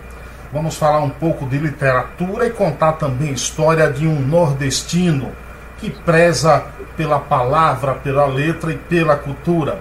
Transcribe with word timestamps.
Vamos 0.52 0.76
falar 0.76 1.00
um 1.00 1.10
pouco 1.10 1.46
de 1.46 1.58
literatura 1.58 2.46
e 2.46 2.50
contar 2.50 2.92
também 2.92 3.30
a 3.30 3.32
história 3.32 3.90
de 3.90 4.06
um 4.06 4.20
nordestino 4.20 5.32
que 5.78 5.90
preza 5.90 6.62
pela 6.96 7.18
palavra, 7.18 7.94
pela 7.94 8.24
letra 8.24 8.72
e 8.72 8.76
pela 8.76 9.16
cultura. 9.16 9.80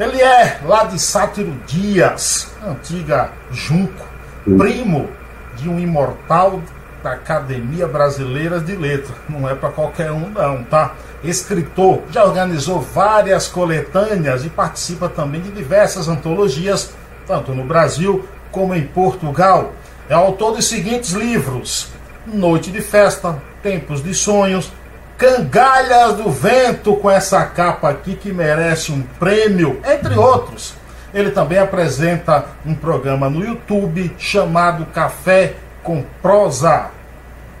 Ele 0.00 0.20
é 0.20 0.58
lá 0.64 0.82
de 0.82 0.98
Sátiro 0.98 1.56
Dias, 1.64 2.52
antiga 2.66 3.30
Junco, 3.52 4.04
primo 4.42 5.08
de 5.54 5.68
um 5.68 5.78
imortal 5.78 6.60
da 7.06 7.12
Academia 7.12 7.86
Brasileira 7.86 8.58
de 8.58 8.74
Letras. 8.74 9.16
Não 9.28 9.48
é 9.48 9.54
para 9.54 9.68
qualquer 9.68 10.10
um, 10.10 10.28
não, 10.28 10.64
tá? 10.64 10.94
Escritor, 11.22 12.02
já 12.10 12.24
organizou 12.24 12.80
várias 12.80 13.46
coletâneas 13.46 14.44
e 14.44 14.50
participa 14.50 15.08
também 15.08 15.40
de 15.40 15.52
diversas 15.52 16.08
antologias, 16.08 16.90
tanto 17.24 17.54
no 17.54 17.62
Brasil 17.62 18.28
como 18.50 18.74
em 18.74 18.84
Portugal. 18.84 19.72
É 20.08 20.14
autor 20.14 20.56
dos 20.56 20.68
seguintes 20.68 21.12
livros: 21.12 21.90
Noite 22.26 22.72
de 22.72 22.80
Festa, 22.80 23.40
Tempos 23.62 24.02
de 24.02 24.12
Sonhos, 24.12 24.72
Cangalhas 25.16 26.14
do 26.14 26.28
Vento 26.28 26.96
com 26.96 27.08
essa 27.08 27.44
capa 27.44 27.88
aqui 27.88 28.16
que 28.16 28.32
merece 28.32 28.90
um 28.90 29.02
prêmio, 29.02 29.80
entre 29.84 30.18
outros. 30.18 30.74
Ele 31.14 31.30
também 31.30 31.58
apresenta 31.58 32.46
um 32.66 32.74
programa 32.74 33.30
no 33.30 33.44
YouTube 33.44 34.12
chamado 34.18 34.84
Café 34.86 35.54
com 35.84 36.02
Prosa. 36.20 36.95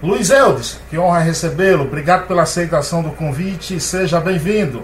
Luiz 0.02 0.28
Eudes, 0.30 0.78
que 0.90 0.98
honra 0.98 1.20
recebê-lo. 1.20 1.84
Obrigado 1.84 2.28
pela 2.28 2.42
aceitação 2.42 3.02
do 3.02 3.10
convite. 3.10 3.80
Seja 3.80 4.20
bem-vindo. 4.20 4.82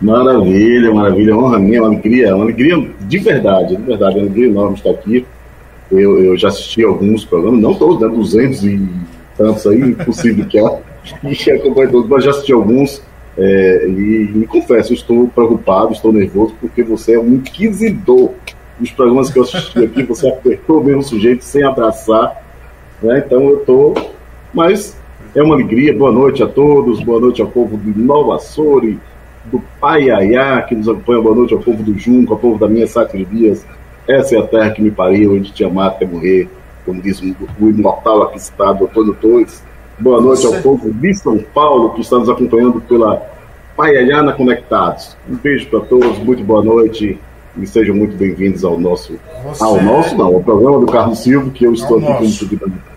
Maravilha, 0.00 0.92
maravilha. 0.94 1.36
Honra 1.36 1.58
minha, 1.58 1.82
uma 1.82 1.88
alegria, 1.88 2.34
uma 2.34 2.44
alegria 2.44 2.90
de 3.00 3.18
verdade, 3.18 3.76
de 3.76 3.82
verdade, 3.82 4.16
uma 4.16 4.22
alegria 4.22 4.46
enorme 4.46 4.76
estar 4.76 4.90
aqui. 4.90 5.26
Eu, 5.90 6.24
eu 6.24 6.36
já 6.36 6.48
assisti 6.48 6.82
alguns 6.84 7.24
programas, 7.24 7.60
não 7.60 7.74
todos, 7.74 8.00
né? 8.00 8.08
200 8.08 8.64
e 8.64 8.88
tantos 9.36 9.66
aí, 9.66 9.80
impossível 9.80 10.46
que 10.46 10.58
é 10.58 10.62
e 11.24 11.50
acompanho 11.50 11.90
todos, 11.90 12.08
mas 12.08 12.24
já 12.24 12.30
assisti 12.30 12.52
alguns. 12.52 13.02
É, 13.36 13.86
e 13.88 14.30
me 14.34 14.46
confesso, 14.46 14.92
estou 14.92 15.26
preocupado, 15.28 15.92
estou 15.92 16.12
nervoso, 16.12 16.54
porque 16.60 16.82
você 16.82 17.14
é 17.14 17.18
um 17.18 17.34
inquisidor. 17.34 18.30
Os 18.80 18.90
programas 18.90 19.30
que 19.30 19.38
eu 19.38 19.42
assisti 19.42 19.84
aqui, 19.84 20.02
você 20.02 20.28
apertou 20.28 20.82
mesmo 20.82 21.00
o 21.00 21.04
sujeito 21.04 21.44
sem 21.44 21.62
abraçar. 21.64 22.42
Né? 23.02 23.22
Então 23.26 23.42
eu 23.42 23.60
estou. 23.60 23.94
Mas 24.52 24.96
é 25.34 25.42
uma 25.42 25.54
alegria. 25.54 25.96
Boa 25.96 26.12
noite 26.12 26.42
a 26.42 26.46
todos, 26.46 27.02
boa 27.02 27.20
noite 27.20 27.40
ao 27.40 27.48
povo 27.48 27.76
de 27.76 27.98
Nova 27.98 28.36
Açores, 28.36 28.96
do 29.46 29.62
Paiaiá, 29.80 30.62
que 30.62 30.74
nos 30.74 30.88
acompanha. 30.88 31.22
Boa 31.22 31.34
noite 31.34 31.54
ao 31.54 31.60
povo 31.60 31.82
do 31.82 31.98
Junco, 31.98 32.34
ao 32.34 32.38
povo 32.38 32.58
da 32.58 32.68
minha 32.68 32.86
Sacre 32.86 33.24
Dias. 33.24 33.64
Essa 34.06 34.36
é 34.36 34.38
a 34.38 34.46
terra 34.46 34.70
que 34.70 34.82
me 34.82 34.90
pariu, 34.90 35.34
onde 35.34 35.52
te 35.52 35.64
amar 35.64 35.88
até 35.88 36.04
morrer, 36.04 36.48
como 36.84 37.00
diz 37.00 37.20
o 37.22 37.68
imortal 37.68 38.24
aqui 38.24 38.38
citado, 38.38 38.84
Antônio 38.84 39.14
Torres. 39.14 39.62
Boa 39.98 40.20
noite 40.20 40.46
ao 40.46 40.54
povo 40.60 40.92
de 40.92 41.14
São 41.14 41.38
Paulo 41.54 41.90
que 41.90 42.00
está 42.00 42.18
nos 42.18 42.28
acompanhando 42.28 42.80
pela 42.82 43.22
Paiaiana 43.76 44.32
Conectados. 44.32 45.16
Um 45.30 45.36
beijo 45.36 45.68
para 45.68 45.80
todos, 45.80 46.18
muito 46.18 46.42
boa 46.42 46.62
noite 46.62 47.18
e 47.56 47.66
sejam 47.66 47.94
muito 47.94 48.16
bem-vindos 48.16 48.64
ao 48.64 48.78
nosso. 48.78 49.18
Você... 49.44 49.62
Ao 49.62 49.80
nosso, 49.80 50.16
não, 50.16 50.26
ao 50.26 50.42
programa 50.42 50.80
do 50.80 50.86
Carlos 50.86 51.20
Silva, 51.20 51.50
que 51.50 51.64
eu 51.64 51.72
estou 51.72 51.98
aqui 51.98 52.06
como 52.06 52.18
convidado. 52.18 52.91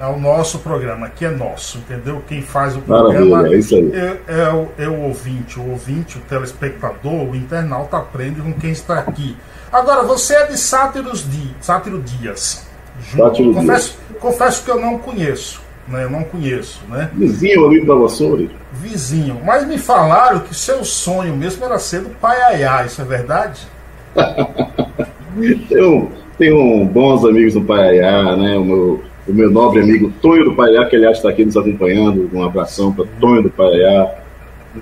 É 0.00 0.06
o 0.06 0.18
nosso 0.18 0.60
programa, 0.60 1.10
que 1.10 1.26
é 1.26 1.30
nosso, 1.30 1.78
entendeu? 1.78 2.22
Quem 2.26 2.40
faz 2.40 2.74
o 2.74 2.80
programa 2.80 3.46
é. 3.46 3.54
É, 3.54 4.20
é, 4.28 4.48
o, 4.50 4.68
é 4.78 4.88
o 4.88 5.02
ouvinte. 5.02 5.60
O 5.60 5.70
ouvinte, 5.70 6.16
o 6.16 6.20
telespectador, 6.22 7.28
o 7.30 7.36
internauta 7.36 7.98
aprende 7.98 8.40
com 8.40 8.52
quem 8.54 8.70
está 8.70 8.98
aqui. 8.98 9.36
Agora, 9.70 10.02
você 10.02 10.34
é 10.34 10.46
de 10.46 10.56
Sátiros 10.56 11.30
Di, 11.30 11.54
Sátiro 11.60 12.00
Dias. 12.00 12.66
Sátiro 13.14 13.52
confesso, 13.52 13.98
Dias. 14.08 14.20
confesso 14.20 14.64
que 14.64 14.70
eu 14.70 14.80
não 14.80 14.98
conheço 14.98 15.60
né? 15.90 16.04
Eu 16.04 16.10
não 16.10 16.22
conheço, 16.22 16.80
né? 16.88 17.10
Vizinho 17.12 17.66
ali 17.66 17.84
da 17.84 17.94
Vassoura. 17.94 18.46
Vizinho. 18.72 19.40
Mas 19.44 19.66
me 19.66 19.76
falaram 19.76 20.40
que 20.40 20.54
seu 20.54 20.84
sonho 20.84 21.36
mesmo 21.36 21.64
era 21.64 21.78
ser 21.78 22.00
do 22.02 22.10
Paiaiá, 22.10 22.84
isso 22.86 23.02
é 23.02 23.04
verdade? 23.04 23.66
tenho, 25.68 26.12
tenho 26.38 26.84
bons 26.86 27.24
amigos 27.24 27.54
do 27.54 27.62
Paiaiá, 27.62 28.36
né? 28.36 28.56
O 28.56 28.64
meu, 28.64 29.02
o 29.28 29.32
meu 29.32 29.50
nobre 29.50 29.80
amigo 29.80 30.12
Tonho 30.20 30.44
do 30.44 30.54
Paiaiá, 30.54 30.86
que 30.86 30.96
aliás 30.96 31.18
está 31.18 31.28
aqui 31.30 31.44
nos 31.44 31.56
acompanhando. 31.56 32.30
Um 32.32 32.42
abração 32.42 32.92
para 32.92 33.06
Tonho 33.20 33.42
do 33.42 33.50
Paiaiá. 33.50 34.14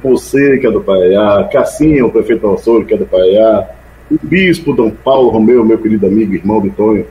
Você, 0.02 0.58
que 0.58 0.66
é 0.66 0.70
do 0.70 0.80
Paiaiá. 0.80 1.44
Cassinha, 1.44 2.04
o 2.04 2.10
prefeito 2.10 2.48
Vassoura, 2.48 2.84
que 2.84 2.94
é 2.94 2.96
do 2.96 3.06
Paiaiá. 3.06 3.68
O 4.10 4.18
bispo 4.22 4.72
Dom 4.72 4.90
Paulo 4.90 5.28
Romeu, 5.30 5.64
meu 5.64 5.78
querido 5.78 6.06
amigo, 6.06 6.34
irmão 6.34 6.60
do 6.60 6.70
Tonho 6.70 7.06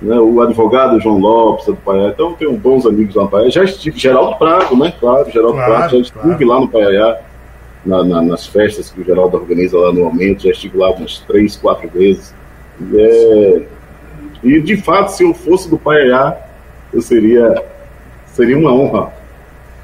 né, 0.00 0.18
o 0.18 0.40
advogado 0.40 1.00
João 1.00 1.18
Lopes 1.18 1.66
do 1.66 1.76
Paiaiá. 1.76 2.10
Então, 2.10 2.34
tenho 2.34 2.56
bons 2.56 2.86
amigos 2.86 3.14
lá 3.14 3.24
no 3.24 3.28
Paiaiá. 3.28 3.50
Já 3.50 3.64
estive, 3.64 3.98
Geraldo 3.98 4.36
Prato, 4.36 4.76
né? 4.76 4.92
Claro, 4.98 5.30
Geraldo 5.30 5.54
claro, 5.54 5.72
Prato, 5.72 5.90
já 5.90 5.98
estive 5.98 6.20
claro. 6.22 6.46
lá 6.46 6.60
no 6.60 6.68
Paiaiá, 6.68 7.18
na, 7.84 8.04
na, 8.04 8.22
nas 8.22 8.46
festas 8.46 8.90
que 8.90 9.00
o 9.00 9.04
Geraldo 9.04 9.36
organiza 9.36 9.78
lá 9.78 9.92
no 9.92 10.04
momento, 10.04 10.44
já 10.44 10.50
estive 10.50 10.78
lá 10.78 10.90
umas 10.90 11.18
três, 11.20 11.56
quatro 11.56 11.88
vezes. 11.88 12.34
E, 12.80 13.00
é... 13.00 13.62
e 14.44 14.60
de 14.60 14.76
fato, 14.76 15.08
se 15.08 15.24
eu 15.24 15.34
fosse 15.34 15.68
do 15.68 15.78
Paiaiá, 15.78 16.36
eu 16.92 17.02
seria, 17.02 17.62
seria 18.34 18.56
uma 18.56 18.72
honra, 18.72 19.12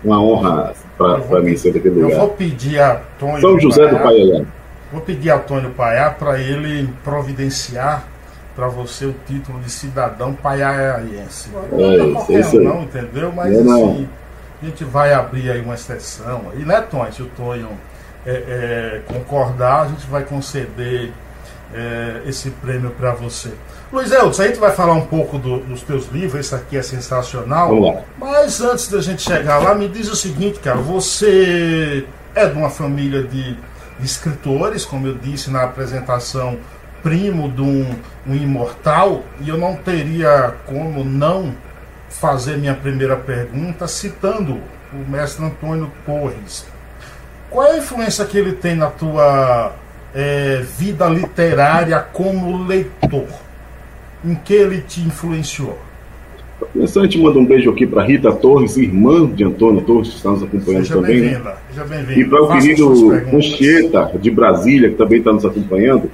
uma 0.02 0.22
honra 0.22 0.74
para 0.96 1.40
mim 1.40 1.56
ser 1.56 1.72
daquele 1.72 1.96
lugar. 1.96 2.12
Eu 2.12 2.18
vou 2.20 2.28
pedir 2.30 2.80
a 2.80 3.00
Tônio 3.18 3.40
São 3.40 3.60
José 3.60 3.86
do 3.88 3.98
Paiaiá. 3.98 4.44
Vou 4.92 5.00
pedir 5.00 5.30
a 5.30 5.38
Tônio 5.38 5.70
Paiá 5.70 6.10
para 6.10 6.38
ele 6.38 6.88
providenciar 7.02 8.06
para 8.54 8.68
você 8.68 9.06
o 9.06 9.14
título 9.26 9.58
de 9.60 9.70
cidadão 9.70 10.32
paiaiense. 10.32 11.50
Não 11.72 11.92
é, 11.92 12.12
qualquer 12.12 12.46
um, 12.46 12.60
não, 12.62 12.82
entendeu? 12.82 13.32
Mas 13.32 13.52
é, 13.52 13.60
assim, 13.60 14.08
a 14.62 14.66
gente 14.66 14.84
vai 14.84 15.12
abrir 15.12 15.50
aí 15.50 15.60
uma 15.60 15.74
exceção. 15.74 16.52
E 16.56 16.64
né, 16.64 16.80
Tonho, 16.80 17.12
se 17.12 17.22
o 17.22 17.26
Tonho 17.26 17.70
é, 18.24 18.30
é, 18.30 19.00
concordar, 19.12 19.82
a 19.82 19.86
gente 19.88 20.06
vai 20.06 20.22
conceder 20.22 21.12
é, 21.74 22.22
esse 22.26 22.50
prêmio 22.50 22.90
para 22.90 23.12
você. 23.12 23.50
Luiz 23.92 24.10
Elton, 24.12 24.42
a 24.42 24.46
gente 24.46 24.58
vai 24.60 24.70
falar 24.70 24.94
um 24.94 25.06
pouco 25.06 25.38
do, 25.38 25.58
dos 25.58 25.82
teus 25.82 26.08
livros, 26.08 26.40
esse 26.40 26.54
aqui 26.54 26.76
é 26.76 26.82
sensacional. 26.82 28.04
Mas 28.16 28.60
antes 28.60 28.88
da 28.88 29.00
gente 29.00 29.22
chegar 29.22 29.58
lá, 29.58 29.74
me 29.74 29.88
diz 29.88 30.08
o 30.08 30.16
seguinte, 30.16 30.60
cara, 30.60 30.78
você 30.78 32.06
é 32.34 32.46
de 32.46 32.56
uma 32.56 32.70
família 32.70 33.22
de, 33.24 33.54
de 33.54 34.06
escritores, 34.06 34.84
como 34.84 35.08
eu 35.08 35.14
disse 35.14 35.50
na 35.50 35.64
apresentação 35.64 36.58
primo 37.02 37.50
de 37.50 37.60
um, 37.60 37.94
um 38.26 38.34
imortal, 38.34 39.22
e 39.40 39.48
eu 39.48 39.58
não 39.58 39.76
teria 39.76 40.54
como 40.64 41.04
não 41.04 41.54
fazer 42.08 42.56
minha 42.56 42.74
primeira 42.74 43.16
pergunta 43.16 43.86
citando 43.86 44.58
o 44.92 45.10
mestre 45.10 45.44
Antônio 45.44 45.92
Torres. 46.06 46.64
Qual 47.50 47.66
é 47.66 47.72
a 47.72 47.78
influência 47.78 48.24
que 48.24 48.38
ele 48.38 48.52
tem 48.52 48.74
na 48.74 48.86
tua 48.86 49.72
é, 50.14 50.62
vida 50.78 51.06
literária 51.08 51.98
como 52.12 52.66
leitor? 52.66 53.26
Em 54.24 54.34
que 54.34 54.54
ele 54.54 54.80
te 54.80 55.00
influenciou? 55.00 55.78
Gente 56.74 57.18
manda 57.18 57.38
um 57.38 57.44
beijo 57.44 57.70
aqui 57.70 57.86
para 57.86 58.04
Rita 58.04 58.32
Torres, 58.32 58.76
irmã 58.76 59.26
de 59.26 59.44
Antônio 59.44 59.82
Torres, 59.82 60.08
que 60.08 60.16
está 60.16 60.30
nos 60.30 60.42
acompanhando 60.42 60.86
Seja 60.86 60.94
também. 60.94 61.20
Bem 61.20 61.30
né? 61.30 61.54
Seja 61.68 61.84
bem-vinda. 61.84 62.20
E 62.20 62.24
para 62.24 62.42
o 62.42 62.48
querido 62.48 63.20
Conchieta, 63.30 64.12
de 64.18 64.30
Brasília, 64.30 64.88
que 64.88 64.94
também 64.94 65.18
está 65.18 65.32
nos 65.32 65.44
acompanhando 65.44 66.10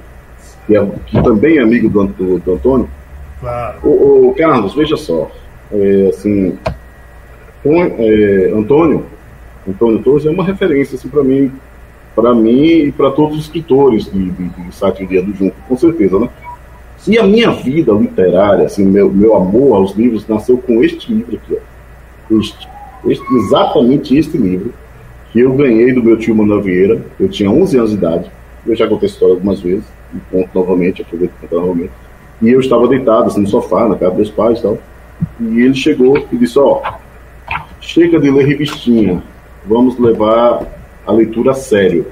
que, 0.67 0.75
é, 0.75 0.85
que 1.05 1.23
também 1.23 1.57
é 1.57 1.61
amigo 1.61 1.89
do, 1.89 2.07
do, 2.07 2.39
do 2.39 2.53
Antônio, 2.53 2.89
Claro. 3.41 3.79
O, 3.83 4.29
o 4.29 4.35
Carlos, 4.35 4.75
veja 4.75 4.95
só. 4.95 5.29
É, 5.71 6.09
assim, 6.09 6.57
com, 7.63 7.83
é, 7.83 8.51
Antônio, 8.55 9.05
Antônio 9.67 9.99
Torres 9.99 10.25
é 10.25 10.29
uma 10.29 10.43
referência 10.43 10.95
assim, 10.95 11.09
para 11.09 11.23
mim, 11.23 11.51
para 12.15 12.33
mim 12.33 12.87
e 12.87 12.91
para 12.91 13.11
todos 13.11 13.37
os 13.37 13.45
escritores 13.45 14.05
de, 14.05 14.29
de, 14.31 14.49
de 14.49 14.75
Sátiro 14.75 15.09
Dia 15.09 15.21
do 15.21 15.33
Junco, 15.33 15.55
com 15.67 15.77
certeza, 15.77 16.19
né? 16.19 16.29
E 17.07 17.17
a 17.17 17.23
minha 17.23 17.51
vida 17.51 17.91
literária, 17.93 18.65
assim, 18.65 18.85
meu, 18.85 19.11
meu 19.11 19.35
amor 19.35 19.77
aos 19.77 19.95
livros 19.95 20.27
nasceu 20.27 20.57
com 20.57 20.83
este 20.83 21.11
livro 21.11 21.35
aqui, 21.35 21.57
ó. 21.57 22.37
Este, 22.37 22.69
este, 23.07 23.35
exatamente 23.35 24.15
este 24.15 24.37
livro, 24.37 24.73
que 25.31 25.39
eu 25.39 25.53
ganhei 25.53 25.93
do 25.93 26.03
meu 26.03 26.17
tio 26.17 26.35
Manuel 26.35 26.61
Vieira, 26.61 27.01
eu 27.19 27.27
tinha 27.27 27.49
11 27.49 27.77
anos 27.77 27.89
de 27.91 27.97
idade, 27.97 28.31
eu 28.67 28.75
já 28.75 28.87
contei 28.87 29.07
a 29.07 29.11
história 29.11 29.33
algumas 29.33 29.59
vezes, 29.59 29.85
e 30.13 30.19
conto 30.29 30.49
novamente, 30.53 31.01
aproveito 31.01 31.31
para 31.39 31.47
contar 31.47 31.61
novamente. 31.61 31.91
E 32.41 32.49
eu 32.49 32.59
estava 32.59 32.87
deitado 32.87 33.25
assim, 33.25 33.41
no 33.41 33.47
sofá, 33.47 33.87
na 33.87 33.95
casa 33.95 34.15
dos 34.15 34.29
pais 34.29 34.59
e 34.59 34.61
tal. 34.61 34.77
E 35.39 35.61
ele 35.61 35.75
chegou 35.75 36.17
e 36.31 36.37
disse: 36.37 36.57
Ó, 36.57 36.81
chega 37.79 38.19
de 38.19 38.29
ler 38.29 38.45
revistinha, 38.45 39.21
vamos 39.65 39.97
levar 39.99 40.65
a 41.05 41.11
leitura 41.11 41.51
a 41.51 41.53
sério. 41.53 42.05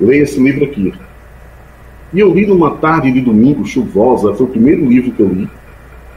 Leia 0.00 0.22
esse 0.22 0.40
livro 0.40 0.64
aqui. 0.64 0.92
E 2.12 2.20
eu 2.20 2.32
li 2.32 2.46
numa 2.46 2.72
tarde 2.76 3.12
de 3.12 3.20
domingo 3.20 3.66
chuvosa, 3.66 4.34
foi 4.34 4.46
o 4.46 4.50
primeiro 4.50 4.84
livro 4.84 5.12
que 5.12 5.20
eu 5.20 5.28
li. 5.28 5.48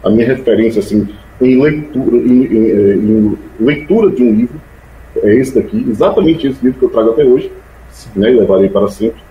A 0.04 0.10
minha 0.10 0.25
referência 0.25 0.80
assim, 0.80 1.08
em 1.42 1.62
leitura, 1.62 2.18
em, 2.18 2.44
em, 2.46 2.98
em 2.98 3.38
leitura 3.60 4.10
de 4.10 4.24
um 4.24 4.34
livro 4.34 4.60
é 5.18 5.36
esse 5.36 5.54
daqui, 5.54 5.86
exatamente 5.90 6.48
esse 6.48 6.63
livro 6.63 6.80
que 6.80 6.86
eu 6.86 6.90
trago 6.90 7.12
até 7.12 7.25
hoje, 7.25 7.52
né, 8.16 8.31
e 8.31 8.40
levarei 8.40 8.69
para 8.69 8.88
sempre. 8.88 9.22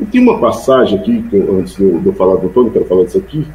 E 0.00 0.04
tem 0.04 0.20
uma 0.20 0.40
passagem 0.40 0.98
aqui, 0.98 1.22
que 1.22 1.36
eu, 1.36 1.58
antes 1.58 1.76
de 1.76 1.84
eu, 1.84 2.00
de 2.00 2.06
eu 2.06 2.12
falar 2.14 2.36
do 2.36 2.48
Antônio, 2.48 2.72
quero 2.72 2.86
falar 2.86 3.04
disso 3.04 3.18
aqui, 3.18 3.46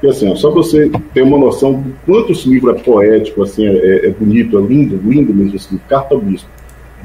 que 0.00 0.06
assim, 0.06 0.30
ó, 0.30 0.34
só 0.34 0.50
você 0.50 0.90
ter 1.12 1.22
uma 1.22 1.36
noção 1.36 1.82
de 1.82 1.92
quanto 2.06 2.32
esse 2.32 2.48
livro 2.48 2.70
é 2.70 2.74
poético, 2.74 3.42
assim, 3.42 3.66
é, 3.66 3.72
é, 3.72 4.06
é 4.06 4.10
bonito, 4.10 4.56
é 4.56 4.62
lindo, 4.62 4.96
lindo 5.04 5.34
mesmo 5.34 5.52
livro, 5.52 5.80
Carta 5.88 6.14
ao 6.14 6.20
Bispo. 6.20 6.48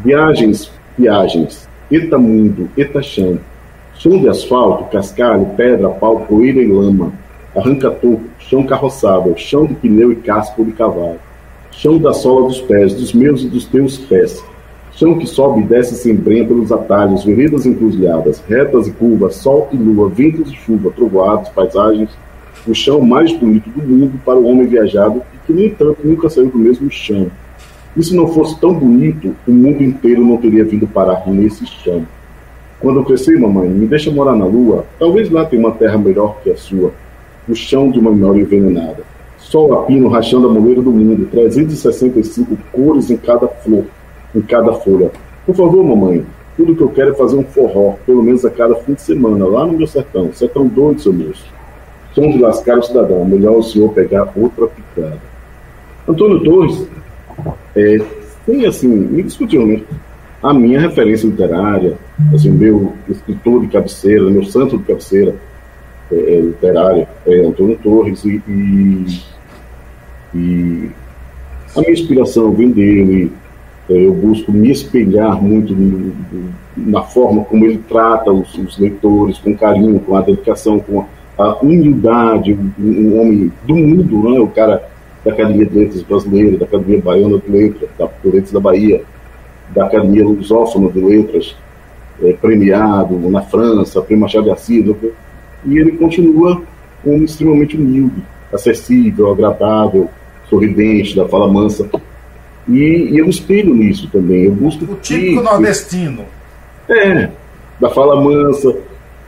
Viagens, 0.03 0.71
viagens, 0.97 1.67
eta 1.91 2.17
mundo, 2.17 2.69
eta 2.77 3.01
chão, 3.01 3.39
chão 3.95 4.19
de 4.19 4.27
asfalto, 4.27 4.85
cascalho, 4.85 5.45
pedra, 5.57 5.89
pau, 5.89 6.21
poeira 6.21 6.61
e 6.61 6.67
lama, 6.67 7.13
arranca-toco, 7.55 8.23
chão 8.39 8.63
carroçável, 8.65 9.35
chão 9.37 9.65
de 9.65 9.73
pneu 9.75 10.11
e 10.11 10.15
casco 10.17 10.63
de 10.63 10.71
cavalo, 10.71 11.19
chão 11.71 11.97
da 11.97 12.13
sola 12.13 12.47
dos 12.47 12.61
pés, 12.61 12.93
dos 12.93 13.13
meus 13.13 13.43
e 13.43 13.47
dos 13.47 13.65
teus 13.65 13.97
pés, 13.97 14.43
chão 14.93 15.17
que 15.17 15.27
sobe 15.27 15.61
e 15.61 15.63
desce 15.63 15.95
sem 15.95 16.15
brenha 16.15 16.45
pelos 16.45 16.71
atalhos, 16.71 17.23
veredas 17.23 17.65
encruzilhadas, 17.65 18.43
retas 18.47 18.87
e 18.87 18.91
curvas, 18.91 19.35
sol 19.35 19.67
e 19.71 19.77
lua, 19.77 20.09
ventos 20.09 20.51
e 20.51 20.55
chuva, 20.55 20.91
trovoados, 20.91 21.49
paisagens, 21.49 22.09
o 22.67 22.73
chão 22.73 23.01
mais 23.01 23.31
bonito 23.31 23.69
do 23.69 23.81
mundo 23.81 24.19
para 24.25 24.39
o 24.39 24.45
homem 24.45 24.65
viajado 24.65 25.21
e 25.33 25.37
que, 25.45 25.53
no 25.53 25.63
entanto, 25.63 25.99
nunca 26.03 26.29
saiu 26.29 26.49
do 26.49 26.57
mesmo 26.57 26.89
chão. 26.89 27.29
E 27.95 28.03
se 28.03 28.15
não 28.15 28.27
fosse 28.27 28.59
tão 28.59 28.73
bonito, 28.73 29.33
o 29.47 29.51
mundo 29.51 29.81
inteiro 29.81 30.25
não 30.25 30.37
teria 30.37 30.65
vindo 30.65 30.85
parar 30.85 31.23
nesse 31.27 31.65
chão. 31.65 32.05
Quando 32.79 32.99
eu 32.99 33.05
crescer, 33.05 33.39
mamãe, 33.39 33.69
me 33.69 33.87
deixa 33.87 34.11
morar 34.11 34.35
na 34.35 34.45
lua, 34.45 34.85
talvez 34.99 35.29
lá 35.31 35.45
tenha 35.45 35.65
uma 35.65 35.71
terra 35.71 35.97
melhor 35.97 36.37
que 36.43 36.51
a 36.51 36.57
sua, 36.57 36.91
o 37.47 37.55
chão 37.55 37.89
de 37.89 37.99
uma 37.99 38.11
memória 38.11 38.41
envenenada. 38.41 39.03
Sol 39.37 39.73
a 39.73 39.83
pino 39.83 40.09
rachando 40.09 40.49
a 40.49 40.53
moleira 40.53 40.81
do 40.81 40.91
mundo, 40.91 41.27
365 41.31 42.57
cores 42.73 43.09
em 43.09 43.17
cada 43.17 43.47
flor, 43.47 43.85
em 44.35 44.41
cada 44.41 44.73
folha. 44.73 45.11
Por 45.45 45.55
favor, 45.55 45.83
mamãe, 45.83 46.25
tudo 46.57 46.75
que 46.75 46.81
eu 46.81 46.89
quero 46.89 47.11
é 47.11 47.13
fazer 47.13 47.37
um 47.37 47.43
forró, 47.43 47.95
pelo 48.05 48.21
menos 48.21 48.43
a 48.43 48.49
cada 48.49 48.75
fim 48.75 48.93
de 48.93 49.01
semana, 49.01 49.45
lá 49.45 49.65
no 49.65 49.73
meu 49.73 49.87
sertão. 49.87 50.31
Sertão 50.33 50.67
doido, 50.67 51.01
seu 51.01 51.13
moço. 51.13 51.45
Som 52.13 52.29
de 52.29 52.39
lascar 52.39 52.79
o 52.79 52.83
cidadão, 52.83 53.23
melhor 53.25 53.57
o 53.57 53.63
senhor 53.63 53.93
pegar 53.93 54.31
outra 54.35 54.67
picada. 54.67 55.19
Antônio 56.07 56.43
Torres 56.43 56.87
é, 57.75 57.97
tem, 58.45 58.65
assim, 58.65 58.91
indiscutivelmente, 58.91 59.85
a 60.41 60.53
minha 60.53 60.79
referência 60.79 61.27
literária, 61.27 61.97
assim, 62.33 62.51
meu 62.51 62.93
escritor 63.09 63.61
de 63.61 63.67
cabeceira, 63.67 64.29
meu 64.29 64.43
santo 64.45 64.77
de 64.77 64.83
cabeceira 64.83 65.35
é, 66.11 66.15
é, 66.15 66.39
literária 66.39 67.07
é 67.25 67.39
Antônio 67.39 67.79
Torres 67.81 68.23
e, 68.25 68.41
e, 68.47 69.21
e, 70.35 70.91
a 71.75 71.79
minha 71.79 71.93
inspiração 71.93 72.51
vem 72.51 72.71
dele. 72.71 73.31
É, 73.89 73.93
eu 73.93 74.13
busco 74.13 74.51
me 74.51 74.71
espelhar 74.71 75.41
muito 75.41 75.75
na 76.75 77.01
forma 77.03 77.43
como 77.43 77.65
ele 77.65 77.79
trata 77.87 78.31
os, 78.31 78.53
os 78.55 78.77
leitores, 78.77 79.37
com 79.39 79.55
carinho, 79.55 79.99
com 79.99 80.15
a 80.15 80.21
dedicação, 80.21 80.79
com 80.79 81.05
a, 81.37 81.55
humildade, 81.55 82.53
um, 82.53 82.71
um, 82.83 83.19
homem 83.19 83.51
do 83.65 83.75
mundo, 83.75 84.29
né? 84.29 84.39
o 84.39 84.47
cara 84.47 84.87
da 85.25 85.31
Academia 85.31 85.65
de 85.65 85.77
Letras 85.77 86.03
Brasileira, 86.03 86.57
da 86.57 86.65
Academia 86.65 87.01
Baiana 87.01 87.39
de 87.39 87.51
Letras, 87.51 87.89
da 87.97 88.09
Letras 88.23 88.51
da 88.51 88.59
Bahia, 88.59 89.01
da 89.73 89.85
Academia 89.85 90.23
Lusófona 90.23 90.89
de 90.91 90.99
Letras, 90.99 91.55
é, 92.23 92.33
premiado 92.33 93.17
na 93.29 93.41
França, 93.41 94.01
Prêmio 94.01 94.21
Machado 94.21 94.45
de 94.45 94.51
Assis, 94.51 94.85
e 95.65 95.77
ele 95.77 95.93
continua 95.93 96.61
como 97.03 97.23
extremamente 97.23 97.75
humilde, 97.75 98.23
acessível, 98.53 99.31
agradável, 99.31 100.09
sorridente, 100.49 101.15
da 101.15 101.27
fala 101.27 101.51
mansa. 101.51 101.89
E, 102.67 103.09
e 103.11 103.17
eu 103.17 103.27
espelho 103.27 103.73
nisso 103.73 104.09
também. 104.11 104.45
Eu 104.45 104.51
busco 104.51 104.85
o 104.85 104.95
típico 104.95 105.41
nordestino. 105.41 106.25
É, 106.87 107.29
da 107.79 107.89
fala 107.89 108.21
mansa, 108.21 108.75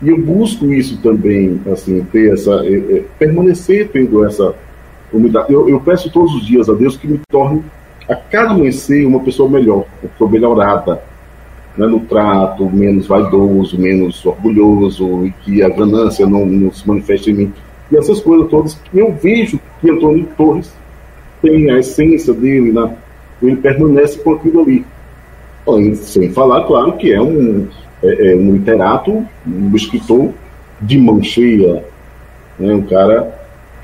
e 0.02 0.10
eu 0.10 0.18
busco 0.18 0.72
isso 0.72 1.02
também, 1.02 1.60
assim, 1.72 2.06
ter 2.12 2.34
essa, 2.34 2.52
é, 2.66 2.98
é, 2.98 3.04
permanecer 3.18 3.90
tendo 3.90 4.24
essa. 4.26 4.54
Eu, 5.14 5.70
eu, 5.70 5.80
peço 5.80 6.12
todos 6.12 6.34
os 6.36 6.46
dias 6.46 6.70
a 6.70 6.74
Deus 6.74 6.98
que 6.98 7.08
me 7.08 7.20
torne, 7.30 7.64
a 8.10 8.16
cada 8.16 8.52
amanhecer, 8.52 9.06
uma 9.06 9.20
pessoa 9.22 9.50
melhor, 9.50 9.86
uma 10.02 10.10
pessoa 10.10 10.30
melhorada, 10.30 11.02
né, 11.78 11.86
no 11.86 12.00
trato, 12.02 12.70
menos 12.70 13.08
vaidoso, 13.08 13.80
menos 13.80 14.26
orgulhoso, 14.26 15.26
e 15.26 15.32
que 15.44 15.64
a 15.64 15.70
ganância 15.70 16.26
não, 16.26 16.46
não 16.46 16.72
se 16.72 16.88
manifeste 16.88 17.32
em 17.32 17.34
mim. 17.34 17.54
E 17.92 17.96
essas 17.96 18.20
coisas 18.20 18.50
todas 18.50 18.80
eu 18.94 19.14
vejo 19.14 19.60
que 19.80 19.90
Antônio 19.90 20.28
Torres 20.38 20.74
tem 21.42 21.70
a 21.72 21.80
essência 21.80 22.34
dele, 22.34 22.72
né, 22.72 22.96
ele 23.42 23.56
permanece 23.58 24.20
com 24.20 24.34
aquilo 24.34 24.62
ali. 24.62 24.86
Sem 25.96 26.32
falar, 26.32 26.64
claro, 26.64 26.94
que 26.94 27.12
é 27.12 27.22
um 27.22 27.68
é, 28.04 28.32
é 28.32 28.36
um 28.36 28.54
literato, 28.54 29.26
um 29.46 29.76
escritor 29.76 30.32
de 30.82 30.98
mão 30.98 31.22
cheia, 31.24 31.84
né? 32.60 32.74
um 32.74 32.84
cara 32.84 33.37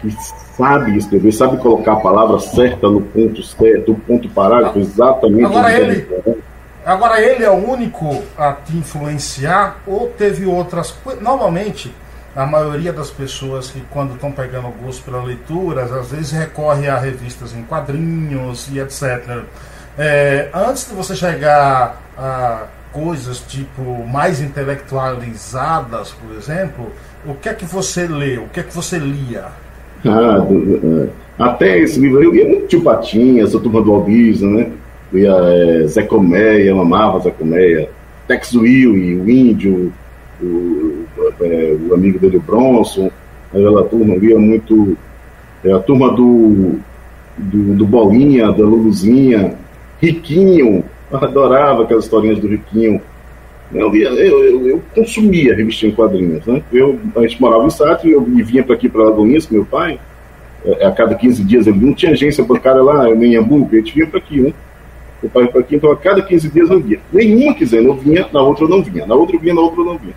que 0.04 0.16
sabe 0.58 0.98
escrever, 0.98 1.32
sabe 1.32 1.58
colocar 1.58 1.94
a 1.94 2.00
palavra 2.00 2.40
certa 2.40 2.90
no 2.90 3.02
ponto 3.02 3.42
certo, 3.42 3.94
o 3.94 3.96
ponto 3.96 4.30
parágrafo 4.30 4.80
exatamente. 4.80 5.46
Agora 5.46 5.74
ele, 5.74 6.08
agora 6.86 7.22
ele 7.22 7.44
é 7.44 7.50
o 7.50 7.72
único 7.72 8.22
a 8.38 8.52
te 8.52 8.76
influenciar 8.76 9.78
ou 9.88 10.10
teve 10.10 10.46
outras? 10.46 10.94
Normalmente, 11.22 11.94
a 12.36 12.46
maioria 12.46 12.92
das 12.92 13.10
pessoas 13.10 13.72
que 13.72 13.82
quando 13.90 14.16
estão 14.16 14.32
pegando 14.32 14.70
gosto 14.84 15.04
pela 15.04 15.24
leitura, 15.24 15.84
às 15.84 16.12
vezes 16.12 16.32
recorre 16.32 16.90
a 16.90 16.98
revistas 16.98 17.56
em 17.56 17.64
quadrinhos 17.64 18.68
e 18.70 18.80
etc. 18.80 19.44
É, 19.98 20.50
antes 20.54 20.90
de 20.90 20.96
você 20.96 21.16
chegar 21.16 22.02
a 22.18 22.66
coisas 22.92 23.40
tipo 23.40 24.06
mais 24.06 24.42
intelectualizadas, 24.42 26.12
por 26.12 26.36
exemplo, 26.36 26.92
o 27.26 27.34
que 27.36 27.50
é 27.50 27.54
que 27.54 27.66
você 27.66 28.08
lê? 28.08 28.38
O 28.38 28.48
que 28.50 28.60
é 28.60 28.64
que 28.64 28.74
você 28.74 28.98
lia? 28.98 29.46
É, 30.06 31.08
até 31.40 31.80
esse 31.80 32.00
livro 32.00 32.22
eu 32.24 32.32
lia 32.32 32.48
muito 32.48 32.68
Tio 32.68 32.82
Patinha, 32.82 33.44
essa 33.44 33.60
turma 33.60 33.82
do 33.82 33.94
Albismo, 33.94 34.52
né? 34.52 34.72
Eu 35.12 35.20
lia 35.20 35.32
é, 35.32 35.88
Zé 35.88 36.04
Colmeia, 36.04 36.70
eu 36.70 36.80
amava 36.80 37.20
Zé 37.20 37.32
Colmeia, 37.32 37.90
Tex 38.28 38.54
Will 38.54 38.98
e 38.98 39.16
o 39.16 39.30
Índio, 39.30 39.94
o, 40.42 41.06
é, 41.42 41.76
o 41.90 41.94
amigo 41.94 42.20
dele, 42.20 42.38
o 42.38 42.42
Bronson, 42.42 43.10
aquela 43.50 43.84
turma, 43.86 44.16
eu 44.16 44.20
lia 44.20 44.38
muito 44.38 44.98
é, 45.64 45.72
a 45.72 45.80
turma 45.80 46.12
do, 46.12 46.80
do, 47.38 47.76
do 47.76 47.86
Bolinha, 47.86 48.52
da 48.52 48.64
Luluzinha, 48.64 49.56
Riquinho, 50.02 50.84
eu 51.10 51.18
adorava 51.18 51.84
aquelas 51.84 52.04
historinhas 52.04 52.40
do 52.40 52.48
Riquinho. 52.48 53.02
Eu, 53.74 53.96
eu, 53.96 54.16
eu, 54.16 54.68
eu 54.68 54.84
consumia 54.94 55.56
revistinha 55.56 55.92
em 55.92 55.96
quadrinhos. 55.96 56.46
Né? 56.46 56.62
Eu, 56.72 57.00
a 57.16 57.22
gente 57.22 57.42
morava 57.42 57.66
em 57.66 57.70
Sátio 57.70 58.12
eu 58.12 58.22
vinha 58.22 58.64
para 58.64 58.76
aqui, 58.76 58.88
para 58.88 59.04
Lagoinhas, 59.04 59.48
meu 59.48 59.66
pai. 59.66 60.00
É, 60.66 60.86
a 60.86 60.92
cada 60.92 61.16
15 61.16 61.44
dias 61.44 61.68
ele 61.68 61.80
não 61.80 61.94
tinha 61.94 62.12
agência 62.12 62.44
bancária 62.44 62.82
lá, 62.82 63.14
nem 63.14 63.36
Hamburgo, 63.36 63.70
a 63.74 63.78
gente 63.78 63.94
vinha 63.94 64.08
para 64.08 64.20
aqui, 64.20 64.40
né? 64.40 64.54
Meu 65.22 65.30
pai 65.30 65.48
para 65.48 65.62
aqui, 65.62 65.76
então 65.76 65.92
a 65.92 65.98
cada 65.98 66.22
15 66.22 66.50
dias 66.50 66.70
eu 66.70 66.80
vinha. 66.80 67.00
Nenhuma 67.12 67.54
quisendo, 67.54 67.88
eu 67.88 67.96
vinha, 67.96 68.28
na 68.32 68.42
outra 68.42 68.66
eu 68.66 68.70
não 68.70 68.82
vinha. 68.82 69.06
Na 69.06 69.16
outra 69.16 69.36
eu 69.36 69.40
vinha, 69.40 69.54
na 69.54 69.62
outra 69.62 69.82
eu 69.82 69.86
não 69.86 69.98
vinha. 69.98 70.14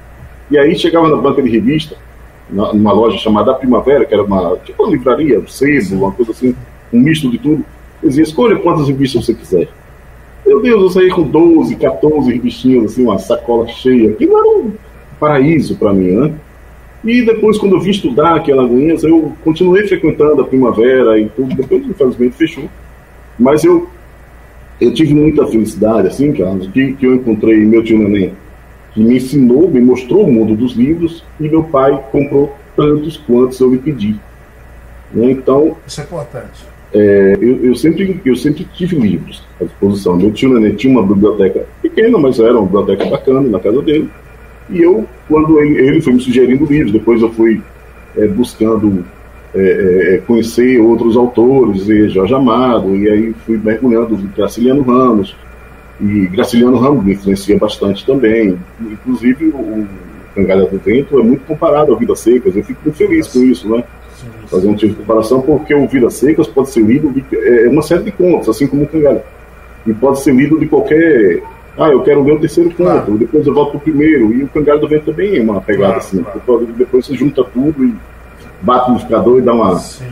E 0.51 0.59
aí 0.59 0.77
chegava 0.77 1.09
na 1.09 1.17
banca 1.17 1.43
de 1.43 1.51
revista, 1.51 1.97
numa 2.49 2.93
loja 2.93 3.19
chamada 3.19 3.55
Primavera, 3.55 4.05
que 4.05 4.15
era 4.15 4.23
uma, 4.23 4.57
tipo 4.59 4.83
uma 4.83 4.93
livraria, 4.93 5.41
um 5.41 5.49
sebo, 5.49 5.97
uma 5.97 6.13
coisa 6.13 6.31
assim, 6.31 6.55
um 6.93 7.01
misto 7.01 7.31
de 7.31 7.39
tudo. 7.39 7.65
Dizia, 8.03 8.23
escolha 8.23 8.57
quantas 8.57 8.87
revistas 8.87 9.25
você 9.25 9.35
quiser. 9.35 9.69
Meu 10.47 10.62
Deus, 10.62 10.83
eu 10.83 10.91
saí 10.91 11.11
com 11.11 11.25
12, 11.25 11.75
14 11.75 12.33
revistinhas, 12.33 12.93
assim, 12.93 13.03
uma 13.03 13.19
sacola 13.19 13.67
cheia. 13.67 14.11
Aquilo 14.11 14.38
era 14.38 14.49
um 14.49 14.73
paraíso 15.19 15.76
para 15.76 15.93
mim, 15.93 16.12
né? 16.12 16.35
E 17.05 17.23
depois, 17.23 17.59
quando 17.59 17.75
eu 17.75 17.81
vim 17.81 17.91
estudar 17.91 18.37
aqui 18.37 18.50
em 18.50 18.55
Alagoinhas, 18.55 19.03
eu 19.03 19.33
continuei 19.45 19.87
frequentando 19.87 20.43
a 20.43 20.45
primavera 20.45 21.19
e 21.19 21.29
tudo. 21.29 21.55
Depois, 21.55 21.85
infelizmente, 21.85 22.37
fechou. 22.37 22.65
Mas 23.38 23.65
eu, 23.65 23.88
eu 24.81 24.95
tive 24.95 25.15
muita 25.15 25.47
felicidade, 25.47 26.09
assim, 26.09 26.33
Carlos, 26.33 26.69
que, 26.69 26.95
que 26.95 27.07
eu 27.07 27.17
encontrei 27.17 27.65
meu 27.65 27.83
tio 27.83 27.99
Neném, 27.99 28.33
que 28.93 29.03
me 29.03 29.17
ensinou, 29.17 29.69
me 29.69 29.81
mostrou 29.81 30.25
o 30.25 30.33
mundo 30.33 30.55
dos 30.55 30.73
livros, 30.73 31.25
e 31.41 31.49
meu 31.49 31.65
pai 31.65 32.03
comprou 32.12 32.57
tantos 32.76 33.17
quantos 33.17 33.59
eu 33.61 33.71
lhe 33.71 33.79
pedi. 33.79 34.17
Né? 35.12 35.31
Então. 35.33 35.76
Isso 35.87 36.00
é 36.00 36.05
importante. 36.05 36.75
É, 36.93 37.37
eu, 37.40 37.64
eu, 37.64 37.75
sempre, 37.75 38.21
eu 38.25 38.37
sempre 38.37 38.66
tive 38.75 38.97
livros 38.97 39.43
à 39.61 39.64
disposição. 39.64 40.16
Meu 40.16 40.33
tio 40.33 40.52
Nenê 40.52 40.75
tinha 40.75 40.93
uma 40.93 41.07
biblioteca 41.07 41.66
pequena, 41.83 42.19
mas 42.19 42.38
era 42.38 42.52
uma 42.52 42.62
biblioteca 42.62 43.07
bacana 43.07 43.40
na 43.40 43.61
casa 43.61 43.83
dele. 43.83 44.09
E 44.71 44.83
eu, 44.83 45.07
quando 45.28 45.61
ele, 45.61 45.78
ele 45.78 46.00
foi 46.00 46.14
me 46.14 46.21
sugerindo 46.21 46.64
livros, 46.64 46.93
depois 46.93 47.21
eu 47.23 47.31
fui 47.33 47.61
é, 48.16 48.26
buscando 48.26 49.05
é, 49.55 49.61
é, 49.61 50.14
é 50.14 50.19
conhecer 50.19 50.81
outros 50.81 51.16
autores, 51.16 51.88
e 51.88 52.09
Jorge 52.09 52.35
Amado, 52.35 52.95
e 52.97 53.09
aí 53.09 53.35
fui 53.45 53.59
mergulhando 53.59 54.16
Graciliano 54.37 54.83
Ramos. 54.83 55.37
E 56.00 56.26
Graciliano 56.26 56.78
Ramos 56.78 57.05
me 57.05 57.14
influencia 57.14 57.59
bastante 57.59 58.05
também. 58.05 58.59
Inclusive, 58.81 59.47
o 59.47 59.87
Cangalha 60.35 60.66
do 60.66 60.78
Vento 60.78 61.19
é 61.19 61.23
muito 61.23 61.45
comparado 61.47 61.93
ao 61.93 61.99
Vidas 61.99 62.21
Secas. 62.21 62.55
Eu 62.55 62.62
fico 62.62 62.81
muito 62.85 62.97
feliz 62.97 63.28
com 63.28 63.43
isso, 63.43 63.69
né? 63.69 63.83
Fazer 64.46 64.68
um 64.68 64.75
tipo 64.75 64.94
de 64.94 65.00
comparação, 65.00 65.40
porque 65.40 65.75
o 65.75 65.87
Vidas 65.87 66.14
Secas 66.14 66.46
pode 66.46 66.70
ser 66.70 66.80
lido 66.80 67.11
de 67.11 67.25
é, 67.32 67.68
uma 67.68 67.82
série 67.82 68.04
de 68.04 68.12
contos, 68.12 68.49
assim 68.49 68.66
como 68.66 68.85
o 68.85 68.87
Cangalha. 68.87 69.25
E 69.87 69.92
pode 69.92 70.20
ser 70.20 70.35
lido 70.35 70.58
de 70.58 70.66
qualquer 70.66 71.42
ah, 71.78 71.90
eu 71.90 72.02
quero 72.02 72.23
ler 72.25 72.32
o 72.32 72.40
terceiro 72.40 72.70
conto, 72.70 72.82
claro. 72.82 73.18
depois 73.18 73.46
eu 73.46 73.52
volto 73.52 73.73
pro 73.73 73.80
primeiro. 73.80 74.32
E 74.32 74.44
o 74.44 74.49
Cangalho 74.49 74.80
do 74.80 74.88
Vento 74.88 75.06
também 75.06 75.37
é 75.37 75.42
uma 75.42 75.61
pegada 75.61 75.94
claro, 75.94 75.99
assim. 75.99 76.23
Claro. 76.23 76.66
Depois 76.75 77.06
você 77.06 77.14
junta 77.14 77.44
tudo 77.44 77.85
e 77.85 77.94
bate 78.62 78.88
no 78.88 78.96
liquidificador 78.96 79.38
e 79.38 79.42
dá 79.42 79.52
uma. 79.52 79.78
Sim, 79.78 80.04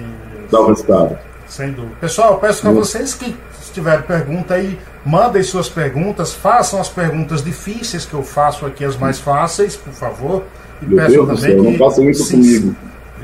dá 0.51 0.61
o 0.61 0.65
um 0.65 0.69
resultado. 0.69 1.19
Sem 1.47 1.73
dúvida. 1.73 1.95
Pessoal, 2.01 2.39
peço 2.39 2.61
para 2.61 2.73
vocês 2.73 3.15
que 3.15 3.35
tiverem 3.73 4.03
pergunta 4.03 4.55
aí, 4.55 4.79
mandem 5.05 5.43
suas 5.43 5.69
perguntas, 5.69 6.33
façam 6.33 6.81
as 6.81 6.89
perguntas 6.89 7.43
difíceis 7.43 8.05
que 8.05 8.15
eu 8.15 8.23
faço 8.23 8.67
aqui, 8.67 8.85
as 8.85 8.97
mais 8.97 9.19
fáceis, 9.19 9.75
por 9.75 9.93
favor. 9.93 10.45
E 10.83 10.87
Meu 10.87 10.97
peço 10.97 11.11
Deus 11.11 11.27
também 11.27 11.57
céu, 11.57 11.65
que 11.65 11.71
não 11.71 11.79
façam 11.79 12.11
isso 12.11 12.25
se, 12.25 12.33
comigo. 12.33 12.77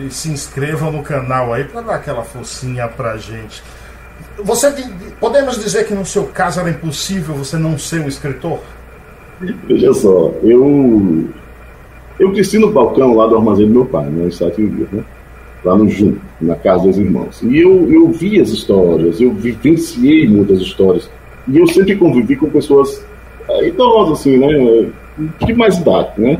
Se 0.08 0.30
inscrevam 0.30 0.92
no 0.92 1.02
canal 1.02 1.52
aí 1.52 1.64
para 1.64 1.80
dar 1.80 1.94
aquela 1.96 2.22
forcinha 2.22 2.88
pra 2.88 3.16
gente. 3.16 3.62
Você 4.42 4.72
podemos 5.18 5.62
dizer 5.62 5.86
que 5.86 5.94
no 5.94 6.06
seu 6.06 6.24
caso 6.24 6.60
era 6.60 6.70
impossível 6.70 7.34
você 7.34 7.56
não 7.58 7.76
ser 7.76 8.00
um 8.00 8.08
escritor? 8.08 8.60
Veja 9.66 9.92
só, 9.94 10.32
eu 10.42 11.28
eu 12.18 12.30
cresci 12.32 12.58
no 12.58 12.70
balcão 12.70 13.14
lá 13.14 13.26
do 13.26 13.36
armazém 13.36 13.66
do 13.66 13.72
meu 13.72 13.86
pai, 13.86 14.04
né, 14.06 14.26
em 14.26 14.30
Sete 14.30 14.64
Dias, 14.66 14.90
né? 14.92 15.02
Lá 15.64 15.76
no 15.76 15.88
Jun, 15.88 16.16
na 16.40 16.54
casa 16.54 16.84
dos 16.84 16.98
irmãos. 16.98 17.40
E 17.42 17.58
eu, 17.58 17.90
eu 17.90 18.08
vi 18.08 18.40
as 18.40 18.50
histórias, 18.50 19.20
eu 19.20 19.32
vivenciei 19.32 20.28
muitas 20.28 20.60
histórias. 20.60 21.10
E 21.48 21.58
eu 21.58 21.66
sempre 21.66 21.96
convivi 21.96 22.36
com 22.36 22.50
pessoas 22.50 23.04
é, 23.48 23.68
idosas, 23.68 24.20
assim, 24.20 24.36
né? 24.36 24.90
De 25.44 25.54
mais 25.54 25.78
idade, 25.78 26.12
né? 26.18 26.38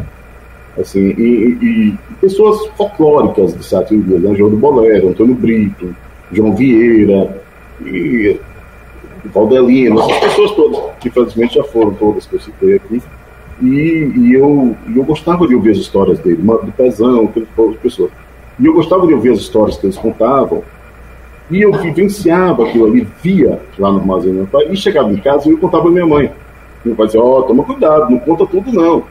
Assim, 0.80 1.14
e, 1.18 1.58
e, 1.62 1.98
pessoas 2.20 2.66
folclóricas 2.76 3.56
de 3.56 3.64
Sete 3.64 3.96
Dias, 3.96 4.22
né? 4.22 4.34
João 4.34 4.50
do 4.50 4.56
Bolero, 4.56 5.10
Antônio 5.10 5.34
Brito, 5.34 5.94
João 6.32 6.54
Vieira, 6.54 7.40
e 7.84 8.38
Valdelino, 9.26 10.00
essas 10.00 10.18
pessoas 10.20 10.50
todas, 10.52 10.80
que 11.00 11.08
infelizmente 11.08 11.54
já 11.54 11.64
foram 11.64 11.92
todas 11.94 12.26
que 12.26 12.36
eu 12.36 12.40
citei 12.40 12.74
aqui. 12.76 13.02
E, 13.62 14.12
e 14.16 14.32
eu, 14.34 14.74
eu 14.94 15.04
gostava 15.04 15.46
de 15.46 15.54
ouvir 15.54 15.72
as 15.72 15.78
histórias 15.78 16.18
dele, 16.20 16.42
de 16.64 16.72
Pezão, 16.72 17.26
aquelas 17.26 17.76
pessoas. 17.76 18.10
E 18.58 18.66
eu 18.66 18.72
gostava 18.72 19.06
de 19.06 19.14
ouvir 19.14 19.32
as 19.32 19.38
histórias 19.38 19.76
que 19.76 19.86
eles 19.86 19.98
contavam. 19.98 20.62
E 21.50 21.60
eu 21.62 21.72
vivenciava 21.72 22.64
aquilo 22.64 22.86
ali, 22.86 23.06
via 23.22 23.60
lá 23.78 23.90
no 23.90 23.98
armazém 23.98 24.30
do 24.30 24.38
meu 24.38 24.46
pai, 24.46 24.68
e 24.70 24.76
chegava 24.76 25.12
em 25.12 25.16
casa 25.16 25.48
e 25.48 25.52
eu 25.52 25.58
contava 25.58 25.84
pra 25.84 25.92
minha 25.92 26.06
mãe. 26.06 26.32
Meu 26.84 26.94
pai 26.94 27.06
dizia, 27.06 27.20
ó, 27.20 27.40
oh, 27.40 27.42
toma 27.42 27.64
cuidado, 27.64 28.10
não 28.10 28.18
conta 28.20 28.46
tudo 28.46 28.72
não. 28.72 29.04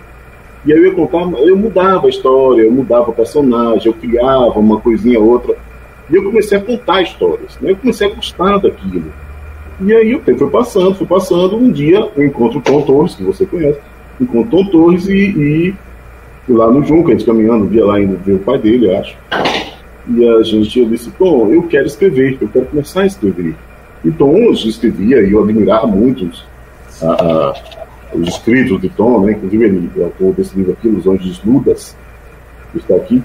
E 0.66 0.74
aí 0.74 0.84
eu 0.84 0.94
contava, 0.94 1.38
eu 1.39 1.58
mudava 1.58 2.08
a 2.08 2.10
história, 2.10 2.63
eu 2.63 2.72
mudava 2.72 3.10
o 3.10 3.13
personagem, 3.13 3.88
eu 3.88 3.94
criava 3.94 4.60
uma 4.60 4.80
coisinha 4.80 5.20
outra. 5.20 5.56
E 6.10 6.16
eu 6.16 6.24
comecei 6.24 6.58
a 6.58 6.62
contar 6.62 7.01
histórias, 7.01 7.58
né? 7.62 7.72
eu 7.72 7.78
comecei 7.78 8.08
a 8.12 8.13
gostar 8.13 8.58
daquilo. 8.58 9.13
E 9.82 9.94
aí 9.94 10.13
o 10.13 10.20
tempo 10.20 10.39
foi 10.39 10.50
passando, 10.50 10.96
foi 10.96 11.08
passando. 11.08 11.56
Um 11.56 11.72
dia 11.72 12.10
eu 12.16 12.25
encontro 12.25 12.60
o 12.60 12.62
Tom 12.62 12.82
Torres, 12.82 13.16
que 13.16 13.24
você 13.24 13.46
conhece, 13.46 13.80
encontro 14.20 14.60
o 14.60 14.63
Tom 14.63 14.72
Torres 14.72 15.08
e, 15.08 15.74
e 16.48 16.54
lá 16.54 16.70
no 16.70 16.84
Junca, 16.84 17.10
a 17.10 17.12
gente 17.12 17.25
caminhando, 17.25 17.68
via 17.68 17.86
lá 17.86 18.01
indo 18.01 18.18
ver 18.18 18.34
o 18.34 18.39
pai 18.39 18.58
dele, 18.58 18.94
acho. 18.96 19.16
E 20.08 20.28
a 20.28 20.42
gente, 20.42 20.80
eu 20.80 20.89
disse, 20.89 21.12
Tom, 21.12 21.48
eu 21.50 21.63
quero 21.63 21.86
escrever, 21.86 22.38
eu 22.42 22.48
quero 22.48 22.66
começar 22.66 23.01
a 23.01 23.06
escrever. 23.06 23.56
E 24.04 24.12
Tom 24.12 24.36
escrevia, 24.51 25.22
e 25.22 25.32
eu 25.32 25.44
admirava 25.44 25.86
muito 25.86 26.30
a, 27.01 27.54
os 28.13 28.28
escritos 28.28 28.82
de 28.82 28.89
Tom, 28.89 29.25
né? 29.25 29.34
inclusive 29.34 29.66
ele 29.66 29.92
é 29.98 30.04
autor 30.04 30.34
desse 30.34 30.56
livro 30.58 30.74
aqui, 30.74 30.88
Os 30.88 31.06
Anjos 31.06 31.44
Nudas, 31.44 31.96
que 32.72 32.80
está 32.80 32.96
aqui. 32.96 33.22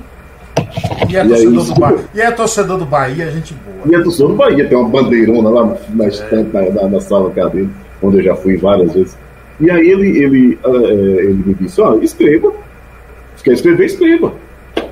E 1.11 1.17
é, 1.17 1.25
e 1.25 1.29
torcedor, 1.29 1.63
aí, 1.63 1.67
do 1.67 1.81
Bahia. 1.81 2.05
e 2.15 2.21
é 2.21 2.31
torcedor 2.31 2.79
do 2.79 2.87
Bahia, 2.87 3.31
gente 3.31 3.55
boa. 3.55 3.87
E 3.87 3.95
é 3.95 4.03
torcedor 4.03 4.29
do 4.29 4.37
Bahia, 4.37 4.69
tem 4.69 4.79
uma 4.79 4.89
bandeirona 4.89 5.49
lá 5.49 5.67
na, 5.91 6.05
é. 6.05 6.73
na, 6.73 6.89
na, 6.89 7.01
sala 7.01 7.31
dele, 7.31 7.71
onde 8.03 8.19
eu 8.19 8.23
já 8.23 8.37
fui 8.37 8.57
várias 8.57 8.93
vezes. 8.93 9.17
E 9.61 9.71
aí 9.71 9.89
ele, 9.89 10.19
ele, 10.19 10.59
uh, 10.65 10.87
ele 10.87 11.45
me 11.47 11.55
disse, 11.55 11.81
ó, 11.81 11.97
escreva. 11.99 12.53
Se 13.37 13.45
quer 13.45 13.53
escrever, 13.53 13.87
escreva. 13.87 14.33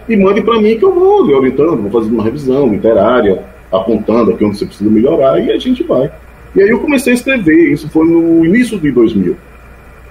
E 0.08 0.16
mande 0.16 0.42
para 0.42 0.60
mim 0.60 0.76
que 0.76 0.84
eu 0.84 0.92
vou 0.92 1.26
lhe 1.26 1.34
orientando, 1.34 1.82
vou 1.82 1.90
fazer 1.90 2.12
uma 2.12 2.24
revisão 2.24 2.68
literária, 2.68 3.42
apontando 3.70 4.32
aqui 4.32 4.44
onde 4.44 4.58
você 4.58 4.66
precisa 4.66 4.90
melhorar, 4.90 5.38
e 5.40 5.50
a 5.50 5.58
gente 5.58 5.82
vai. 5.84 6.10
E 6.54 6.62
aí 6.62 6.68
eu 6.68 6.80
comecei 6.80 7.12
a 7.12 7.16
escrever, 7.16 7.72
isso 7.72 7.88
foi 7.88 8.06
no 8.06 8.44
início 8.44 8.78
de 8.78 8.90
2000. 8.90 9.36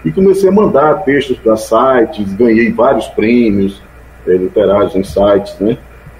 E 0.03 0.11
comecei 0.11 0.49
a 0.49 0.51
mandar 0.51 1.03
textos 1.03 1.37
para 1.37 1.55
sites, 1.55 2.33
ganhei 2.33 2.71
vários 2.71 3.07
prêmios, 3.07 3.81
é, 4.27 4.33
literários, 4.33 4.95
em 4.95 5.03
sites, 5.03 5.57
né? 5.59 5.77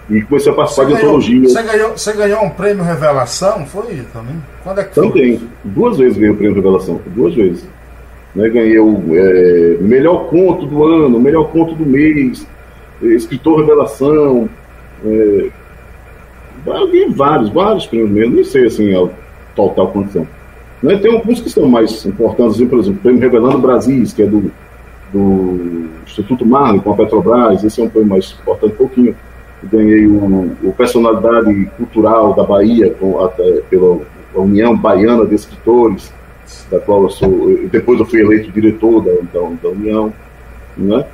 E 0.10 0.22
comecei 0.24 0.52
a 0.52 0.56
participar 0.56 0.88
você 0.88 0.94
de 0.94 1.02
antologia. 1.02 1.50
Você 1.50 1.64
ganhou, 1.64 1.92
você 1.92 2.14
ganhou 2.14 2.44
um 2.44 2.50
prêmio 2.50 2.84
Revelação, 2.84 3.66
foi 3.66 4.04
também? 4.12 4.36
Quando 4.64 4.80
é 4.80 4.84
que 4.84 4.94
Também. 4.94 5.38
Foi? 5.38 5.48
Duas 5.64 5.98
vezes 5.98 6.18
ganhei 6.18 6.32
o 6.32 6.38
prêmio 6.38 6.56
Revelação, 6.56 7.02
duas 7.08 7.34
vezes. 7.34 7.66
Né, 8.36 8.50
ganhei 8.50 8.80
o 8.80 9.02
é, 9.14 9.78
melhor 9.82 10.30
conto 10.30 10.66
do 10.66 10.86
ano, 10.86 11.20
melhor 11.20 11.52
conto 11.52 11.76
do 11.76 11.86
mês, 11.86 12.46
é, 13.02 13.08
escritor 13.08 13.62
Revelação. 13.62 14.50
É, 15.06 15.50
ganhei 16.66 17.10
vários, 17.10 17.50
vários 17.50 17.88
prêmios 17.88 18.12
mesmo, 18.12 18.36
nem 18.36 18.44
sei 18.44 18.66
assim 18.66 18.94
ao 18.94 19.10
total 19.56 19.88
quantos 19.90 20.14
são. 20.14 20.28
Né, 20.82 20.98
tem 20.98 21.14
alguns 21.14 21.40
que 21.40 21.50
são 21.50 21.68
mais 21.68 22.06
importantes, 22.06 22.58
por 22.68 22.80
exemplo, 22.80 23.00
o 23.00 23.04
prêmio 23.04 23.22
Revelando 23.22 23.60
Brasis, 23.60 24.14
que 24.14 24.24
é 24.24 24.26
do 24.26 24.52
do 25.12 25.90
Instituto 26.06 26.46
Marley 26.46 26.82
com 26.82 26.92
a 26.92 26.96
Petrobras, 26.96 27.64
esse 27.64 27.82
é 27.82 27.84
um 27.84 27.90
prêmio 27.90 28.10
mais 28.10 28.36
importante 28.42 28.74
um 28.74 28.78
pouquinho. 28.78 29.16
Ganhei 29.64 30.08
o, 30.08 30.56
o 30.64 30.74
Personalidade 30.76 31.70
Cultural 31.78 32.34
da 32.34 32.44
Bahia 32.44 32.92
com, 33.00 33.24
até, 33.24 33.62
pela 33.70 34.00
União 34.34 34.76
Baiana 34.76 35.26
de 35.26 35.36
Escritores, 35.36 36.12
da 36.72 36.80
qual 36.80 37.04
eu 37.04 37.10
sou. 37.10 37.60
Depois 37.72 38.00
eu 38.00 38.06
fui 38.06 38.22
eleito 38.22 38.52
diretor 38.52 39.02
da, 39.02 39.12
da, 39.12 39.48
da 39.62 39.70
União, 39.70 40.12
né? 40.76 41.06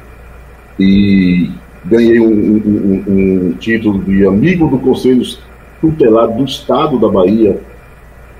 E 0.79 1.51
ganhei 1.83 2.19
um, 2.19 2.31
um, 2.31 3.03
um, 3.07 3.51
título 3.53 3.99
de 4.03 4.25
amigo 4.25 4.67
do 4.67 4.79
Conselho 4.79 5.23
Tutelar 5.81 6.29
do 6.29 6.45
Estado 6.45 6.97
da 6.99 7.09
Bahia. 7.09 7.59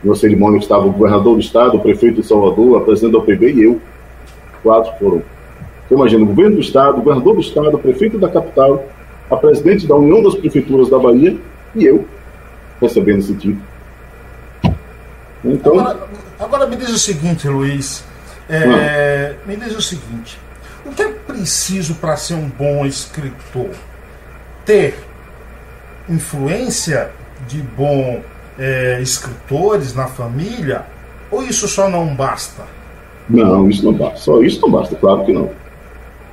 Na 0.03 0.15
cerimônia 0.15 0.59
estava 0.59 0.85
o 0.85 0.91
governador 0.91 1.35
do 1.35 1.39
Estado, 1.39 1.77
o 1.77 1.79
prefeito 1.79 2.21
de 2.21 2.27
Salvador, 2.27 2.77
a 2.77 2.85
presidente 2.85 3.13
da 3.13 3.19
OPB 3.19 3.53
e 3.53 3.63
eu. 3.63 3.81
Quatro 4.61 4.93
foram 4.99 5.23
você 5.87 5.93
imagina, 5.93 6.23
o 6.23 6.27
governo 6.27 6.55
do 6.55 6.61
Estado, 6.61 6.97
o 6.97 7.01
governador 7.01 7.35
do 7.35 7.39
Estado, 7.39 7.75
o 7.75 7.79
prefeito 7.79 8.17
da 8.17 8.27
capital, 8.27 8.85
a 9.29 9.37
presidente 9.37 9.87
da 9.87 9.95
União 9.95 10.21
das 10.21 10.35
Prefeituras 10.35 10.89
da 10.89 10.99
Bahia 10.99 11.37
e 11.73 11.85
eu 11.85 12.05
recebendo 12.81 13.19
esse 13.19 13.33
título. 13.35 13.61
Então... 15.45 15.79
Agora, 15.79 16.07
agora 16.37 16.67
me 16.67 16.75
diz 16.75 16.89
o 16.89 16.99
seguinte, 16.99 17.47
Luiz. 17.47 18.03
É, 18.49 19.35
me 19.45 19.55
diz 19.55 19.77
o 19.77 19.81
seguinte: 19.81 20.39
o 20.85 20.91
que 20.91 21.01
é 21.01 21.09
preciso 21.09 21.95
para 21.95 22.17
ser 22.17 22.35
um 22.35 22.49
bom 22.49 22.85
escritor? 22.85 23.69
Ter 24.65 24.97
influência 26.09 27.11
de 27.47 27.61
bons 27.61 28.21
é, 28.57 28.99
escritores 29.01 29.93
na 29.93 30.07
família? 30.07 30.85
Ou 31.31 31.43
isso 31.43 31.67
só 31.67 31.89
não 31.89 32.15
basta? 32.15 32.63
Não, 33.29 33.69
isso 33.69 33.83
não 33.83 33.93
basta. 33.93 34.17
Só 34.17 34.41
isso 34.41 34.61
não 34.61 34.71
basta, 34.71 34.95
claro 34.95 35.25
que 35.25 35.33
não. 35.33 35.49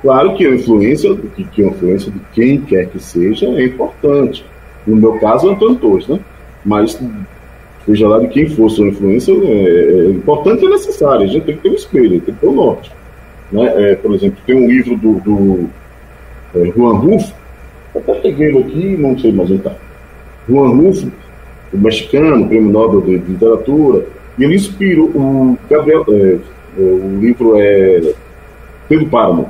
Claro 0.01 0.35
que 0.35 0.45
a 0.45 0.53
influência, 0.53 1.15
que, 1.15 1.43
que 1.43 1.63
a 1.63 1.67
influência 1.67 2.11
de 2.11 2.19
quem 2.33 2.61
quer 2.61 2.87
que 2.87 2.99
seja 2.99 3.47
é 3.47 3.65
importante. 3.65 4.45
No 4.85 4.95
meu 4.95 5.19
caso, 5.19 5.49
é 5.49 5.53
Antônio 5.53 5.77
Torres, 5.77 6.07
né? 6.07 6.19
Mas 6.63 6.99
seja 7.85 8.07
lá 8.07 8.19
de 8.19 8.27
quem 8.27 8.47
for 8.49 8.69
sua 8.69 8.87
influência, 8.87 9.31
é, 9.31 9.35
é 9.35 10.09
importante 10.11 10.63
e 10.63 10.67
é 10.67 10.69
necessário. 10.69 11.23
A 11.23 11.27
gente 11.27 11.45
tem 11.45 11.55
que 11.55 11.63
ter 11.63 11.69
um 11.69 11.75
espelho, 11.75 12.21
tem 12.21 12.33
que 12.33 12.41
ter 12.41 12.47
um 12.47 12.55
norte. 12.55 12.91
Né? 13.51 13.91
É, 13.91 13.95
por 13.95 14.13
exemplo, 14.13 14.37
tem 14.45 14.55
um 14.55 14.67
livro 14.67 14.95
do, 14.97 15.19
do 15.21 15.69
é, 16.55 16.71
Juan 16.71 16.97
Rufo, 16.97 17.33
Até 17.95 18.13
peguei 18.15 18.47
ele 18.47 18.59
aqui, 18.59 18.97
não 18.97 19.17
sei 19.17 19.31
mais 19.31 19.49
onde 19.49 19.59
está. 19.59 19.75
Juan 20.49 20.69
Rufo, 20.69 21.11
o 21.73 21.77
mexicano, 21.77 22.47
prêmio 22.47 22.71
Nobel 22.71 23.01
de 23.01 23.17
Literatura, 23.17 24.05
e 24.37 24.43
ele 24.43 24.55
inspirou 24.55 25.07
o 25.07 25.57
Gabriel, 25.69 26.05
é, 26.09 26.37
é, 26.77 26.81
o 26.81 27.19
livro 27.19 27.55
é 27.57 28.13
Pedro 28.87 29.07
Páramo. 29.07 29.49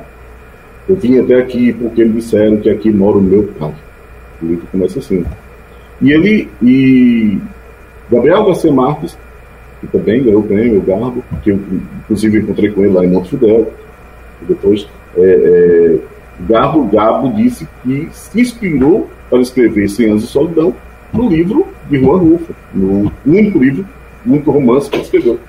Eu 0.88 0.96
vim 0.96 1.18
até 1.18 1.34
aqui 1.34 1.72
porque 1.72 2.04
me 2.04 2.14
disseram 2.14 2.58
que 2.58 2.70
aqui 2.70 2.90
mora 2.90 3.18
o 3.18 3.22
meu 3.22 3.42
pai. 3.58 3.74
O 4.40 4.46
livro 4.46 4.66
começa 4.70 5.00
assim. 5.00 5.24
E 6.00 6.12
ele, 6.12 6.48
e 6.62 7.38
Gabriel 8.10 8.44
Garcia 8.44 8.72
Marques, 8.72 9.18
que 9.80 9.86
também 9.88 10.22
ganhou 10.22 10.40
o 10.40 10.46
prêmio, 10.46 10.78
o 10.78 10.82
Garbo, 10.82 11.24
que 11.42 11.50
eu 11.50 11.58
inclusive 12.00 12.38
encontrei 12.38 12.70
com 12.70 12.84
ele 12.84 12.92
lá 12.92 13.04
em 13.04 13.08
Monte 13.08 13.30
Fidel. 13.30 13.72
E 14.42 14.44
depois, 14.44 14.86
é, 15.16 15.20
é, 15.20 15.98
Garbo, 16.48 16.86
Garbo 16.86 17.32
disse 17.32 17.66
que 17.82 18.08
se 18.12 18.40
inspirou 18.40 19.10
para 19.28 19.40
escrever 19.40 19.88
Cem 19.88 20.10
Anos 20.10 20.22
de 20.22 20.28
Solidão 20.28 20.74
no 21.12 21.28
livro 21.28 21.66
de 21.88 22.00
Juan 22.00 22.18
Rufo, 22.18 22.54
no 22.74 23.12
único 23.24 23.58
livro, 23.58 23.86
único 24.24 24.50
romance 24.50 24.88
que 24.90 24.96
ele 24.96 25.04
escreveu. 25.04 25.40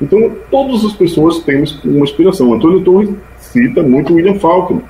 Então, 0.00 0.32
todas 0.50 0.84
as 0.84 0.92
pessoas 0.94 1.38
têm 1.40 1.64
uma 1.84 2.04
inspiração. 2.04 2.52
Antônio 2.52 2.82
Torres 2.82 3.10
cita 3.38 3.82
muito 3.82 4.14
William 4.14 4.38
Faulkner, 4.38 4.82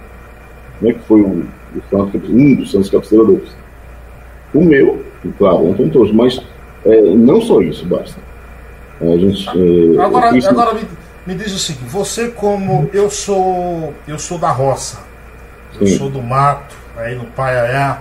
né, 0.80 0.92
que 0.92 1.00
foi 1.00 1.21
o, 1.21 1.44
o 1.75 2.16
um 2.30 2.54
dos 2.54 2.71
santos 2.71 2.90
capturadores. 2.90 3.54
O 4.54 4.64
meu, 4.64 5.04
claro, 5.38 5.71
Antônio 5.71 5.92
Torres, 5.92 6.12
mas 6.12 6.42
é, 6.85 7.00
não 7.00 7.40
só 7.40 7.61
isso 7.61 7.87
basta. 7.87 8.21
A 9.00 9.16
gente, 9.18 9.49
é, 9.49 10.02
agora, 10.02 10.38
é 10.38 10.49
agora 10.49 10.75
me, 10.75 10.82
me, 11.26 11.35
diz 11.35 11.52
o 11.52 11.59
seguinte, 11.59 11.88
você 11.88 12.28
como 12.28 12.88
eu 12.92 13.11
sou 13.11 13.92
eu 14.06 14.18
sou 14.18 14.38
da 14.38 14.50
roça, 14.50 15.02
eu 15.80 15.87
Sim. 15.87 15.99
sou 15.99 16.11
do 16.11 16.23
mato, 16.23 16.76
aí 16.97 17.16
no 17.16 17.25
Paiaiá, 17.25 18.00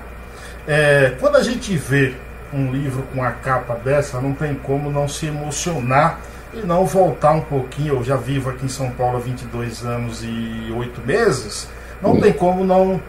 é, 0.68 1.15
quando 1.20 1.38
a 1.38 1.44
gente 1.44 1.75
vê 1.75 2.13
um 2.53 2.72
livro 2.72 3.03
com 3.13 3.24
a 3.24 3.32
capa 3.32 3.75
dessa, 3.75 4.20
não 4.20 4.34
tem 4.34 4.53
como 4.56 4.91
não 4.91 5.08
se 5.08 5.25
emocionar 5.25 6.20
e 6.53 6.60
não 6.60 6.86
voltar 6.86 7.32
um 7.32 7.41
pouquinho. 7.41 7.96
Eu 7.96 8.03
já 8.03 8.18
vivo 8.18 8.50
aqui 8.50 8.65
em 8.65 8.70
São 8.70 8.91
Paulo 8.91 9.18
há 9.18 9.20
22 9.20 9.86
anos 9.86 10.22
e 10.24 10.72
8 10.75 11.01
meses. 11.06 11.70
Não 12.01 12.20
tem 12.20 12.34
como 12.34 12.63
não 12.63 13.01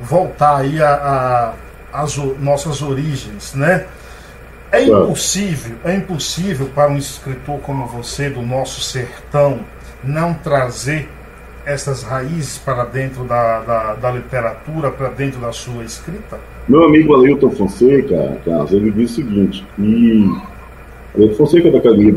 voltar 0.00 0.58
aí 0.58 0.82
a, 0.82 1.54
a, 1.92 2.02
as 2.02 2.16
nossas 2.16 2.82
origens, 2.82 3.54
né? 3.54 3.86
É 4.70 4.82
impossível, 4.82 5.78
é 5.82 5.94
impossível 5.94 6.66
para 6.74 6.90
um 6.90 6.98
escritor 6.98 7.58
como 7.60 7.86
você 7.86 8.28
do 8.28 8.42
nosso 8.42 8.82
sertão 8.82 9.60
não 10.04 10.34
trazer 10.34 11.08
essas 11.64 12.02
raízes 12.02 12.58
para 12.58 12.84
dentro 12.84 13.24
da, 13.24 13.60
da, 13.60 13.94
da 13.94 14.10
literatura, 14.10 14.90
para 14.90 15.08
dentro 15.08 15.40
da 15.40 15.52
sua 15.52 15.84
escrita? 15.84 16.38
Meu 16.68 16.84
amigo 16.84 17.16
Ailton 17.16 17.48
Fonseca, 17.50 18.38
Carlos, 18.44 18.72
ele 18.72 18.90
diz 18.90 19.12
o 19.12 19.14
seguinte, 19.14 19.64
e 19.78 20.30
Ailton 21.16 21.34
Fonseca 21.34 21.70
da 21.70 21.80
Cadeia 21.80 22.12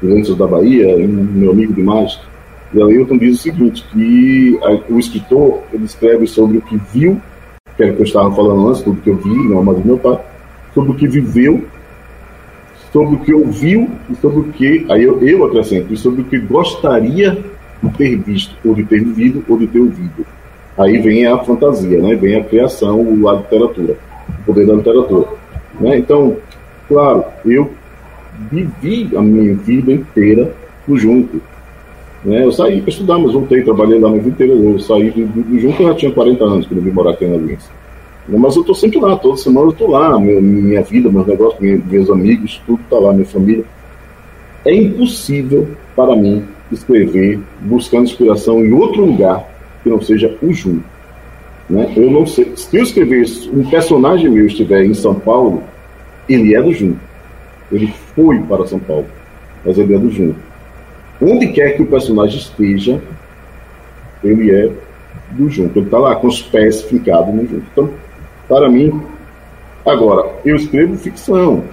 Grandes 0.00 0.36
da 0.36 0.46
Bahia, 0.46 0.96
meu 1.04 1.50
amigo 1.50 1.72
demais, 1.72 2.20
e 2.72 2.80
Ailton 2.80 3.18
diz 3.18 3.40
o 3.40 3.42
seguinte, 3.42 3.84
que 3.92 4.56
a, 4.62 4.92
o 4.92 5.00
escritor, 5.00 5.64
ele 5.72 5.84
escreve 5.84 6.28
sobre 6.28 6.58
o 6.58 6.62
que 6.62 6.80
viu, 6.94 7.20
que 7.76 7.82
era 7.82 7.90
o 7.90 7.96
que 7.96 8.02
eu 8.02 8.06
estava 8.06 8.32
falando 8.32 8.68
antes, 8.68 8.82
tudo 8.82 9.00
que 9.00 9.10
eu 9.10 9.16
vi, 9.16 9.48
não, 9.48 9.64
mas 9.64 9.76
do 9.76 9.84
meu 9.84 9.98
pai, 9.98 10.16
sobre 10.72 10.92
o 10.92 10.94
que 10.94 11.08
viveu, 11.08 11.64
sobre 12.92 13.16
o 13.16 13.18
que 13.18 13.34
ouviu 13.34 13.90
e 14.08 14.14
sobre 14.14 14.40
o 14.42 14.44
que, 14.52 14.86
aí 14.90 15.02
eu, 15.02 15.20
eu 15.26 15.44
acrescento, 15.44 15.92
e 15.92 15.96
sobre 15.96 16.22
o 16.22 16.24
que 16.24 16.38
gostaria 16.38 17.36
de 17.82 17.90
ter 17.94 18.16
visto, 18.16 18.56
ou 18.64 18.76
de 18.76 18.84
ter 18.84 19.02
vivido, 19.02 19.44
ou 19.48 19.58
de 19.58 19.66
ter 19.66 19.80
ouvido. 19.80 20.24
Aí 20.76 20.98
vem 20.98 21.26
a 21.26 21.38
fantasia, 21.38 21.98
né? 21.98 22.14
vem 22.14 22.36
a 22.36 22.44
criação, 22.44 23.00
a 23.28 23.32
literatura, 23.34 23.96
o 24.40 24.44
poder 24.46 24.66
da 24.66 24.74
literatura. 24.74 25.28
Né? 25.78 25.98
Então, 25.98 26.36
claro, 26.88 27.24
eu 27.44 27.70
vivi 28.50 29.10
a 29.14 29.20
minha 29.20 29.54
vida 29.54 29.92
inteira 29.92 30.52
no 30.88 30.96
Junco. 30.96 31.38
Né? 32.24 32.44
Eu 32.44 32.52
saí 32.52 32.80
para 32.80 32.90
estudar, 32.90 33.18
mas 33.18 33.32
voltei, 33.32 33.62
trabalhei 33.62 33.98
lá 33.98 34.08
a 34.08 34.12
minha 34.12 34.22
vida 34.22 34.44
inteira. 34.44 34.54
Eu 34.54 34.78
saí 34.78 35.10
do, 35.10 35.26
do 35.26 35.58
Junco, 35.58 35.82
eu 35.82 35.88
já 35.88 35.94
tinha 35.94 36.12
40 36.12 36.44
anos 36.44 36.66
quando 36.66 36.78
eu 36.78 36.84
vim 36.84 36.90
morar 36.90 37.10
aqui 37.10 37.26
na 37.26 37.36
Lins. 37.36 37.68
Mas 38.28 38.54
eu 38.54 38.60
estou 38.60 38.74
sempre 38.74 39.00
lá, 39.00 39.16
toda 39.16 39.36
semana 39.36 39.66
eu 39.66 39.72
estou 39.72 39.90
lá, 39.90 40.18
minha, 40.18 40.40
minha 40.40 40.82
vida, 40.82 41.10
meus 41.10 41.26
negócios, 41.26 41.60
meus 41.60 42.08
amigos, 42.08 42.62
tudo 42.64 42.80
está 42.82 42.98
lá, 42.98 43.12
minha 43.12 43.26
família. 43.26 43.64
É 44.64 44.72
impossível 44.72 45.68
para 45.96 46.14
mim 46.14 46.44
escrever 46.70 47.40
buscando 47.60 48.04
inspiração 48.04 48.64
em 48.64 48.72
outro 48.72 49.04
lugar 49.04 49.51
que 49.82 49.88
não 49.88 50.00
seja 50.00 50.36
o 50.42 50.52
Junco. 50.52 50.84
Né? 51.68 51.92
Eu 51.96 52.10
não 52.10 52.26
sei. 52.26 52.52
Se 52.56 52.76
eu 52.76 52.82
escrever 52.82 53.24
um 53.52 53.68
personagem 53.68 54.28
meu 54.28 54.46
estiver 54.46 54.84
em 54.84 54.94
São 54.94 55.14
Paulo, 55.14 55.62
ele 56.28 56.54
é 56.54 56.62
do 56.62 56.72
Junco. 56.72 56.98
Ele 57.70 57.92
foi 58.14 58.38
para 58.40 58.66
São 58.66 58.78
Paulo, 58.78 59.06
mas 59.64 59.78
ele 59.78 59.94
é 59.94 59.98
do 59.98 60.10
Junco. 60.10 60.38
Onde 61.20 61.48
quer 61.48 61.76
que 61.76 61.82
o 61.82 61.86
personagem 61.86 62.38
esteja, 62.38 63.00
ele 64.22 64.50
é 64.50 64.70
do 65.30 65.48
Junco. 65.48 65.78
Ele 65.78 65.86
está 65.86 65.98
lá 65.98 66.16
com 66.16 66.26
os 66.26 66.42
pés 66.42 66.82
fincados 66.82 67.34
no 67.34 67.46
Junco. 67.46 67.64
Então, 67.72 67.90
para 68.48 68.68
mim, 68.68 69.00
agora, 69.86 70.30
eu 70.44 70.56
escrevo 70.56 70.96
ficção. 70.96 71.64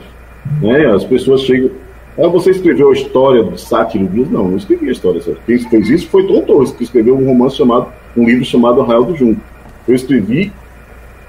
Né? 0.62 0.86
As 0.86 1.04
pessoas 1.04 1.42
chegam. 1.42 1.72
Ah, 2.18 2.28
você 2.28 2.52
escreveu 2.52 2.90
a 2.90 2.94
história 2.94 3.44
do 3.44 3.58
Sátiro 3.58 4.08
Dias? 4.08 4.30
Não, 4.30 4.50
não 4.50 4.58
escrevi 4.58 4.90
a 4.90 4.92
história. 4.92 5.22
Quem 5.46 5.58
fez 5.58 5.90
isso 5.90 6.10
foi 6.10 6.28
Tom 6.28 6.42
Torres, 6.42 6.72
que 6.72 6.84
escreveu 6.84 7.18
um 7.18 7.26
romance 7.26 7.56
chamado, 7.56 7.88
um 8.20 8.26
livro 8.26 8.44
chamado 8.44 8.82
Arraial 8.82 9.06
do 9.06 9.16
Junco. 9.16 9.42
Eu 9.88 9.96
escrevi 9.96 10.52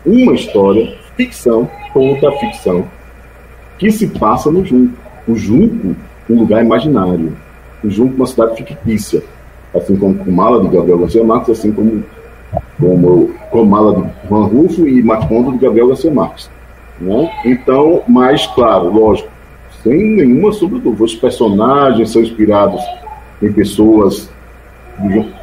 uma 0.04 0.34
história, 0.34 0.96
ficção, 1.16 1.70
toda 1.92 2.32
ficção, 2.32 2.86
que 3.78 3.90
se 3.90 4.08
passa 4.08 4.50
no 4.50 4.64
Junco. 4.64 4.94
O 5.28 5.34
Junco, 5.36 5.94
um 6.28 6.40
lugar 6.40 6.64
imaginário. 6.64 7.36
O 7.84 7.90
Junco, 7.90 8.16
uma 8.16 8.26
cidade 8.26 8.56
fictícia. 8.56 9.22
Assim 9.74 9.96
como 9.96 10.16
Kumala, 10.16 10.60
de 10.60 10.74
Gabriel 10.74 10.98
Garcia 10.98 11.22
Marques, 11.22 11.50
assim 11.50 11.70
como, 11.70 12.02
como 12.78 13.30
Comala, 13.50 13.94
de 13.94 14.28
Juan 14.28 14.46
Rufo 14.46 14.88
e 14.88 15.02
Macondo, 15.02 15.52
de 15.52 15.58
Gabriel 15.58 15.88
Garcia 15.88 16.10
Marques. 16.10 16.50
Né? 17.00 17.30
Então, 17.44 18.02
mas, 18.08 18.46
claro, 18.48 18.92
lógico, 18.92 19.30
sem 19.82 20.16
nenhuma 20.16 20.52
sombra 20.52 20.80
Os 20.86 21.14
personagens 21.14 22.10
são 22.10 22.22
inspirados 22.22 22.82
em 23.42 23.52
pessoas. 23.52 24.28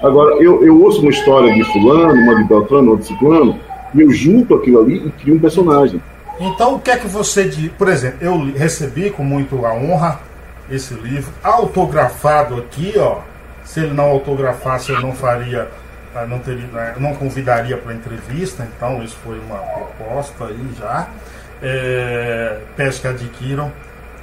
Agora, 0.02 0.36
eu, 0.42 0.64
eu 0.64 0.82
ouço 0.82 1.02
uma 1.02 1.12
história 1.12 1.54
de 1.54 1.64
Fulano, 1.66 2.14
uma 2.14 2.36
de 2.36 2.44
Beltrano, 2.44 2.92
outra 2.92 3.04
de 3.04 3.12
Ciclano, 3.12 3.60
e 3.94 4.02
eu 4.02 4.12
junto 4.12 4.56
aquilo 4.56 4.82
ali 4.82 5.08
e 5.08 5.12
crio 5.12 5.36
um 5.36 5.40
personagem. 5.40 6.02
Então, 6.40 6.76
o 6.76 6.80
que 6.80 6.92
é 6.92 6.98
que 6.98 7.08
você 7.08 7.46
diz? 7.46 7.72
Por 7.72 7.88
exemplo, 7.88 8.20
eu 8.22 8.38
recebi 8.54 9.10
com 9.10 9.24
muito 9.24 9.66
a 9.66 9.74
honra 9.74 10.20
esse 10.70 10.94
livro, 10.94 11.32
autografado 11.44 12.58
aqui, 12.58 12.94
ó. 12.98 13.20
Se 13.64 13.80
ele 13.82 13.94
não 13.94 14.06
autografasse, 14.06 14.92
eu 14.92 15.02
não 15.02 15.14
faria, 15.14 15.68
não, 16.30 16.40
teria, 16.40 16.68
né, 16.68 16.96
não 17.00 17.16
convidaria 17.16 17.78
para 17.78 17.94
entrevista, 17.94 18.68
então 18.76 19.04
isso 19.04 19.18
foi 19.24 19.40
uma 19.40 19.58
proposta 19.58 20.46
aí 20.46 20.70
já. 20.80 21.08
É, 21.62 22.60
peço 22.76 23.02
que 23.02 23.08
adquiram 23.08 23.72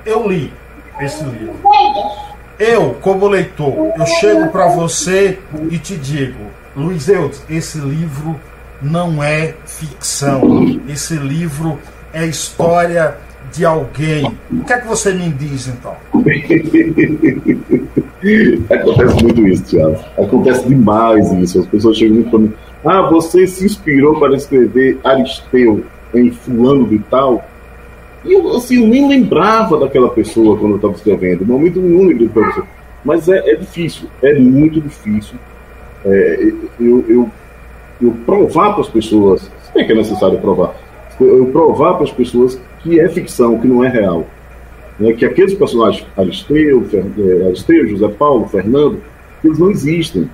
eu 0.04 0.28
li 0.28 0.52
esse 1.00 1.24
livro. 1.24 1.56
Eu, 2.58 2.94
como 3.00 3.26
leitor, 3.26 3.92
eu 3.98 4.06
chego 4.06 4.48
para 4.48 4.68
você 4.68 5.38
e 5.70 5.78
te 5.78 5.96
digo, 5.96 6.38
Luiz 6.76 7.08
Eudes, 7.08 7.42
esse 7.50 7.78
livro 7.78 8.38
não 8.80 9.22
é 9.22 9.54
ficção. 9.64 10.80
Esse 10.88 11.14
livro 11.14 11.78
é 12.12 12.26
história 12.26 13.16
de 13.52 13.64
alguém. 13.64 14.36
O 14.50 14.64
que 14.64 14.72
é 14.72 14.80
que 14.80 14.86
você 14.86 15.12
me 15.12 15.30
diz 15.30 15.68
então? 15.68 15.94
Acontece 18.70 19.22
muito 19.22 19.46
isso, 19.46 19.64
Thiago. 19.64 19.98
Acontece 20.18 20.68
demais 20.68 21.30
isso. 21.32 21.60
As 21.60 21.66
pessoas 21.66 21.96
chegam 21.96 22.20
e 22.20 22.30
falam: 22.30 22.52
Ah, 22.84 23.02
você 23.10 23.46
se 23.46 23.64
inspirou 23.64 24.18
para 24.18 24.34
escrever 24.34 24.98
Aristeu 25.04 25.84
em 26.14 26.30
fulano 26.30 26.88
de 26.88 26.98
tal? 27.10 27.44
E 28.24 28.32
eu, 28.32 28.56
assim, 28.56 28.82
eu 28.82 28.88
nem 28.88 29.08
lembrava 29.08 29.78
daquela 29.78 30.08
pessoa 30.08 30.56
quando 30.56 30.72
eu 30.72 30.76
estava 30.76 30.94
escrevendo. 30.94 31.44
Momento 31.44 31.80
pessoa. 32.32 32.66
Mas 33.04 33.28
é, 33.28 33.50
é, 33.50 33.56
difícil, 33.56 34.08
é 34.22 34.38
muito 34.38 34.80
difícil 34.80 35.37
é, 36.04 36.52
eu, 36.80 37.04
eu, 37.08 37.30
eu 38.00 38.10
provar 38.24 38.72
para 38.72 38.82
as 38.82 38.88
pessoas, 38.88 39.42
se 39.42 39.74
bem 39.74 39.87
que 39.87 39.92
é 39.92 39.94
necessário 39.94 40.38
provar, 40.38 40.74
eu 41.20 41.46
provar 41.46 41.94
para 41.94 42.04
as 42.04 42.12
pessoas 42.12 42.60
que 42.80 43.00
é 43.00 43.08
ficção, 43.08 43.58
que 43.58 43.66
não 43.66 43.84
é 43.84 43.88
real. 43.88 44.26
Né? 44.98 45.12
Que 45.12 45.24
aqueles 45.24 45.54
personagens, 45.54 46.06
Aristeu, 46.16 46.82
Fer, 46.84 47.04
é, 47.18 47.46
Aristeu, 47.46 47.87
José 47.88 48.08
Paulo, 48.08 48.48
Fernando, 48.48 49.00
eles 49.42 49.58
não 49.58 49.70
existem. 49.70 50.28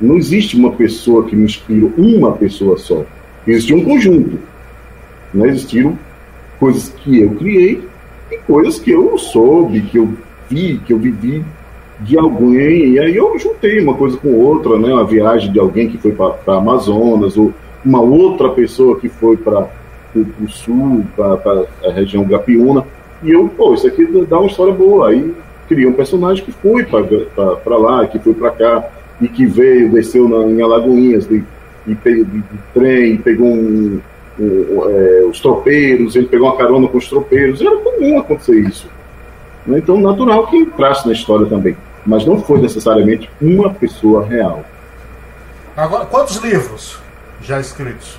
Não 0.00 0.16
existe 0.16 0.56
uma 0.56 0.72
pessoa 0.72 1.24
que 1.24 1.36
me 1.36 1.44
inspira, 1.44 1.86
uma 1.96 2.32
pessoa 2.32 2.76
só. 2.78 3.04
Existe 3.46 3.74
um 3.74 3.84
conjunto. 3.84 4.38
Não 5.32 5.46
existiram 5.46 5.98
coisas 6.60 6.90
que 6.90 7.22
eu 7.22 7.30
criei 7.30 7.82
e 8.30 8.36
coisas 8.36 8.78
que 8.78 8.90
eu 8.90 9.16
soube, 9.16 9.80
que 9.80 9.98
eu 9.98 10.14
vi, 10.48 10.78
que 10.86 10.92
eu 10.92 10.98
vivi 10.98 11.42
de 12.00 12.18
alguém. 12.18 12.92
E 12.92 12.98
aí 12.98 13.16
eu 13.16 13.36
juntei 13.38 13.80
uma 13.80 13.94
coisa 13.94 14.16
com 14.18 14.34
outra, 14.34 14.78
né? 14.78 14.92
Uma 14.92 15.04
viagem 15.04 15.50
de 15.50 15.58
alguém 15.58 15.88
que 15.88 15.98
foi 15.98 16.12
para 16.12 16.56
Amazonas, 16.56 17.36
ou 17.36 17.52
uma 17.84 18.00
outra 18.00 18.50
pessoa 18.50 19.00
que 19.00 19.08
foi 19.08 19.36
para 19.38 19.68
o 20.14 20.48
sul, 20.48 21.04
para 21.16 21.66
a 21.84 21.92
região 21.92 22.24
Gapiúna, 22.24 22.84
e 23.22 23.30
eu, 23.30 23.48
pô, 23.48 23.74
isso 23.74 23.86
aqui 23.86 24.06
dá 24.28 24.38
uma 24.38 24.48
história 24.48 24.72
boa. 24.72 25.08
Aí 25.08 25.34
criei 25.68 25.86
um 25.86 25.92
personagem 25.92 26.44
que 26.44 26.52
foi 26.52 26.84
para 26.84 27.76
lá, 27.76 28.06
que 28.06 28.18
foi 28.18 28.34
para 28.34 28.50
cá, 28.50 28.88
e 29.20 29.28
que 29.28 29.46
veio, 29.46 29.90
desceu 29.90 30.28
na, 30.28 30.50
em 30.50 30.60
Alagoinhas, 30.60 31.26
de, 31.28 31.44
de, 31.86 31.94
de, 31.94 32.24
de 32.24 32.42
trem, 32.74 33.16
pegou 33.18 33.46
um, 33.46 34.00
é, 34.40 35.24
os 35.26 35.40
tropeiros, 35.40 36.16
ele 36.16 36.26
pegou 36.26 36.48
uma 36.48 36.56
carona 36.56 36.88
com 36.88 36.98
os 36.98 37.08
tropeiros. 37.08 37.60
Era 37.60 37.76
comum 37.76 38.18
acontecer 38.18 38.60
isso. 38.60 38.88
Né? 39.66 39.78
Então, 39.78 40.00
natural 40.00 40.46
que 40.46 40.56
entrasse 40.56 41.06
na 41.06 41.12
história 41.12 41.46
também. 41.46 41.76
Mas 42.06 42.24
não 42.24 42.40
foi 42.40 42.60
necessariamente 42.60 43.28
uma 43.40 43.72
pessoa 43.72 44.24
real. 44.24 44.64
Agora, 45.76 46.06
quantos 46.06 46.36
livros 46.36 46.98
já 47.42 47.60
escritos? 47.60 48.18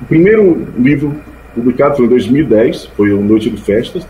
O 0.00 0.04
primeiro 0.04 0.66
livro 0.76 1.16
publicado 1.54 1.96
foi 1.96 2.04
em 2.04 2.08
2010, 2.08 2.86
foi 2.96 3.12
o 3.12 3.22
Noite 3.22 3.48
de 3.48 3.62
Festas, 3.62 4.06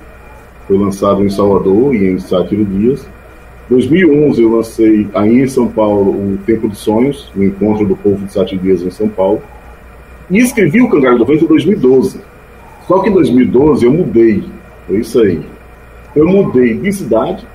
foi 0.66 0.76
lançado 0.76 1.24
em 1.24 1.30
Salvador 1.30 1.94
e 1.94 2.06
em 2.06 2.18
Sátiro 2.18 2.64
Dias. 2.64 3.06
2011 3.68 4.42
eu 4.42 4.56
lancei 4.56 5.08
aí 5.14 5.40
em 5.40 5.48
São 5.48 5.68
Paulo 5.68 6.10
o 6.10 6.38
Tempo 6.44 6.68
de 6.68 6.76
Sonhos, 6.76 7.30
o 7.36 7.42
Encontro 7.42 7.86
do 7.86 7.96
Povo 7.96 8.24
de 8.24 8.32
Sátiro 8.32 8.60
Dias 8.62 8.82
em 8.82 8.90
São 8.90 9.08
Paulo. 9.08 9.42
E 10.30 10.38
escrevi 10.38 10.80
o 10.80 10.88
Cangalho 10.88 11.18
do 11.18 11.24
Vento 11.24 11.44
em 11.44 11.48
2012. 11.48 12.20
Só 12.86 13.00
que 13.00 13.08
em 13.08 13.12
2012 13.12 13.84
eu 13.84 13.92
mudei, 13.92 14.44
foi 14.86 14.98
isso 14.98 15.20
aí. 15.20 15.40
Eu 16.14 16.26
mudei 16.26 16.74
de 16.74 16.92
cidade, 16.92 17.46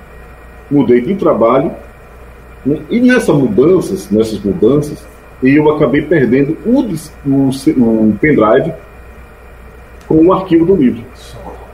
mudei 0.70 1.00
de 1.00 1.14
trabalho, 1.14 1.72
né? 2.64 2.78
e 2.90 3.00
nessas 3.00 3.34
mudanças, 3.34 4.10
nessas 4.10 4.40
mudanças, 4.40 5.04
eu 5.42 5.70
acabei 5.70 6.02
perdendo 6.02 6.56
o, 6.64 6.80
o, 7.26 7.48
o 7.48 8.18
pendrive 8.20 8.72
com 10.06 10.26
o 10.26 10.32
arquivo 10.32 10.64
do 10.64 10.76
livro. 10.76 11.02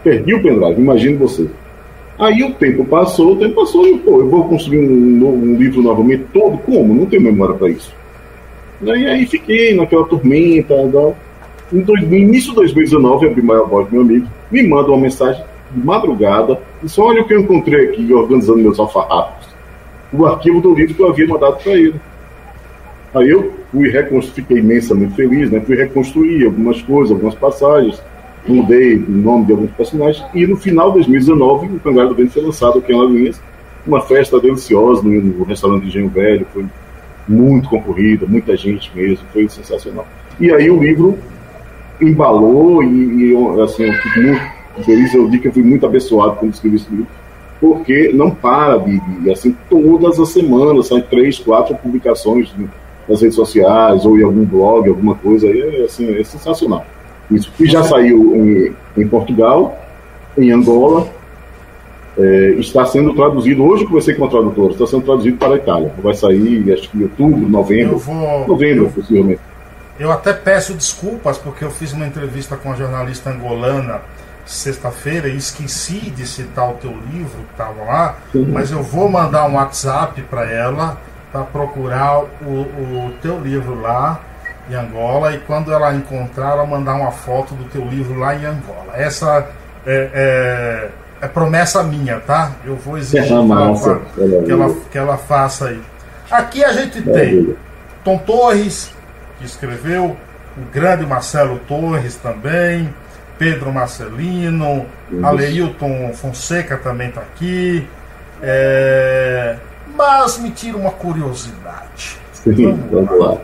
Perdi 0.03 0.35
o 0.35 0.43
pendrive, 0.43 0.81
imagine 0.81 1.17
você. 1.17 1.49
Aí 2.19 2.43
o 2.43 2.55
tempo 2.55 2.85
passou, 2.85 3.35
o 3.35 3.37
tempo 3.37 3.55
passou, 3.55 3.87
e 3.87 3.99
pô, 3.99 4.21
eu 4.21 4.29
vou 4.29 4.49
construir 4.49 4.81
um, 4.81 5.25
um 5.25 5.57
livro 5.57 5.83
novamente 5.83 6.25
todo? 6.33 6.59
Como? 6.59 6.95
Não 6.95 7.07
tenho 7.07 7.23
memória 7.23 7.55
para 7.55 7.69
isso. 7.69 7.95
E 8.81 8.91
aí 8.91 9.27
fiquei 9.27 9.75
naquela 9.75 10.05
tormenta. 10.05 10.75
No 11.71 12.17
início 12.17 12.51
de 12.51 12.57
2019, 12.57 13.27
abri 13.27 13.43
maior 13.43 13.69
voz, 13.69 13.91
meu 13.91 14.03
amigo, 14.03 14.27
me 14.51 14.67
manda 14.67 14.89
uma 14.89 14.99
mensagem 14.99 15.43
de 15.71 15.85
madrugada, 15.85 16.59
disse, 16.83 16.99
olha 17.01 17.23
o 17.23 17.27
que 17.27 17.35
eu 17.35 17.41
encontrei 17.41 17.89
aqui 17.89 18.13
organizando 18.13 18.59
meus 18.59 18.79
alfarrapos. 18.79 19.49
O 20.13 20.25
arquivo 20.25 20.61
do 20.61 20.75
livro 20.75 20.95
que 20.95 21.03
eu 21.03 21.09
havia 21.09 21.27
mandado 21.27 21.63
para 21.63 21.73
ele. 21.73 22.01
Aí 23.15 23.29
eu 23.29 23.53
fui 23.71 23.91
reconstruir, 23.91 24.35
fiquei 24.35 24.59
imensamente 24.59 25.15
feliz, 25.15 25.51
né? 25.51 25.61
Fui 25.61 25.77
reconstruir 25.77 26.47
algumas 26.47 26.81
coisas, 26.81 27.11
algumas 27.11 27.35
passagens, 27.35 28.03
mudei 28.47 28.97
o 28.97 29.11
nome 29.11 29.47
de 29.47 29.53
alguns 29.53 29.71
personagens, 29.73 30.25
e 30.35 30.47
no 30.47 30.57
final 30.57 30.89
de 30.89 30.95
2019, 30.99 31.77
o 31.77 31.81
Cangalho 31.81 32.11
do 32.11 32.15
Vento 32.15 32.33
foi 32.33 32.43
lançado 32.43 32.79
aqui 32.79 32.93
em 32.93 32.97
Lagoinhas, 32.97 33.41
uma 33.87 34.01
festa 34.01 34.41
deliciosa 34.41 35.03
no, 35.03 35.11
no 35.11 35.45
restaurante 35.45 35.83
de 35.83 35.89
Engenho 35.89 36.09
Velho, 36.09 36.47
foi 36.53 36.65
muito 37.29 37.69
concorrida, 37.69 38.27
muita 38.27 38.57
gente 38.57 38.91
mesmo, 38.95 39.25
foi 39.33 39.49
sensacional. 39.49 40.07
E 40.41 40.51
aí 40.51 40.71
o 40.71 40.83
livro 40.83 41.19
embalou 42.01 42.83
e, 42.83 43.33
e 43.33 43.61
assim, 43.61 43.85
eu 43.85 43.93
fico 43.95 44.21
muito 44.21 44.41
feliz, 44.85 45.13
eu 45.13 45.29
digo 45.29 45.43
que 45.43 45.49
eu 45.49 45.53
fui 45.53 45.63
muito 45.63 45.85
abençoado 45.85 46.37
quando 46.37 46.55
escrevi 46.55 46.77
esse 46.77 46.91
livro, 46.91 47.07
porque 47.61 48.13
não 48.15 48.31
para 48.31 48.79
de, 48.79 49.31
assim, 49.31 49.57
todas 49.69 50.19
as 50.19 50.29
semanas, 50.31 50.87
saem 50.87 51.03
três, 51.03 51.39
quatro 51.39 51.75
publicações 51.77 52.53
nas 53.09 53.21
redes 53.21 53.35
sociais 53.35 54.05
ou 54.07 54.19
em 54.19 54.23
algum 54.23 54.45
blog, 54.45 54.89
alguma 54.89 55.15
coisa, 55.17 55.49
é, 55.49 55.85
assim, 55.85 56.09
é 56.17 56.23
sensacional. 56.23 56.87
Isso. 57.31 57.53
E 57.59 57.67
já 57.67 57.83
saiu 57.83 58.37
em, 58.37 59.03
em 59.03 59.09
Portugal, 59.09 59.77
em 60.37 60.51
Angola, 60.53 61.09
é, 62.19 62.51
está 62.59 62.85
sendo 62.85 63.15
traduzido, 63.15 63.65
hoje 63.65 63.85
conversei 63.85 64.15
com 64.15 64.25
a 64.25 64.29
tradutora, 64.29 64.73
está 64.73 64.87
sendo 64.87 65.05
traduzido 65.05 65.37
para 65.37 65.55
a 65.55 65.57
Itália. 65.57 65.93
Vai 66.03 66.15
sair, 66.15 66.73
acho 66.73 66.91
que 66.91 66.99
em 66.99 67.03
outubro, 67.05 67.49
novembro. 67.49 67.95
Eu 67.95 67.99
vou, 67.99 68.49
novembro, 68.49 68.85
eu, 68.87 68.91
possivelmente. 68.91 69.41
Eu 69.99 70.11
até 70.11 70.33
peço 70.33 70.75
desculpas, 70.75 71.39
porque 71.39 71.65
eu 71.65 71.71
fiz 71.71 71.93
uma 71.93 72.07
entrevista 72.07 72.57
com 72.57 72.73
a 72.73 72.75
jornalista 72.75 73.31
angolana 73.31 74.01
sexta-feira 74.45 75.29
e 75.29 75.37
esqueci 75.37 76.11
de 76.11 76.27
citar 76.27 76.71
o 76.71 76.75
teu 76.75 76.91
livro 77.13 77.43
que 77.45 77.53
estava 77.53 77.85
lá, 77.85 78.17
Sim. 78.33 78.47
mas 78.51 78.71
eu 78.73 78.83
vou 78.83 79.09
mandar 79.09 79.47
um 79.47 79.55
WhatsApp 79.55 80.21
para 80.23 80.51
ela 80.51 80.99
para 81.31 81.45
procurar 81.45 82.21
o, 82.21 82.47
o 82.47 83.13
teu 83.21 83.39
livro 83.39 83.79
lá 83.79 84.23
em 84.71 84.75
Angola 84.75 85.35
e 85.35 85.39
quando 85.41 85.71
ela 85.71 85.95
encontrar, 85.95 86.53
ela 86.53 86.67
mandar 86.67 86.95
uma 86.95 87.11
foto 87.11 87.55
do 87.55 87.65
teu 87.65 87.85
livro 87.85 88.19
lá 88.19 88.35
em 88.35 88.45
Angola. 88.47 88.95
Essa 88.95 89.47
é, 89.87 90.11
é 90.15 90.89
é 91.21 91.29
promessa 91.29 91.83
minha, 91.83 92.21
tá? 92.21 92.53
Eu 92.65 92.77
vou 92.77 92.97
exigir 92.97 93.27
que, 93.27 93.33
ela, 93.33 94.01
que, 94.45 94.51
ela, 94.51 94.75
que 94.93 94.99
ela 94.99 95.17
faça 95.17 95.69
aí. 95.69 95.81
Aqui 96.31 96.65
a 96.65 96.73
gente 96.73 97.03
tem 97.03 97.57
Tom 98.05 98.19
Torres, 98.19 98.93
que 99.39 99.45
escreveu, 99.45 100.17
o 100.57 100.61
grande 100.73 101.07
Marcelo 101.07 101.59
Torres 101.61 102.17
também, 102.17 102.93
Pedro 103.39 103.73
Marcelino, 103.73 104.85
uhum. 105.11 105.27
Aleilton 105.27 106.13
Fonseca 106.13 106.77
também 106.77 107.09
está 107.09 107.21
aqui. 107.21 107.87
É... 108.43 109.57
Mas 109.97 110.39
me 110.39 110.51
tira 110.51 110.77
uma 110.77 110.91
curiosidade. 110.91 112.19
Sim, 112.33 112.55
vamos, 112.91 113.09
vamos 113.09 113.21
lá. 113.21 113.31
lá. 113.33 113.39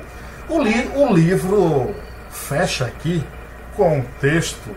O, 0.48 0.62
li 0.62 0.90
o 0.94 1.12
livro 1.12 1.94
fecha 2.30 2.84
aqui 2.84 3.24
com 3.76 3.98
um 3.98 4.04
texto 4.20 4.70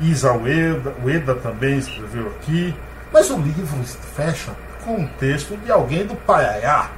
Isa 0.00 0.32
Ueda, 0.32 0.94
Ueda 1.04 1.34
também 1.34 1.78
escreveu 1.78 2.28
aqui. 2.28 2.74
Mas 3.12 3.30
o 3.30 3.38
livro 3.38 3.82
fecha 4.16 4.52
com 4.84 4.96
um 4.96 5.06
texto 5.06 5.56
de 5.56 5.70
alguém 5.70 6.06
do 6.06 6.14
Paiaiá. 6.14 6.90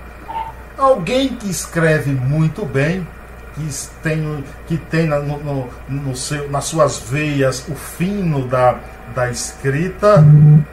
Alguém 0.76 1.28
que 1.28 1.48
escreve 1.48 2.11
muito 2.11 2.64
bem, 2.64 3.06
que 3.54 3.68
tem, 4.02 4.44
que 4.66 4.76
tem 4.76 5.06
no, 5.06 5.68
no, 5.88 6.16
seu, 6.16 6.50
nas 6.50 6.64
suas 6.64 6.98
veias 6.98 7.66
o 7.68 7.74
fino 7.74 8.46
da, 8.46 8.78
da 9.14 9.30
escrita, 9.30 10.22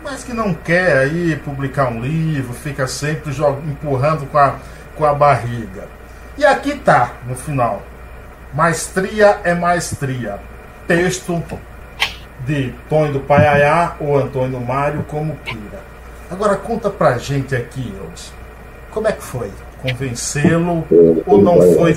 mas 0.03 0.23
que 0.23 0.33
não 0.33 0.53
quer 0.53 0.97
aí 0.97 1.35
publicar 1.37 1.89
um 1.89 2.01
livro, 2.01 2.53
fica 2.53 2.87
sempre 2.87 3.31
empurrando 3.69 4.25
com 4.25 4.37
a, 4.37 4.55
com 4.95 5.05
a 5.05 5.13
barriga. 5.13 5.87
E 6.37 6.45
aqui 6.45 6.75
tá, 6.75 7.13
no 7.27 7.35
final. 7.35 7.83
Maestria 8.53 9.39
é 9.43 9.53
maestria. 9.53 10.39
Texto 10.87 11.41
de 12.45 12.73
Tonho 12.89 13.13
do 13.13 13.19
Paiaiá 13.19 13.95
ou 13.99 14.17
Antônio 14.17 14.59
Mário, 14.59 15.03
como 15.07 15.35
queira. 15.45 15.81
Agora 16.29 16.55
conta 16.55 16.89
pra 16.89 17.17
gente 17.17 17.55
aqui, 17.55 17.81
Elson, 17.81 18.33
como 18.91 19.07
é 19.07 19.11
que 19.11 19.23
foi? 19.23 19.49
Convencê-lo 19.81 20.85
ou 21.25 21.41
não 21.41 21.61
foi 21.73 21.95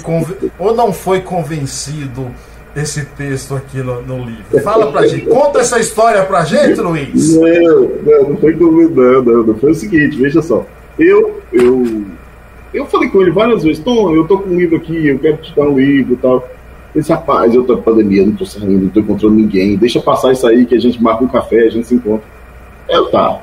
ou 0.59 0.74
não 0.74 0.92
foi 0.92 1.20
convencido 1.20 2.30
esse 2.74 3.04
texto 3.04 3.54
aqui 3.54 3.78
no, 3.78 4.02
no, 4.02 4.24
livro? 4.24 4.61
Fala 4.62 4.90
pra 4.92 5.06
gente, 5.06 5.26
conta 5.26 5.61
essa 5.61 5.78
história 5.78 6.22
pra 6.24 6.44
gente, 6.44 6.80
Luiz. 6.80 7.35
Não, 7.37 7.80
não, 8.02 8.30
não 8.30 8.37
foi 8.37 8.54
convidando, 8.54 9.46
não, 9.46 9.59
foi 9.59 9.70
o 9.70 9.74
seguinte, 9.74 10.18
veja 10.18 10.42
só. 10.42 10.66
Eu, 10.98 11.40
eu, 11.52 12.04
eu 12.74 12.87
falei 12.87 13.09
com 13.09 13.22
ele 13.22 13.30
várias 13.30 13.62
vezes, 13.62 13.82
Tom, 13.82 14.14
eu 14.14 14.26
tô 14.26 14.38
com 14.38 14.50
um 14.50 14.59
livro 14.59 14.76
aqui, 14.76 15.09
eu 15.09 15.18
quero 15.18 15.38
te 15.38 15.54
dar 15.54 15.62
um 15.62 15.78
livro 15.78 16.14
e 16.14 16.16
tal. 16.16 16.46
Esse 16.96 17.12
rapaz, 17.12 17.54
eu 17.54 17.62
tô 17.62 17.76
pandemia, 17.76 18.24
não 18.24 18.32
tô 18.32 18.46
saindo, 18.46 18.85
não 18.85 18.88
tô 18.88 19.00
encontrando 19.00 19.35
ninguém. 19.35 19.76
Deixa 19.76 20.00
passar 20.00 20.32
isso 20.32 20.46
aí 20.46 20.64
que 20.64 20.74
a 20.74 20.80
gente 20.80 21.00
marca 21.02 21.22
um 21.22 21.28
café, 21.28 21.66
a 21.66 21.70
gente 21.70 21.87
se 21.87 21.94
encontra. 21.94 22.26
Eu 22.88 23.11
tá. 23.11 23.38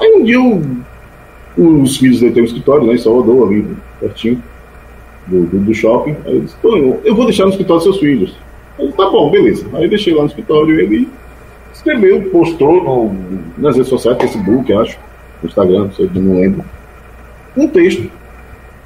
Aí 0.00 0.14
um 0.16 0.24
dia 0.24 0.34
eu, 0.34 0.60
os 1.56 1.96
filhos 1.96 2.18
dele 2.18 2.32
têm 2.32 2.42
um 2.42 2.46
escritório, 2.46 2.84
né, 2.84 2.94
em 2.94 2.98
Salvador, 2.98 3.46
ali, 3.46 3.64
pertinho 4.00 4.42
do, 5.28 5.46
do, 5.46 5.58
do 5.60 5.74
shopping. 5.74 6.16
Aí 6.26 6.34
eu 6.34 6.40
disse, 6.40 6.56
eu 7.04 7.14
vou 7.14 7.24
deixar 7.24 7.44
no 7.44 7.50
escritório 7.50 7.82
seus 7.84 7.98
filhos. 7.98 8.36
Ele, 8.76 8.92
tá 8.92 9.08
bom, 9.08 9.30
beleza. 9.30 9.64
Aí 9.74 9.84
eu 9.84 9.90
deixei 9.90 10.12
lá 10.12 10.22
no 10.22 10.28
escritório 10.28 10.80
ele 10.80 11.08
escreveu, 11.72 12.22
postou 12.30 12.82
no, 12.82 13.14
nas 13.56 13.76
redes 13.76 13.88
sociais, 13.88 14.18
Facebook, 14.18 14.72
acho, 14.72 14.98
no 15.40 15.48
Instagram, 15.48 15.88
não 16.14 16.34
lembro, 16.34 16.64
um 17.56 17.68
texto 17.68 18.10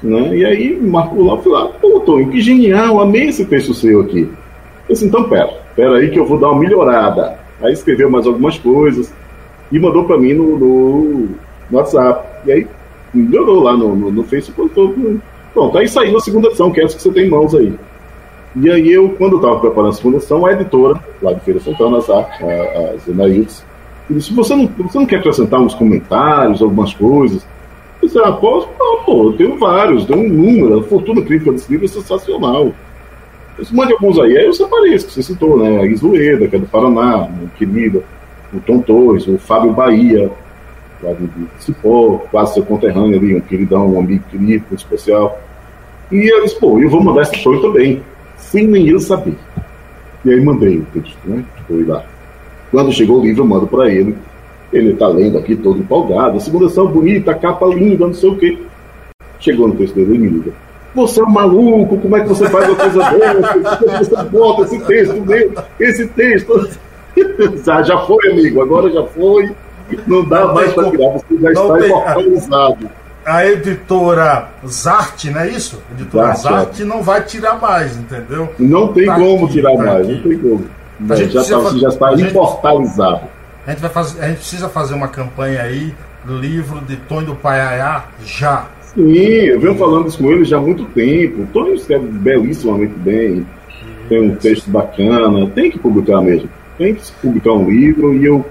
né? 0.03 0.35
E 0.35 0.45
aí 0.45 0.79
marcou 0.79 1.25
lá, 1.25 1.37
fui 1.37 1.51
lá, 1.51 1.67
pô, 1.67 1.99
Tony, 2.01 2.27
que 2.27 2.41
genial, 2.41 2.99
amei 2.99 3.29
esse 3.29 3.45
texto 3.45 3.73
seu 3.73 4.01
aqui. 4.01 4.29
Eu 4.89 4.93
disse, 4.93 5.05
então 5.05 5.23
pera, 5.29 5.49
pera 5.75 5.95
aí 5.95 6.09
que 6.09 6.19
eu 6.19 6.25
vou 6.25 6.37
dar 6.37 6.49
uma 6.49 6.59
melhorada. 6.59 7.39
Aí 7.61 7.71
escreveu 7.71 8.09
mais 8.09 8.27
algumas 8.27 8.59
coisas 8.59 9.13
e 9.71 9.79
mandou 9.79 10.03
para 10.03 10.17
mim 10.17 10.33
no, 10.33 10.57
no, 10.57 11.29
WhatsApp. 11.71 12.27
E 12.45 12.51
aí 12.51 12.67
melhorou 13.13 13.63
lá 13.63 13.77
no, 13.77 13.95
no, 13.95 14.11
no 14.11 14.23
Facebook. 14.23 14.73
Pronto, 15.53 15.77
aí 15.77 15.87
saiu 15.87 16.17
a 16.17 16.19
segunda 16.19 16.47
edição, 16.47 16.71
que 16.71 16.81
é 16.81 16.83
essa 16.83 16.95
que 16.95 17.01
você 17.01 17.11
tem 17.11 17.27
em 17.27 17.29
mãos 17.29 17.55
aí. 17.55 17.73
E 18.55 18.69
aí 18.69 18.91
eu, 18.91 19.09
quando 19.17 19.37
estava 19.37 19.59
preparando 19.59 19.89
a 19.89 19.93
segunda 19.93 20.17
edição, 20.17 20.45
a 20.45 20.51
editora, 20.51 20.99
lá 21.21 21.33
de 21.33 21.39
Feira 21.39 21.59
Santana, 21.59 21.97
a, 21.97 22.13
a, 22.13 22.93
a 22.93 22.97
Zenaildes, 22.97 23.65
disse, 24.09 24.33
você 24.33 24.55
não, 24.55 24.67
você 24.67 24.99
não 24.99 25.05
quer 25.05 25.17
acrescentar 25.17 25.59
uns 25.59 25.73
comentários, 25.73 26.61
algumas 26.61 26.93
coisas? 26.93 27.45
Você 28.03 28.19
aposta? 28.19 28.69
Ah, 28.79 29.03
pô, 29.05 29.29
eu 29.29 29.33
tenho 29.33 29.57
vários, 29.57 30.05
tenho 30.05 30.19
um 30.19 30.29
número. 30.29 30.79
A 30.79 30.83
fortuna 30.83 31.21
crítica 31.21 31.51
desse 31.51 31.71
livro 31.71 31.85
é 31.85 31.87
sensacional. 31.87 32.73
mande 33.71 33.93
alguns 33.93 34.19
aí. 34.19 34.37
Aí 34.37 34.45
eu 34.45 34.53
separei 34.53 34.93
esse 34.93 35.07
que 35.07 35.13
você 35.13 35.23
citou, 35.23 35.57
né? 35.57 35.79
A 35.81 35.85
Islueda, 35.85 36.47
que 36.47 36.55
é 36.55 36.59
do 36.59 36.67
Paraná, 36.67 37.23
o 37.23 37.47
querido, 37.57 38.03
o 38.53 38.59
Tom 38.59 38.81
Torres, 38.81 39.25
o 39.27 39.37
Fábio 39.37 39.71
Bahia, 39.71 40.29
lá 41.01 41.13
de 41.13 41.29
Cipó, 41.59 42.17
quase 42.29 42.55
seu 42.55 42.63
conterrâneo 42.63 43.17
ali, 43.17 43.35
um 43.35 43.41
queridão, 43.41 43.93
um 43.93 43.99
amigo 43.99 44.23
querido, 44.29 44.65
especial. 44.73 45.39
E 46.11 46.31
eu 46.31 46.43
disse, 46.43 46.59
pô, 46.59 46.79
eu 46.79 46.89
vou 46.89 47.01
mandar 47.01 47.23
esse 47.23 47.37
show 47.37 47.59
também, 47.61 48.03
sem 48.37 48.67
nem 48.67 48.87
ele 48.87 48.99
saber. 48.99 49.35
E 50.25 50.31
aí 50.31 50.41
mandei 50.41 50.77
o 50.77 50.85
texto, 50.93 51.17
né? 51.25 51.43
Foi 51.67 51.83
lá. 51.83 52.05
Quando 52.69 52.91
chegou 52.91 53.19
o 53.19 53.23
livro, 53.23 53.43
eu 53.43 53.47
mando 53.47 53.67
para 53.67 53.91
ele. 53.91 54.15
Ele 54.73 54.95
tá 54.95 55.07
lendo 55.07 55.37
aqui 55.37 55.55
todo 55.55 55.79
empolgado, 55.79 56.39
segunda 56.41 56.65
ação 56.65 56.87
bonita, 56.87 57.33
capa 57.35 57.65
linda, 57.67 58.07
não 58.07 58.13
sei 58.13 58.29
o 58.29 58.35
quê. 58.35 58.57
Chegou 59.39 59.67
no 59.67 59.75
texto 59.75 59.93
dele, 59.93 60.15
ele 60.15 60.19
me 60.19 60.29
liga. 60.29 60.51
Você 60.95 61.21
é 61.21 61.23
um 61.23 61.29
maluco, 61.29 61.97
como 61.97 62.17
é 62.17 62.21
que 62.21 62.29
você 62.29 62.49
faz 62.49 62.67
uma 62.67 62.75
coisa 62.75 62.99
dessa? 63.11 63.77
Como 63.77 63.91
é 63.91 63.97
que 63.97 64.05
você 64.05 64.23
bota 64.23 64.61
esse 64.63 64.79
texto 64.79 65.21
meu? 65.21 65.53
Esse 65.79 66.07
texto. 66.07 66.69
já, 67.63 67.83
já 67.83 67.97
foi, 67.99 68.31
amigo, 68.31 68.61
agora 68.61 68.89
já 68.91 69.03
foi. 69.03 69.51
Não 70.07 70.23
dá 70.25 70.47
não 70.47 70.53
mais 70.55 70.73
para 70.73 70.89
tirar, 70.89 71.11
você 71.11 71.37
já 71.39 71.51
está 71.51 71.77
tem... 71.77 71.85
imortalizado. 71.85 72.89
A 73.25 73.45
editora 73.45 74.49
Zart, 74.67 75.25
não 75.25 75.39
é 75.39 75.49
isso? 75.49 75.81
A 75.89 75.93
editora 75.93 76.33
Zart, 76.35 76.79
é. 76.79 76.83
não 76.83 77.01
vai 77.01 77.23
tirar 77.23 77.59
mais, 77.59 77.95
entendeu? 77.97 78.49
Não 78.59 78.91
tem 78.91 79.05
tá 79.05 79.15
como 79.15 79.45
aqui, 79.45 79.53
tirar 79.53 79.75
tá 79.75 79.83
mais, 79.83 80.09
aqui. 80.09 80.13
não 80.13 80.21
tem 80.23 80.37
como. 80.39 80.65
Gente 81.15 81.33
já, 81.33 81.43
tá, 81.43 81.69
já 81.77 81.87
está 81.89 82.13
imortalizado. 82.13 83.21
A 83.65 83.71
gente, 83.71 83.79
vai 83.79 83.89
fazer, 83.89 84.21
a 84.21 84.27
gente 84.27 84.37
precisa 84.37 84.67
fazer 84.67 84.93
uma 84.93 85.07
campanha 85.07 85.61
aí 85.61 85.93
do 86.25 86.37
livro 86.37 86.81
de 86.81 86.97
Tony 86.97 87.25
do 87.25 87.35
Paiaiá 87.35 88.05
já. 88.25 88.67
Sim, 88.81 89.13
eu 89.13 89.59
venho 89.59 89.75
falando 89.75 90.07
isso 90.07 90.17
com 90.17 90.31
ele 90.31 90.43
já 90.43 90.57
há 90.57 90.61
muito 90.61 90.85
tempo. 90.85 91.47
Tony 91.53 91.75
escreve 91.75 92.07
belíssimamente 92.07 92.93
bem, 92.95 93.45
tem 94.09 94.21
um 94.21 94.35
texto 94.35 94.69
bacana, 94.69 95.49
tem 95.49 95.71
que 95.71 95.79
publicar 95.79 96.21
mesmo. 96.21 96.49
Tem 96.77 96.93
que 96.93 97.11
publicar 97.21 97.53
um 97.53 97.69
livro 97.69 98.13
e 98.13 98.25
eu 98.25 98.45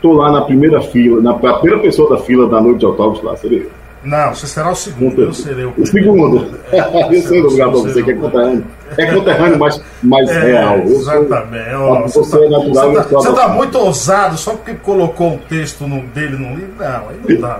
tô 0.00 0.12
lá 0.12 0.32
na 0.32 0.42
primeira 0.42 0.80
fila, 0.80 1.20
na 1.20 1.34
primeira 1.34 1.80
pessoa 1.80 2.16
da 2.16 2.22
fila 2.22 2.48
da 2.48 2.60
noite 2.60 2.80
de 2.80 2.86
autógrafos 2.86 3.24
lá, 3.24 3.36
seria 3.36 3.58
eu. 3.58 3.70
Não, 4.04 4.34
você 4.34 4.46
será 4.46 4.70
o 4.70 4.74
segundo, 4.74 5.22
eu 5.22 5.32
serei 5.32 5.64
o 5.64 5.72
primeiro. 5.72 6.12
O 6.12 6.14
segundo. 6.14 6.58
É, 6.70 7.16
eu 7.16 7.22
sei 7.22 7.40
lugar 7.40 7.70
para 7.70 7.78
você, 7.78 8.02
que 8.02 8.10
é 8.10 8.14
conterrâneo. 8.14 8.64
É 8.98 9.06
conterrâneo 9.14 9.58
mais, 9.58 9.80
mais 10.02 10.28
é, 10.28 10.40
real. 10.40 10.78
Eu 10.78 10.96
exatamente. 10.96 11.70
Sou, 12.12 12.24
você, 12.24 12.36
você 12.36 12.38
tá, 12.38 12.44
é 12.44 12.48
natural. 12.50 13.06
Você 13.08 13.28
está 13.28 13.32
tá 13.32 13.48
muito 13.48 13.78
ousado 13.78 14.36
só 14.36 14.52
porque 14.52 14.74
colocou 14.74 15.32
um 15.32 15.38
texto 15.38 15.86
no, 15.86 16.02
dele 16.08 16.36
no 16.36 16.54
livro. 16.54 16.74
Não, 16.78 17.08
aí 17.08 17.16
não 17.28 17.40
dá. 17.40 17.58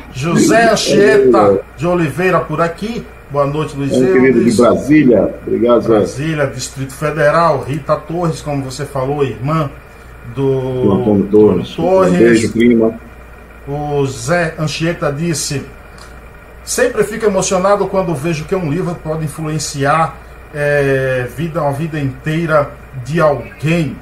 José 0.12 0.70
Anchieta 0.70 1.60
de 1.76 1.86
Oliveira 1.86 2.40
por 2.40 2.60
aqui. 2.60 3.04
Boa 3.30 3.46
noite, 3.46 3.76
Luiz 3.76 3.92
é, 3.92 4.12
querido 4.12 4.44
de 4.44 4.56
Brasília. 4.56 5.34
Obrigado, 5.46 5.82
Zé. 5.82 5.88
Brasília, 5.88 6.46
Distrito 6.46 6.92
Federal. 6.92 7.62
Rita 7.62 7.96
Torres, 7.96 8.40
como 8.40 8.62
você 8.64 8.84
falou, 8.84 9.24
irmã 9.24 9.70
do, 10.34 10.82
do 10.82 10.92
Antônio 10.92 11.26
Torres. 11.26 11.70
Torres. 11.70 12.12
Um 12.12 12.18
beijo, 12.18 12.52
prima. 12.52 12.94
O 13.70 14.04
Zé 14.04 14.56
Anchieta 14.58 15.12
disse: 15.12 15.64
Sempre 16.64 17.04
fico 17.04 17.24
emocionado 17.24 17.86
quando 17.86 18.12
vejo 18.16 18.44
que 18.44 18.54
um 18.54 18.68
livro 18.68 18.96
pode 18.96 19.24
influenciar 19.24 20.16
é, 20.52 21.28
vida, 21.36 21.62
uma 21.62 21.72
vida 21.72 22.00
inteira 22.00 22.68
de 23.04 23.20
alguém. 23.20 23.96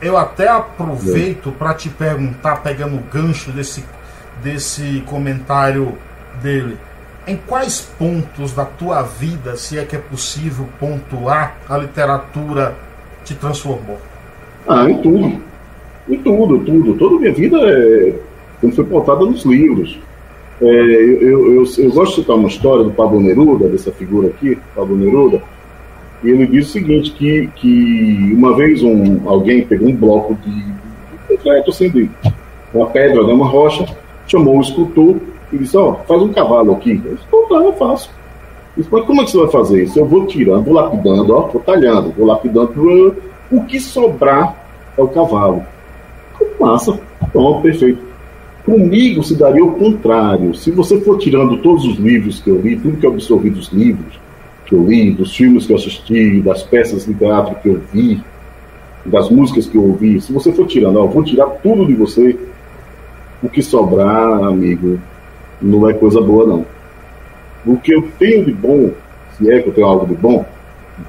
Eu 0.00 0.16
até 0.16 0.46
aproveito 0.46 1.50
para 1.50 1.74
te 1.74 1.88
perguntar, 1.88 2.62
pegando 2.62 2.94
o 2.94 3.00
gancho 3.12 3.50
desse, 3.50 3.84
desse 4.40 5.02
comentário 5.06 5.98
dele. 6.40 6.78
Em 7.26 7.36
quais 7.36 7.80
pontos 7.80 8.52
da 8.52 8.64
tua 8.64 9.02
vida, 9.02 9.56
se 9.56 9.80
é 9.80 9.84
que 9.84 9.96
é 9.96 9.98
possível 9.98 10.68
pontuar, 10.78 11.56
a 11.68 11.76
literatura 11.76 12.76
te 13.24 13.34
transformou? 13.34 13.98
Ah, 14.68 14.88
em 14.88 15.02
tudo. 15.02 15.42
Em 16.08 16.22
tudo, 16.22 16.60
tudo. 16.60 16.94
Toda 16.94 17.18
minha 17.18 17.34
vida 17.34 17.58
é 17.58 18.27
como 18.60 18.72
foi 18.72 18.84
pautada 18.84 19.24
nos 19.24 19.44
livros. 19.44 19.98
É, 20.60 20.66
eu, 20.66 21.54
eu, 21.54 21.64
eu, 21.78 21.90
gosto 21.92 22.16
de 22.16 22.20
citar 22.22 22.36
uma 22.36 22.48
história 22.48 22.84
do 22.84 22.90
Pablo 22.90 23.20
Neruda, 23.20 23.68
dessa 23.68 23.92
figura 23.92 24.28
aqui, 24.28 24.58
Pablo 24.74 24.96
Neruda, 24.96 25.40
e 26.22 26.30
ele 26.30 26.46
diz 26.46 26.68
o 26.68 26.72
seguinte, 26.72 27.12
que, 27.12 27.48
que 27.54 28.32
uma 28.34 28.56
vez 28.56 28.82
um, 28.82 29.28
alguém 29.28 29.64
pegou 29.64 29.88
um 29.88 29.94
bloco 29.94 30.34
de 30.34 30.64
concreto, 31.28 31.70
assim, 31.70 32.10
uma 32.74 32.86
pedra, 32.86 33.22
né, 33.24 33.32
uma 33.32 33.46
rocha, 33.46 33.86
chamou 34.26 34.56
um 34.56 34.60
escultor 34.60 35.16
e 35.52 35.58
disse, 35.58 35.76
ó, 35.76 35.90
oh, 35.90 35.94
faz 36.06 36.20
um 36.20 36.32
cavalo 36.32 36.72
aqui. 36.72 37.00
Eu 37.04 37.14
disse, 37.14 37.26
tá, 37.48 37.54
eu 37.54 37.72
faço. 37.74 38.10
disse, 38.76 38.88
mas 38.90 39.04
como 39.04 39.20
é 39.20 39.24
que 39.24 39.30
você 39.30 39.38
vai 39.38 39.50
fazer 39.50 39.84
isso? 39.84 39.98
Eu 39.98 40.06
vou 40.06 40.26
tirando, 40.26 40.64
vou 40.64 40.74
lapidando, 40.74 41.34
ó, 41.34 41.42
vou 41.42 41.62
talhando, 41.62 42.12
vou 42.12 42.26
lapidando, 42.26 43.16
o 43.50 43.64
que 43.64 43.78
sobrar 43.78 44.56
é 44.96 45.02
o 45.02 45.08
cavalo. 45.08 45.64
Massa, 46.58 46.98
pronto, 47.32 47.62
perfeito. 47.62 48.07
Comigo 48.68 49.24
se 49.24 49.34
daria 49.34 49.64
o 49.64 49.72
contrário. 49.72 50.54
Se 50.54 50.70
você 50.70 51.00
for 51.00 51.16
tirando 51.16 51.56
todos 51.62 51.86
os 51.86 51.96
livros 51.96 52.38
que 52.38 52.50
eu 52.50 52.60
li, 52.60 52.78
tudo 52.78 52.98
que 52.98 53.06
eu 53.06 53.12
absorvi 53.12 53.48
dos 53.48 53.68
livros 53.68 54.20
que 54.66 54.74
eu 54.74 54.84
li, 54.84 55.10
dos 55.10 55.34
filmes 55.34 55.64
que 55.64 55.72
eu 55.72 55.76
assisti, 55.76 56.42
das 56.42 56.62
peças 56.62 57.06
de 57.06 57.14
teatro 57.14 57.54
que 57.62 57.70
eu 57.70 57.80
vi, 57.90 58.22
das 59.06 59.30
músicas 59.30 59.66
que 59.66 59.78
eu 59.78 59.82
ouvi, 59.82 60.20
se 60.20 60.30
você 60.30 60.52
for 60.52 60.66
tirando, 60.66 60.98
ó, 60.98 61.06
vou 61.06 61.24
tirar 61.24 61.46
tudo 61.62 61.86
de 61.86 61.94
você, 61.94 62.38
o 63.42 63.48
que 63.48 63.62
sobrar, 63.62 64.44
amigo, 64.44 65.00
não 65.62 65.88
é 65.88 65.94
coisa 65.94 66.20
boa, 66.20 66.46
não. 66.46 66.66
O 67.64 67.78
que 67.78 67.94
eu 67.94 68.06
tenho 68.18 68.44
de 68.44 68.52
bom, 68.52 68.90
se 69.38 69.50
é 69.50 69.62
que 69.62 69.70
eu 69.70 69.72
tenho 69.72 69.86
algo 69.86 70.06
de 70.06 70.14
bom, 70.14 70.44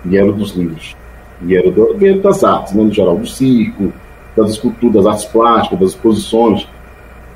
vieram 0.05 0.31
dos 0.31 0.55
livros. 0.55 0.95
Vieram, 1.41 1.71
do, 1.71 1.97
vieram 1.97 2.21
das 2.21 2.41
artes, 2.41 2.73
né, 2.73 2.81
no 2.81 2.93
geral, 2.93 3.17
do 3.17 3.27
circo, 3.27 3.91
das 4.33 4.51
esculturas, 4.51 5.03
das 5.03 5.05
artes 5.05 5.25
plásticas, 5.25 5.77
das 5.77 5.89
exposições 5.89 6.65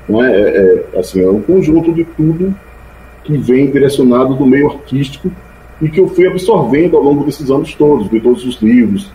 não 0.08 0.22
é? 0.22 0.32
é, 0.32 0.84
é 0.92 0.98
assim, 0.98 1.22
é 1.22 1.28
um 1.28 1.40
conjunto 1.40 1.92
de 1.92 2.04
tudo 2.04 2.54
que 3.24 3.36
vem 3.38 3.70
direcionado 3.70 4.34
do 4.34 4.46
meio 4.46 4.70
artístico 4.70 5.30
e 5.80 5.88
que 5.88 5.98
eu 5.98 6.08
fui 6.08 6.26
absorvendo 6.26 6.96
ao 6.96 7.02
longo 7.02 7.24
desses 7.24 7.50
anos 7.50 7.74
todos, 7.74 8.08
de 8.08 8.20
todos 8.20 8.44
os 8.44 8.60
livros. 8.60 9.10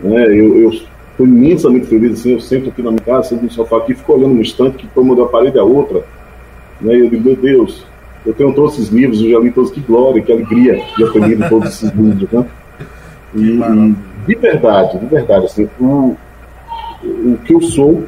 Né? 0.00 0.26
Eu, 0.26 0.56
eu 0.60 0.70
estou 0.70 1.26
imensamente 1.26 1.86
feliz, 1.86 2.12
assim, 2.12 2.32
eu 2.32 2.40
sento 2.40 2.70
aqui 2.70 2.82
na 2.82 2.90
minha 2.90 3.02
casa, 3.02 3.30
sento 3.30 3.42
no 3.42 3.50
sofá 3.50 3.78
aqui, 3.78 3.94
fico 3.94 4.12
olhando 4.12 4.34
um 4.34 4.40
instante 4.40 4.76
que 4.76 4.86
toma 4.88 5.16
da 5.16 5.26
parede 5.26 5.58
a 5.58 5.64
outra, 5.64 6.04
né? 6.80 6.94
e 6.94 7.00
eu 7.00 7.10
digo, 7.10 7.24
meu 7.24 7.36
Deus, 7.36 7.84
eu 8.24 8.32
tenho 8.32 8.52
todos 8.54 8.74
esses 8.74 8.88
livros, 8.88 9.20
eu 9.20 9.30
já 9.30 9.38
li 9.38 9.50
todos, 9.50 9.70
que 9.70 9.80
glória, 9.80 10.22
que 10.22 10.32
alegria 10.32 10.82
de 10.96 11.02
eu 11.02 11.12
ter 11.12 11.22
lido 11.22 11.48
todos 11.48 11.68
esses 11.68 11.90
livros, 11.92 12.30
né? 12.30 12.46
E, 13.34 13.40
e, 13.40 13.94
de 14.26 14.34
verdade, 14.34 14.98
de 14.98 15.06
verdade, 15.06 15.46
assim, 15.46 15.68
o, 15.80 16.16
o 17.02 17.38
que 17.44 17.54
eu 17.54 17.60
sou 17.60 18.04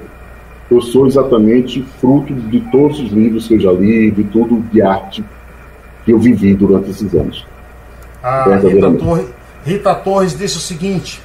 eu 0.71 0.81
sou 0.81 1.07
exatamente 1.07 1.83
fruto 2.01 2.33
de 2.33 2.61
todos 2.71 3.01
os 3.01 3.11
livros 3.11 3.49
que 3.49 3.55
eu 3.55 3.61
já 3.61 3.73
li, 3.73 4.11
de 4.11 4.25
tudo 4.25 4.61
de 4.73 4.81
arte 4.81 5.25
que 6.05 6.13
eu 6.13 6.19
vivi 6.19 6.55
durante 6.55 6.91
esses 6.91 7.13
anos. 7.15 7.47
A 8.23 8.57
Rita, 8.57 8.93
Torres, 8.93 9.29
Rita 9.65 9.95
Torres 9.95 10.39
disse 10.39 10.57
o 10.57 10.61
seguinte: 10.61 11.21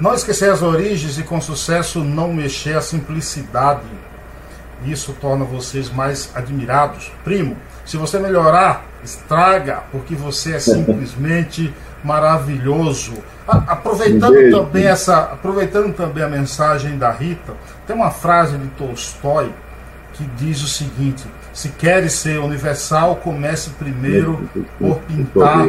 não 0.00 0.14
esquecer 0.14 0.50
as 0.50 0.62
origens 0.62 1.18
e 1.18 1.22
com 1.22 1.40
sucesso 1.40 2.00
não 2.02 2.32
mexer 2.32 2.76
a 2.76 2.80
simplicidade. 2.80 3.86
Isso 4.84 5.14
torna 5.20 5.44
vocês 5.44 5.90
mais 5.90 6.30
admirados. 6.34 7.12
Primo, 7.22 7.56
se 7.86 7.96
você 7.96 8.18
melhorar, 8.18 8.84
estraga, 9.04 9.84
porque 9.92 10.14
você 10.14 10.54
é 10.54 10.58
simplesmente 10.60 11.72
maravilhoso. 12.02 13.14
Aproveitando 13.46 14.50
também 14.50 14.86
essa, 14.86 15.18
aproveitando 15.18 15.94
também 15.94 16.24
a 16.24 16.28
mensagem 16.28 16.96
da 16.96 17.10
Rita, 17.10 17.54
tem 17.86 17.94
uma 17.94 18.10
frase 18.10 18.56
de 18.56 18.66
Tolstói 18.68 19.52
que 20.14 20.24
diz 20.36 20.62
o 20.62 20.68
seguinte: 20.68 21.26
se 21.52 21.68
queres 21.70 22.12
ser 22.14 22.38
universal, 22.38 23.16
comece 23.16 23.70
primeiro 23.70 24.48
por 24.78 24.98
pintar 25.00 25.68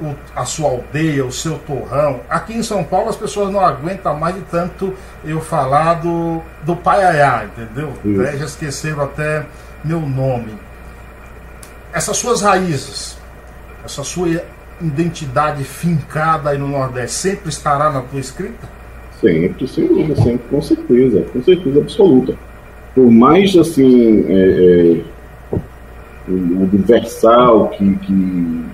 o, 0.00 0.14
a 0.34 0.44
sua 0.44 0.70
aldeia, 0.70 1.24
o 1.24 1.32
seu 1.32 1.58
torrão. 1.58 2.20
Aqui 2.28 2.54
em 2.54 2.62
São 2.62 2.84
Paulo 2.84 3.08
as 3.08 3.16
pessoas 3.16 3.50
não 3.50 3.60
aguentam 3.60 4.16
mais 4.18 4.34
de 4.34 4.42
tanto 4.42 4.94
eu 5.24 5.40
falar 5.40 5.94
do, 5.94 6.42
do 6.64 6.76
Paiaiá, 6.76 7.44
entendeu? 7.44 7.92
Já 8.38 8.44
esqueceram 8.44 9.02
até 9.02 9.46
meu 9.82 10.00
nome. 10.00 10.54
Essas 11.92 12.18
suas 12.18 12.42
raízes, 12.42 13.16
essa 13.84 14.04
sua 14.04 14.28
identidade 14.80 15.64
fincada 15.64 16.50
aí 16.50 16.58
no 16.58 16.68
Nordeste 16.68 17.16
sempre 17.16 17.48
estará 17.48 17.90
na 17.90 18.02
tua 18.02 18.20
escrita? 18.20 18.68
Sempre, 19.20 19.66
sem 19.66 19.86
dúvida, 19.86 20.14
sempre, 20.16 20.46
com 20.50 20.60
certeza, 20.60 21.24
com 21.32 21.42
certeza 21.42 21.80
absoluta. 21.80 22.34
Por 22.94 23.10
mais 23.10 23.56
assim, 23.56 24.24
é, 24.28 25.00
é, 25.52 25.60
universal 26.28 27.68
que, 27.68 27.96
que 27.96 28.64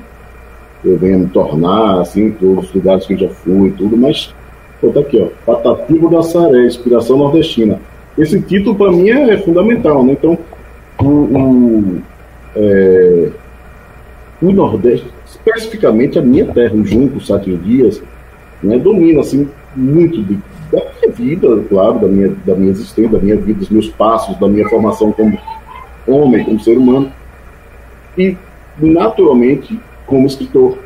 eu 0.85 0.99
venha 0.99 1.19
me 1.19 1.29
tornar, 1.29 2.01
assim, 2.01 2.31
todos 2.33 2.69
os 2.69 2.75
lugares 2.75 3.07
que 3.07 3.15
eu 3.15 3.19
já 3.19 3.29
fui 3.29 3.71
tudo, 3.73 3.97
mas, 3.97 4.35
pô, 4.81 4.91
tá 4.91 5.01
aqui, 5.01 5.21
ó, 5.21 5.29
Patativo 5.47 6.11
da 6.11 6.23
Saré, 6.23 6.67
Inspiração 6.67 7.19
Nordestina. 7.19 7.81
Esse 8.19 8.41
título 8.43 8.75
para 8.75 8.91
mim 8.91 9.09
é 9.11 9.38
fundamental, 9.38 10.05
né? 10.05 10.12
Então, 10.12 10.37
o, 11.01 11.07
o 11.07 12.03
é, 12.55 13.22
o 14.42 14.52
Nordeste, 14.52 15.07
especificamente 15.24 16.18
a 16.18 16.22
minha 16.22 16.46
terra, 16.46 16.74
o 16.74 16.85
Junco, 16.85 17.24
Sátio 17.24 17.57
Dias, 17.57 18.02
né, 18.61 18.76
domina 18.76 19.20
assim, 19.20 19.48
muito 19.74 20.20
de, 20.22 20.38
da 20.70 20.83
minha 21.00 21.12
vida, 21.12 21.64
claro, 21.68 22.00
da 22.00 22.09
minha, 22.09 22.35
da 22.44 22.55
minha 22.55 22.70
existência, 22.70 23.12
da 23.12 23.18
minha 23.18 23.37
vida, 23.37 23.61
dos 23.61 23.70
meus 23.70 23.88
passos, 23.88 24.38
da 24.38 24.48
minha 24.48 24.68
formação 24.68 25.12
como 25.12 25.38
homem, 26.07 26.44
como 26.44 26.61
ser 26.61 26.76
humano. 26.76 27.11
E, 28.18 28.37
naturalmente, 28.81 29.78
como 30.07 30.26
escritor. 30.26 30.76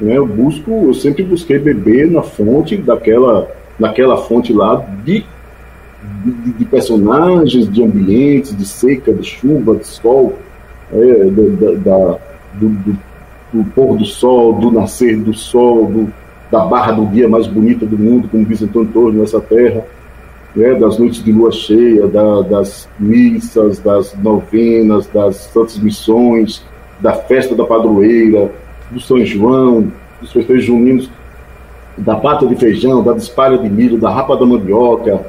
Né, 0.00 0.16
eu 0.16 0.26
busco, 0.26 0.70
eu 0.70 0.94
sempre 0.94 1.22
busquei 1.22 1.58
beber 1.58 2.10
na 2.10 2.22
fonte 2.22 2.76
daquela, 2.76 3.50
naquela 3.78 4.18
fonte 4.18 4.52
lá 4.52 4.76
de, 5.04 5.24
de, 6.24 6.52
de 6.52 6.64
personagens, 6.66 7.70
de 7.70 7.82
ambientes, 7.82 8.56
de 8.56 8.66
seca, 8.66 9.12
de 9.12 9.24
chuva, 9.24 9.76
de 9.76 9.86
sol, 9.86 10.38
é, 10.92 11.24
da, 11.30 11.72
da 11.74 12.31
do, 12.54 12.68
do, 12.68 12.98
do 13.52 13.64
pôr 13.72 13.96
do 13.96 14.04
sol, 14.04 14.54
do 14.54 14.70
nascer 14.70 15.16
do 15.16 15.34
sol, 15.34 15.86
do, 15.86 16.12
da 16.50 16.64
barra 16.64 16.92
do 16.92 17.06
dia 17.06 17.28
mais 17.28 17.46
bonita 17.46 17.86
do 17.86 17.98
mundo, 17.98 18.28
como 18.28 18.44
diz 18.44 18.62
Antônio 18.62 18.90
Torres 18.92 19.18
nessa 19.18 19.40
terra, 19.40 19.84
né, 20.54 20.74
das 20.74 20.98
noites 20.98 21.22
de 21.24 21.32
lua 21.32 21.50
cheia, 21.50 22.06
da, 22.06 22.42
das 22.42 22.88
missas, 22.98 23.78
das 23.78 24.14
novenas, 24.18 25.06
das 25.06 25.36
santas 25.36 25.78
missões, 25.78 26.62
da 27.00 27.14
festa 27.14 27.54
da 27.54 27.64
padroeira, 27.64 28.50
do 28.90 29.00
São 29.00 29.24
João, 29.24 29.90
dos 30.20 30.32
festejos 30.32 30.64
juninos, 30.64 31.10
da 31.96 32.16
pata 32.16 32.46
de 32.46 32.54
feijão, 32.56 33.02
da 33.02 33.12
despalha 33.12 33.58
de 33.58 33.68
milho, 33.68 33.98
da 33.98 34.10
rapa 34.10 34.36
da 34.36 34.46
mandioca, 34.46 35.24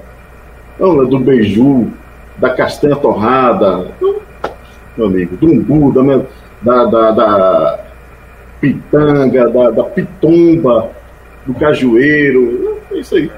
não, 0.80 1.02
né, 1.02 1.10
do 1.10 1.20
beiju, 1.20 1.88
da 2.38 2.50
castanha 2.50 2.96
torrada, 2.96 3.92
então, 3.98 4.16
meu 4.98 5.08
amigo, 5.08 5.36
do 5.38 5.48
umbu, 5.48 5.92
da, 5.92 6.26
da, 6.64 6.86
da, 6.86 7.12
da 7.12 7.80
pitanga, 8.60 9.50
da, 9.50 9.70
da 9.72 9.84
pitomba, 9.84 10.90
do 11.46 11.54
cajueiro, 11.54 12.82
é 12.92 12.98
isso 12.98 13.16
aí. 13.16 13.32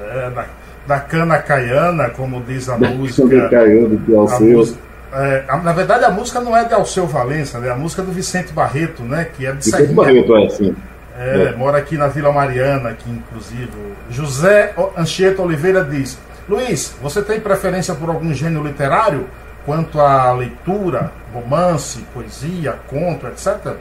É, 0.00 0.30
da, 0.30 0.46
da 0.86 1.00
cana 1.00 1.38
caiana, 1.38 2.10
como 2.10 2.40
diz 2.42 2.68
a 2.68 2.76
da 2.76 2.88
música. 2.88 3.28
Cana 3.28 3.48
caiana 3.48 3.88
do 3.88 4.18
Alceu. 4.18 4.78
É, 5.12 5.44
na 5.62 5.72
verdade, 5.72 6.04
a 6.04 6.10
música 6.10 6.38
não 6.40 6.56
é 6.56 6.64
de 6.64 6.74
Alceu 6.74 7.06
Valença, 7.06 7.58
né? 7.58 7.70
A 7.70 7.74
música 7.74 8.02
é 8.02 8.04
do 8.04 8.12
Vicente 8.12 8.52
Barreto, 8.52 9.02
né? 9.02 9.26
Que 9.36 9.46
é 9.46 9.50
de 9.50 9.56
Vicente 9.56 9.76
Serrinha. 9.76 9.96
Barreto, 9.96 10.36
é 10.36 10.46
assim. 10.46 10.76
É, 11.18 11.42
é, 11.42 11.56
mora 11.56 11.78
aqui 11.78 11.96
na 11.96 12.06
Vila 12.08 12.30
Mariana, 12.30 12.90
aqui 12.90 13.10
inclusive. 13.10 13.70
José 14.10 14.74
Anchieta 14.96 15.42
Oliveira 15.42 15.82
diz: 15.82 16.18
Luiz, 16.48 16.94
você 17.02 17.22
tem 17.22 17.40
preferência 17.40 17.94
por 17.94 18.08
algum 18.10 18.32
gênero 18.32 18.64
literário? 18.64 19.26
quanto 19.68 20.00
à 20.00 20.32
leitura, 20.32 21.12
romance, 21.32 22.00
poesia, 22.14 22.78
conto, 22.88 23.26
etc? 23.26 23.76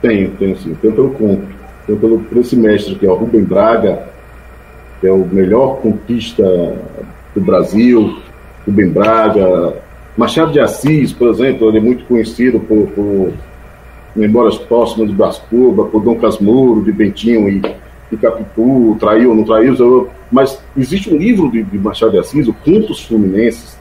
Tenho, 0.00 0.30
tenho 0.32 0.56
sim. 0.58 0.74
Tenho 0.80 0.94
pelo 0.94 1.10
conto. 1.10 1.46
Tenho 1.86 1.98
pelo, 1.98 2.40
esse 2.40 2.56
mestre 2.56 2.94
que 2.94 3.06
é 3.06 3.10
o 3.10 3.14
Rubem 3.14 3.44
Braga, 3.44 4.08
que 5.00 5.06
é 5.06 5.12
o 5.12 5.26
melhor 5.26 5.80
contista 5.80 6.42
do 7.34 7.40
Brasil, 7.40 8.18
Rubem 8.66 8.88
Braga. 8.88 9.74
Machado 10.16 10.52
de 10.52 10.60
Assis, 10.60 11.12
por 11.12 11.28
exemplo, 11.28 11.68
ele 11.68 11.78
é 11.78 11.80
muito 11.80 12.04
conhecido 12.04 12.60
por, 12.60 12.86
por 12.88 13.32
Memórias 14.14 14.58
Próximas 14.58 15.08
de 15.08 15.14
Brás 15.14 15.38
Cuba, 15.38 15.86
por 15.86 16.02
Dom 16.02 16.16
Casmuro, 16.16 16.84
de 16.84 16.92
Bentinho 16.92 17.48
e, 17.48 17.62
e 18.10 18.16
Capitu, 18.16 18.96
Traiu 19.00 19.30
ou 19.30 19.36
não 19.36 19.44
traiu, 19.44 20.08
mas 20.30 20.62
existe 20.76 21.12
um 21.12 21.16
livro 21.16 21.50
de, 21.50 21.62
de 21.62 21.78
Machado 21.78 22.12
de 22.12 22.18
Assis, 22.18 22.46
o 22.46 22.52
Contos 22.52 23.04
Fluminenses, 23.06 23.78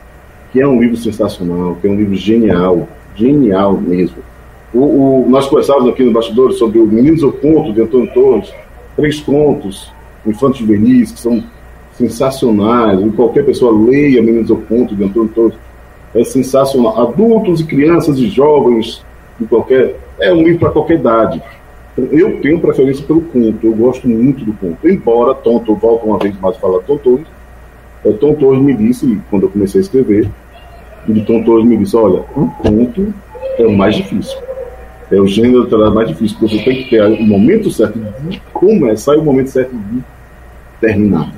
que 0.52 0.62
é 0.62 0.68
um 0.68 0.80
livro 0.80 0.98
sensacional, 0.98 1.78
que 1.80 1.88
é 1.88 1.90
um 1.90 1.96
livro 1.96 2.16
genial, 2.16 2.88
genial 3.16 3.74
mesmo. 3.74 4.18
O, 4.74 4.80
o, 4.80 5.30
nós 5.30 5.48
conversávamos 5.48 5.90
aqui 5.90 6.04
no 6.04 6.12
bastidor 6.12 6.52
sobre 6.54 6.80
o 6.80 6.86
Meninos 6.86 7.24
ao 7.24 7.32
Conto, 7.32 7.74
de 7.74 7.82
Antônio 7.82 8.12
Torres, 8.14 8.54
três 8.96 9.20
contos 9.20 9.92
infantos 10.26 10.60
juvenis 10.60 11.12
que 11.12 11.20
são 11.20 11.44
sensacionais, 11.94 13.00
e 13.02 13.10
qualquer 13.12 13.46
pessoa 13.46 13.72
leia 13.90 14.22
Meninos 14.22 14.52
ao 14.52 14.58
Conto, 14.58 14.96
de 14.96 15.04
Antônio 15.04 15.30
Torres, 15.30 15.58
é 16.14 16.24
sensacional. 16.24 17.02
Adultos 17.02 17.62
e 17.62 17.66
crianças 17.66 18.18
e 18.18 18.28
jovens, 18.28 19.04
de 19.40 19.46
qualquer, 19.46 19.96
é 20.20 20.34
um 20.34 20.44
livro 20.44 20.60
para 20.60 20.72
qualquer 20.72 21.00
idade. 21.00 21.42
Então, 21.94 22.18
eu 22.18 22.40
tenho 22.42 22.60
preferência 22.60 23.06
pelo 23.06 23.22
conto, 23.22 23.58
eu 23.66 23.74
gosto 23.74 24.08
muito 24.08 24.46
do 24.46 24.54
conto, 24.54 24.88
embora 24.88 25.34
Tonto, 25.36 25.76
volto 25.76 26.06
uma 26.06 26.18
vez 26.18 26.38
mais 26.40 26.56
falar 26.58 26.80
Torres, 26.80 27.26
é, 28.04 28.12
Tom 28.14 28.34
Torres 28.34 28.62
me 28.62 28.74
disse, 28.74 29.20
quando 29.30 29.44
eu 29.44 29.50
comecei 29.50 29.80
a 29.80 29.84
escrever, 29.84 30.30
o 31.08 31.26
Tom 31.26 31.44
Torres 31.44 31.66
me 31.66 31.78
disse, 31.78 31.96
olha, 31.96 32.24
um 32.36 32.48
conto 32.48 33.14
é 33.58 33.66
o 33.66 33.76
mais 33.76 33.96
difícil. 33.96 34.38
É 35.12 35.20
o 35.20 35.28
gênero 35.28 35.64
literário 35.64 35.94
mais 35.94 36.08
difícil, 36.08 36.38
porque 36.40 36.58
você 36.58 36.64
tem 36.64 36.84
que 36.84 36.90
ter 36.90 37.04
o 37.04 37.24
momento 37.24 37.70
certo 37.70 38.00
de 38.00 38.42
começar 38.54 39.16
e 39.16 39.20
o 39.20 39.24
momento 39.24 39.50
certo 39.50 39.76
de 39.76 40.02
terminar. 40.80 41.34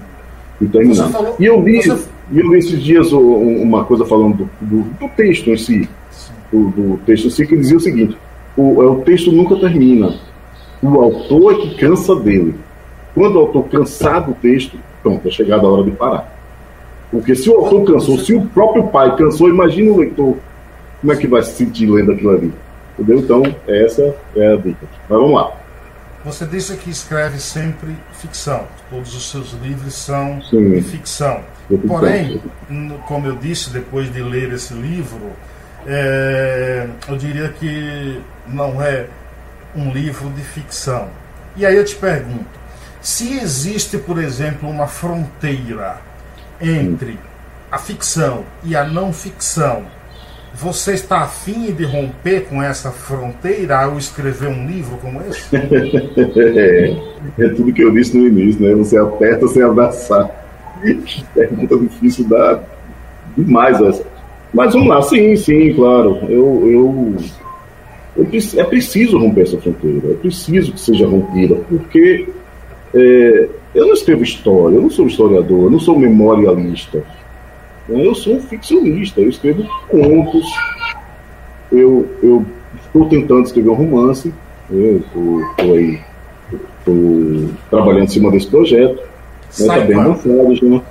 De 0.62 0.68
terminar. 0.68 1.10
Falou, 1.10 1.36
e 1.40 1.46
eu 1.46 1.62
li, 1.62 1.82
você... 1.82 2.08
eu 2.32 2.52
li 2.52 2.60
esses 2.60 2.84
dias 2.84 3.12
uma 3.12 3.84
coisa 3.86 4.06
falando 4.06 4.38
do, 4.38 4.50
do, 4.62 4.82
do 5.00 5.10
texto 5.16 5.50
em 5.50 5.58
si, 5.58 5.90
do, 6.52 6.70
do, 6.70 6.98
texto 7.06 7.28
em 7.28 7.30
si, 7.32 7.48
que 7.48 7.58
dizia 7.58 7.78
o 7.78 7.80
seguinte, 7.80 8.16
o, 8.56 8.84
é, 8.84 8.86
o 8.86 8.96
texto 8.98 9.32
nunca 9.32 9.56
termina. 9.56 10.14
O 10.82 11.00
autor 11.00 11.54
é 11.54 11.56
que 11.62 11.76
cansa 11.76 12.16
dele. 12.16 12.54
Quando 13.16 13.36
o 13.36 13.40
autor 13.40 13.64
cansar 13.70 14.26
do 14.26 14.34
texto, 14.34 14.78
pronto, 15.02 15.28
é 15.28 15.32
chegada 15.32 15.66
a 15.66 15.70
hora 15.70 15.84
de 15.84 15.92
parar. 15.92 16.33
Porque 17.14 17.36
se 17.36 17.48
o 17.48 17.58
autor 17.60 17.86
cansou, 17.86 18.18
se 18.18 18.34
o 18.34 18.44
próprio 18.48 18.88
pai 18.88 19.16
cansou, 19.16 19.48
imagina 19.48 19.92
o 19.92 20.00
leitor 20.00 20.36
como 21.00 21.14
é 21.14 21.16
que 21.16 21.28
vai 21.28 21.44
se 21.44 21.52
sentir 21.52 21.86
lendo 21.86 22.12
aquilo 22.12 22.32
ali. 22.32 22.54
Entendeu? 22.98 23.20
Então, 23.20 23.56
essa 23.68 24.16
é 24.36 24.52
a 24.52 24.56
dica. 24.56 24.88
Mas 25.08 25.20
vamos 25.20 25.36
lá. 25.36 25.52
Você 26.26 26.44
disse 26.46 26.76
que 26.76 26.90
escreve 26.90 27.40
sempre 27.40 27.96
ficção. 28.14 28.64
Todos 28.90 29.14
os 29.16 29.30
seus 29.30 29.52
livros 29.62 29.94
são 29.94 30.42
Sim. 30.42 30.72
de 30.72 30.82
ficção. 30.82 31.42
Porém, 31.88 32.42
como 33.08 33.28
eu 33.28 33.36
disse 33.36 33.70
depois 33.70 34.12
de 34.12 34.24
ler 34.24 34.52
esse 34.52 34.74
livro, 34.74 35.34
é, 35.86 36.88
eu 37.08 37.16
diria 37.16 37.50
que 37.50 38.20
não 38.48 38.82
é 38.82 39.06
um 39.76 39.92
livro 39.92 40.30
de 40.32 40.42
ficção. 40.42 41.10
E 41.56 41.64
aí 41.64 41.76
eu 41.76 41.86
te 41.86 41.96
pergunto: 41.96 42.60
se 43.02 43.38
existe, 43.38 44.00
por 44.00 44.18
exemplo, 44.18 44.68
uma 44.68 44.88
fronteira 44.88 46.02
entre 46.64 47.20
a 47.72 47.78
ficção 47.78 48.44
e 48.64 48.76
a 48.76 48.86
não 48.86 49.12
ficção, 49.12 49.84
você 50.54 50.94
está 50.94 51.22
afim 51.22 51.72
de 51.72 51.84
romper 51.84 52.42
com 52.42 52.62
essa 52.62 52.92
fronteira 52.92 53.84
ao 53.84 53.98
escrever 53.98 54.48
um 54.48 54.68
livro 54.68 54.98
como 54.98 55.20
esse? 55.22 55.56
é, 55.56 56.96
é 57.44 57.50
tudo 57.50 57.74
que 57.74 57.84
eu 57.84 57.92
disse 57.92 58.16
no 58.16 58.28
início, 58.28 58.62
né? 58.62 58.76
Você 58.76 58.98
aperta 58.98 59.48
sem 59.48 59.64
abraçar. 59.64 60.30
Pergunta 61.34 61.78
difícil 61.78 62.28
dá 62.30 62.62
demais 63.36 63.82
essa. 63.82 64.06
Mas 64.54 64.74
vamos 64.74 64.88
lá, 64.88 65.02
sim, 65.02 65.36
sim, 65.36 65.74
claro. 65.74 66.20
Eu, 66.30 66.64
eu, 66.70 67.16
eu, 68.16 68.28
é 68.60 68.64
preciso 68.66 69.18
romper 69.18 69.42
essa 69.42 69.58
fronteira, 69.58 70.12
é 70.12 70.16
preciso 70.16 70.72
que 70.74 70.80
seja 70.80 71.08
rompida, 71.08 71.56
porque 71.68 72.30
é, 72.94 73.50
eu 73.74 73.88
não 73.88 73.94
escrevo 73.94 74.24
história, 74.24 74.76
eu 74.76 74.82
não 74.82 74.90
sou 74.90 75.08
historiador, 75.08 75.64
eu 75.64 75.72
não 75.72 75.80
sou 75.80 75.98
memorialista. 75.98 77.04
Eu 77.90 78.16
sou 78.16 78.36
um 78.36 78.42
ficcionista, 78.42 79.20
eu 79.20 79.30
escrevo 79.30 79.64
contos, 79.90 80.46
eu, 81.72 82.08
eu 82.22 82.46
estou 82.86 83.10
tentando 83.10 83.44
escrever 83.44 83.70
um 83.70 83.74
romance, 83.74 84.34
né? 84.70 85.02
estou 85.02 85.42
aí 85.60 86.00
estou 86.80 87.50
trabalhando 87.70 88.04
em 88.04 88.08
cima 88.08 88.32
desse 88.32 88.48
projeto. 88.48 89.02
Está 89.50 89.78
né? 89.78 89.86
bem 89.86 90.00
avançado 90.00 90.56
já. 90.56 90.82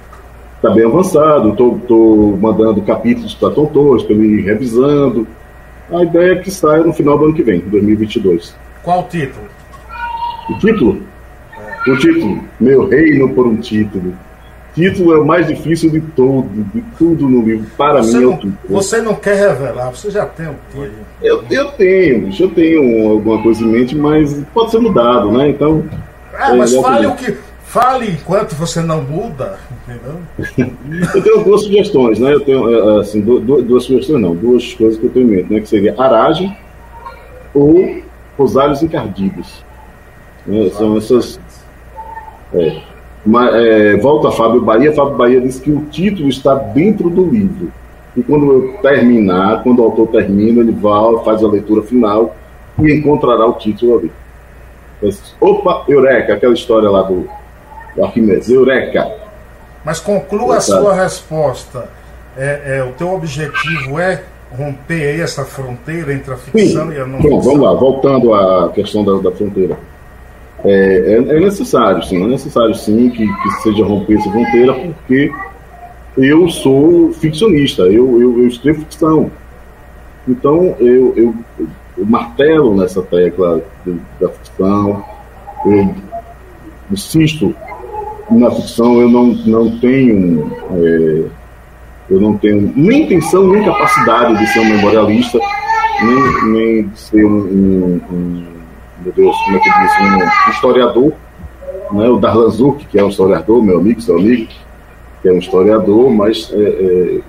Está 0.56 0.70
bem 0.70 0.84
avançado, 0.84 1.48
estou 1.50 2.38
mandando 2.40 2.80
capítulos 2.82 3.34
para 3.34 3.50
Tom 3.50 3.66
Torres, 3.66 4.04
para 4.04 4.14
ele 4.14 4.40
ir 4.40 4.44
revisando. 4.44 5.26
A 5.90 6.02
ideia 6.04 6.32
é 6.32 6.36
que 6.36 6.50
saia 6.50 6.82
no 6.82 6.92
final 6.92 7.18
do 7.18 7.26
ano 7.26 7.34
que 7.34 7.42
vem, 7.42 7.60
2022. 7.60 8.54
Qual 8.82 9.00
o 9.00 9.02
título? 9.04 9.46
O 10.48 10.58
título? 10.58 11.02
O 11.86 11.96
título, 11.96 12.44
Meu 12.60 12.88
Reino 12.88 13.28
por 13.34 13.46
um 13.46 13.56
Título. 13.56 14.14
Título 14.74 15.14
é 15.14 15.18
o 15.18 15.24
mais 15.24 15.46
difícil 15.46 15.90
de 15.90 16.00
todo, 16.00 16.48
de 16.72 16.80
tudo 16.96 17.28
no 17.28 17.42
livro. 17.42 17.66
Para 17.76 18.02
você 18.02 18.18
mim 18.18 18.24
não, 18.24 18.32
é 18.32 18.34
o 18.34 18.38
título. 18.38 18.58
Você 18.70 19.02
não 19.02 19.14
quer 19.14 19.48
revelar, 19.48 19.90
você 19.90 20.10
já 20.10 20.24
tem 20.24 20.46
o 20.46 20.54
título. 20.70 20.90
Eu, 21.20 21.44
eu 21.50 21.72
tenho, 21.72 22.30
eu 22.38 22.50
tenho 22.50 23.08
alguma 23.10 23.42
coisa 23.42 23.62
em 23.62 23.66
mente, 23.66 23.94
mas 23.94 24.42
pode 24.54 24.70
ser 24.70 24.78
mudado, 24.78 25.30
né? 25.32 25.50
Então. 25.50 25.84
Ah, 26.34 26.54
mas 26.54 26.74
fale 26.74 27.06
o 27.06 27.14
que. 27.14 27.36
Fale 27.64 28.10
enquanto 28.10 28.54
você 28.54 28.82
não 28.82 29.02
muda, 29.02 29.58
entendeu? 29.88 30.18
eu 31.14 31.22
tenho 31.22 31.42
duas 31.42 31.62
sugestões, 31.62 32.18
né? 32.18 32.32
Eu 32.34 32.40
tenho, 32.40 32.70
é, 32.70 33.00
assim, 33.00 33.20
duas, 33.22 33.64
duas 33.64 33.84
sugestões 33.84 34.20
não, 34.20 34.34
duas 34.34 34.74
coisas 34.74 34.98
que 34.98 35.06
eu 35.06 35.10
tenho 35.10 35.26
em 35.26 35.36
mente, 35.36 35.52
né? 35.52 35.60
Que 35.60 35.68
seria 35.68 35.94
aragem 35.98 36.54
ou 37.54 38.02
rosários 38.38 38.82
encardidos. 38.82 39.64
Né? 40.46 40.70
São 40.70 40.96
essas 40.96 41.38
é. 42.54 42.80
Mas, 43.24 43.54
é, 43.54 43.96
volta 43.96 44.28
a 44.28 44.32
Fábio 44.32 44.60
Bahia. 44.60 44.92
Fábio 44.92 45.16
Bahia 45.16 45.40
disse 45.40 45.60
que 45.60 45.70
o 45.70 45.84
título 45.86 46.28
está 46.28 46.54
dentro 46.54 47.08
do 47.08 47.24
livro. 47.24 47.72
E 48.16 48.22
quando 48.22 48.52
eu 48.52 48.78
terminar, 48.82 49.62
quando 49.62 49.78
o 49.78 49.84
autor 49.84 50.08
termina, 50.08 50.60
ele 50.60 50.72
vai, 50.72 51.24
faz 51.24 51.42
a 51.42 51.48
leitura 51.48 51.82
final 51.82 52.34
e 52.78 52.92
encontrará 52.92 53.46
o 53.46 53.54
título 53.54 53.98
ali. 53.98 54.12
Opa, 55.40 55.84
Eureka, 55.88 56.34
aquela 56.34 56.54
história 56.54 56.88
lá 56.88 57.02
do, 57.02 57.28
do 57.96 58.04
Arquimedes, 58.04 58.48
Eureka. 58.48 59.10
Mas 59.84 59.98
conclua 59.98 60.56
a 60.56 60.60
sua 60.60 60.94
resposta. 60.94 61.88
É, 62.36 62.78
é, 62.78 62.84
o 62.84 62.92
teu 62.92 63.12
objetivo 63.12 63.98
é 63.98 64.22
romper 64.56 65.20
essa 65.20 65.44
fronteira 65.44 66.12
entre 66.12 66.32
a 66.32 66.36
ficção 66.36 66.88
Sim. 66.88 66.96
e 66.96 67.00
a 67.00 67.06
não 67.06 67.18
ficção? 67.18 67.38
Bom, 67.38 67.40
vamos 67.40 67.60
lá, 67.60 67.74
voltando 67.74 68.34
à 68.34 68.70
questão 68.70 69.04
da, 69.04 69.30
da 69.30 69.34
fronteira. 69.34 69.76
É, 70.64 70.70
é, 70.70 71.14
é, 71.14 71.40
necessário, 71.40 72.02
sim, 72.04 72.22
é 72.22 72.26
necessário 72.26 72.74
sim 72.74 73.10
que, 73.10 73.26
que 73.26 73.50
seja 73.62 73.84
romper 73.84 74.14
essa 74.14 74.30
fronteira, 74.30 74.72
porque 74.74 75.32
eu 76.16 76.48
sou 76.48 77.12
ficcionista, 77.12 77.82
eu, 77.82 78.20
eu, 78.20 78.42
eu 78.42 78.46
escrevo 78.46 78.80
ficção. 78.80 79.30
Então 80.28 80.76
eu, 80.78 81.14
eu, 81.16 81.34
eu 81.98 82.06
martelo 82.06 82.76
nessa 82.76 83.02
tecla 83.02 83.60
da 84.20 84.28
ficção, 84.28 85.04
eu 85.66 85.94
insisto 86.92 87.54
na 88.30 88.50
ficção, 88.52 89.00
eu 89.00 89.08
não, 89.08 89.26
não 89.26 89.78
tenho 89.78 90.52
é, 90.70 91.24
eu 92.08 92.20
não 92.20 92.36
tenho 92.36 92.72
nem 92.76 93.02
intenção 93.02 93.48
nem 93.48 93.64
capacidade 93.64 94.38
de 94.38 94.46
ser 94.48 94.60
um 94.60 94.68
memorialista, 94.68 95.40
nem, 96.02 96.52
nem 96.52 96.88
de 96.88 96.98
ser 96.98 97.24
um, 97.24 97.38
um, 97.38 98.00
um 98.12 98.61
meu 99.02 99.12
Deus, 99.12 99.36
como 99.44 99.56
é 99.56 99.60
que 99.60 99.70
diz, 99.70 99.92
um 100.46 100.50
historiador, 100.50 101.12
né? 101.92 102.08
o 102.08 102.18
Darlan 102.18 102.50
Zuck, 102.50 102.84
que 102.86 102.98
é 102.98 103.04
um 103.04 103.08
historiador, 103.08 103.62
meu 103.62 103.78
amigo, 103.78 104.00
seu 104.00 104.16
amigo, 104.16 104.48
que 105.20 105.28
é 105.28 105.32
um 105.32 105.38
historiador, 105.38 106.10
mas 106.10 106.50
é, 106.52 106.62
é, 106.62 107.20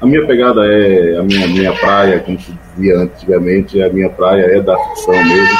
a 0.00 0.06
minha 0.06 0.26
pegada 0.26 0.60
é 0.66 1.18
a 1.18 1.22
minha, 1.22 1.46
minha 1.48 1.72
praia, 1.72 2.20
como 2.20 2.38
se 2.40 2.52
dizia 2.76 2.98
antigamente, 2.98 3.82
a 3.82 3.88
minha 3.88 4.08
praia 4.08 4.56
é 4.56 4.60
da 4.60 4.76
ficção 4.76 5.14
mesmo, 5.14 5.58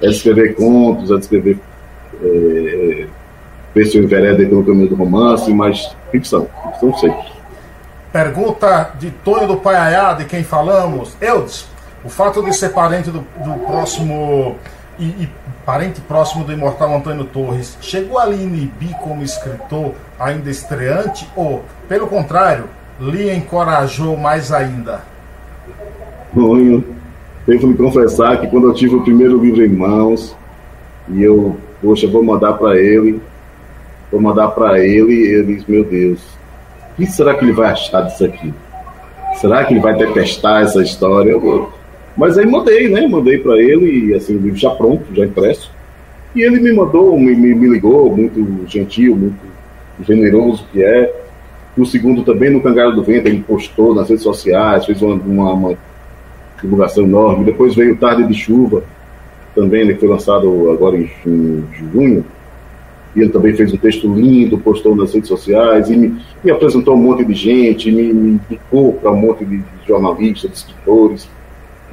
é 0.00 0.06
de 0.06 0.14
escrever 0.14 0.54
contos, 0.54 1.10
é 1.10 1.14
de 1.14 1.20
escrever 1.20 1.58
é, 2.22 3.06
ver 3.74 3.84
se 3.84 3.98
eu 3.98 4.04
enveredo 4.04 4.46
pelo 4.48 4.64
caminho 4.64 4.88
do 4.88 4.94
romance, 4.96 5.52
mas 5.52 5.94
ficção, 6.10 6.48
ficção 6.72 6.96
sempre. 6.98 7.38
Pergunta 8.12 8.92
de 8.98 9.10
Tonho 9.10 9.46
do 9.46 9.56
Paiaiá, 9.56 10.14
de 10.14 10.24
quem 10.24 10.42
falamos. 10.42 11.14
Eudes, 11.20 11.68
o 12.04 12.08
fato 12.08 12.42
de 12.42 12.52
ser 12.54 12.70
parente 12.70 13.10
do, 13.10 13.20
do 13.20 13.54
próximo 13.66 14.56
e, 14.98 15.04
e, 15.04 15.28
parente 15.64 16.00
próximo 16.00 16.44
do 16.44 16.52
imortal 16.52 16.94
Antônio 16.94 17.24
Torres, 17.24 17.78
chegou 17.80 18.18
a 18.18 18.26
lhe 18.26 18.42
inibir 18.42 18.96
como 18.98 19.22
escritor 19.22 19.94
ainda 20.18 20.50
estreante 20.50 21.28
ou, 21.36 21.64
pelo 21.88 22.06
contrário, 22.06 22.64
lhe 23.00 23.32
encorajou 23.32 24.16
mais 24.16 24.52
ainda? 24.52 25.02
Tonho, 26.34 26.84
devo 27.46 27.68
me 27.68 27.76
confessar 27.76 28.40
que 28.40 28.48
quando 28.48 28.68
eu 28.68 28.74
tive 28.74 28.96
o 28.96 29.02
primeiro 29.02 29.40
livro 29.40 29.64
em 29.64 29.68
mãos 29.68 30.36
e 31.08 31.22
eu, 31.22 31.56
poxa, 31.80 32.08
vou 32.08 32.22
mandar 32.22 32.54
para 32.54 32.76
ele, 32.76 33.20
vou 34.10 34.20
mandar 34.20 34.48
para 34.48 34.80
ele, 34.80 35.14
ele 35.14 35.54
diz, 35.54 35.66
meu 35.66 35.84
Deus, 35.84 36.20
o 36.92 36.96
que 36.96 37.06
será 37.06 37.34
que 37.34 37.44
ele 37.44 37.52
vai 37.52 37.70
achar 37.70 38.02
disso 38.02 38.24
aqui? 38.24 38.52
Será 39.36 39.64
que 39.64 39.72
ele 39.72 39.80
vai 39.80 39.94
detestar 39.94 40.62
essa 40.62 40.82
história? 40.82 41.30
Eu, 41.30 41.72
mas 42.18 42.36
aí 42.36 42.44
mandei, 42.44 42.88
né? 42.88 43.06
Mandei 43.06 43.38
para 43.38 43.56
ele, 43.62 44.12
assim, 44.12 44.36
o 44.36 44.40
livro 44.40 44.58
já 44.58 44.70
pronto, 44.70 45.04
já 45.14 45.24
impresso. 45.24 45.70
E 46.34 46.42
ele 46.42 46.58
me 46.58 46.72
mandou, 46.72 47.16
me, 47.16 47.32
me, 47.34 47.54
me 47.54 47.68
ligou, 47.68 48.14
muito 48.14 48.66
gentil, 48.66 49.14
muito 49.14 49.38
generoso 50.04 50.66
que 50.72 50.82
é. 50.82 51.14
O 51.76 51.86
segundo 51.86 52.24
também 52.24 52.50
no 52.50 52.60
Cangalho 52.60 52.92
do 52.92 53.04
Vento, 53.04 53.28
ele 53.28 53.44
postou 53.46 53.94
nas 53.94 54.08
redes 54.08 54.24
sociais, 54.24 54.84
fez 54.84 55.00
uma, 55.00 55.14
uma, 55.14 55.52
uma 55.52 55.78
divulgação 56.60 57.04
enorme. 57.04 57.44
Depois 57.44 57.76
veio 57.76 57.96
Tarde 57.96 58.26
de 58.26 58.34
Chuva, 58.34 58.82
também, 59.54 59.82
ele 59.82 59.94
foi 59.94 60.08
lançado 60.08 60.72
agora 60.72 60.96
em, 60.96 61.08
junho. 61.72 62.24
E 63.14 63.20
ele 63.20 63.30
também 63.30 63.54
fez 63.54 63.72
um 63.72 63.76
texto 63.76 64.12
lindo, 64.12 64.58
postou 64.58 64.96
nas 64.96 65.14
redes 65.14 65.28
sociais 65.28 65.88
e 65.88 65.96
me, 65.96 66.20
me 66.42 66.50
apresentou 66.50 66.94
um 66.94 66.98
monte 66.98 67.24
de 67.24 67.34
gente, 67.34 67.92
me, 67.92 68.10
indicou 68.10 68.94
para 68.94 69.12
um 69.12 69.16
monte 69.16 69.44
de 69.44 69.62
jornalistas, 69.86 70.50
de 70.50 70.56
escritores. 70.56 71.28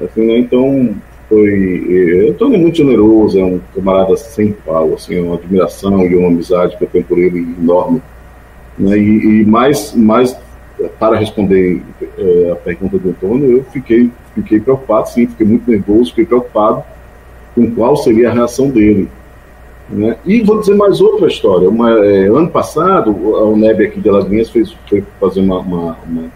Assim, 0.00 0.26
né? 0.26 0.38
Então, 0.38 0.94
foi. 1.28 2.28
Antônio 2.30 2.56
é 2.56 2.58
muito 2.58 2.76
generoso, 2.76 3.38
é 3.38 3.44
um 3.44 3.60
camarada 3.74 4.16
sem 4.16 4.52
pau, 4.52 4.94
assim, 4.94 5.16
é 5.16 5.20
uma 5.20 5.34
admiração 5.36 6.04
e 6.04 6.14
uma 6.14 6.28
amizade 6.28 6.76
que 6.76 6.84
eu 6.84 6.88
tenho 6.88 7.04
por 7.04 7.18
ele 7.18 7.40
enorme. 7.60 8.00
Né? 8.78 8.98
E, 8.98 9.42
e 9.42 9.44
mais, 9.44 9.94
mais, 9.94 10.36
para 10.98 11.16
responder 11.16 11.82
é, 12.18 12.50
a 12.52 12.56
pergunta 12.56 12.98
do 12.98 13.10
Antônio, 13.10 13.56
eu 13.56 13.64
fiquei, 13.64 14.10
fiquei 14.34 14.60
preocupado, 14.60 15.08
sim, 15.08 15.26
fiquei 15.26 15.46
muito 15.46 15.68
nervoso, 15.70 16.10
fiquei 16.10 16.26
preocupado 16.26 16.84
com 17.54 17.70
qual 17.72 17.96
seria 17.96 18.30
a 18.30 18.32
reação 18.32 18.68
dele. 18.68 19.08
Né? 19.88 20.16
E 20.26 20.42
vou 20.42 20.60
dizer 20.60 20.74
mais 20.74 21.00
outra 21.00 21.26
história. 21.26 21.68
Uma, 21.68 22.04
é, 22.04 22.26
ano 22.26 22.50
passado, 22.50 23.10
a 23.36 23.44
UNEB 23.44 23.86
aqui 23.86 24.00
de 24.00 24.08
Alagoinhas 24.08 24.50
fez, 24.50 24.76
foi 24.88 25.02
fazer 25.18 25.40
uma, 25.40 25.58
uma, 25.58 25.98
uma, 26.06 26.30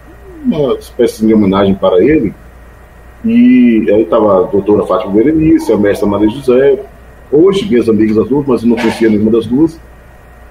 uma 0.45 0.75
espécie 0.75 1.27
de 1.27 1.35
homenagem 1.35 1.75
para 1.75 2.03
ele 2.03 2.33
e 3.25 3.87
aí 3.91 4.03
estava 4.03 4.41
a 4.41 4.43
doutora 4.45 4.87
Fátima 4.87 5.13
Berenice, 5.13 5.73
a 5.73 5.77
mestra 5.77 6.09
Maria 6.09 6.31
José, 6.31 6.79
hoje 7.31 7.69
minhas 7.69 7.89
amigas 7.89 8.17
as 8.19 8.29
duas, 8.29 8.47
mas 8.47 8.63
eu 8.63 8.69
não 8.69 8.77
conhecia 8.77 9.09
nenhuma 9.09 9.31
das 9.31 9.47
duas, 9.47 9.79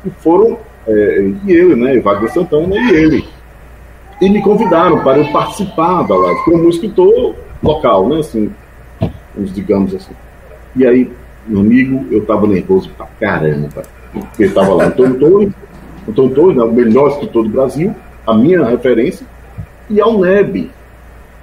e 0.05 0.09
foram, 0.21 0.57
é, 0.87 1.31
e 1.45 1.51
ele, 1.51 1.75
né, 1.75 1.99
Wagner 1.99 2.31
Santana 2.31 2.75
e 2.75 2.95
ele. 2.95 3.25
E 4.21 4.29
me 4.29 4.41
convidaram 4.41 5.01
para 5.03 5.19
eu 5.19 5.31
participar 5.31 6.03
da 6.03 6.15
live, 6.15 6.43
como 6.43 6.69
escritor 6.69 7.35
local, 7.63 8.07
né, 8.09 8.19
assim, 8.19 8.51
digamos 9.35 9.95
assim. 9.95 10.13
E 10.75 10.85
aí, 10.85 11.11
meu 11.47 11.61
amigo, 11.61 12.05
eu 12.11 12.19
estava 12.19 12.45
nervoso 12.45 12.89
pra 12.95 13.07
caramba, 13.19 13.83
porque 14.11 14.43
estava 14.43 14.73
lá 14.73 14.85
Antônio 14.85 15.19
Torres, 15.19 15.53
Antônio 16.07 16.35
Torres, 16.35 16.57
né, 16.57 16.63
o 16.63 16.71
melhor 16.71 17.09
escritor 17.09 17.43
do 17.43 17.49
Brasil, 17.49 17.95
a 18.27 18.33
minha 18.33 18.63
referência, 18.65 19.25
e 19.89 19.99
a 19.99 20.07
UNEB, 20.07 20.69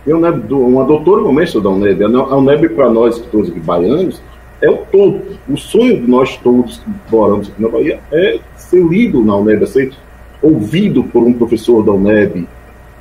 eu, 0.06 0.20
né, 0.20 0.30
uma 0.30 0.84
doutora 0.84 1.22
no 1.22 1.32
mestre 1.32 1.60
da 1.60 1.68
UNEB. 1.68 2.04
A 2.04 2.36
UNEB, 2.36 2.68
para 2.70 2.88
nós, 2.88 3.18
todos 3.18 3.50
baianos, 3.50 4.22
é 4.62 4.70
o 4.70 4.78
todo. 4.90 5.20
O 5.48 5.56
sonho 5.56 6.00
de 6.00 6.08
nós 6.08 6.36
todos 6.36 6.78
que 6.78 6.90
moramos 7.10 7.48
aqui 7.48 7.60
na 7.60 7.68
Bahia 7.68 7.98
é 8.12 8.38
ser 8.56 8.84
lido 8.84 9.22
na 9.22 9.36
UNEB, 9.36 9.64
é 9.64 9.66
ser 9.66 9.92
ouvido 10.40 11.02
por 11.02 11.24
um 11.24 11.32
professor 11.32 11.82
da 11.82 11.92
UNEB. 11.92 12.46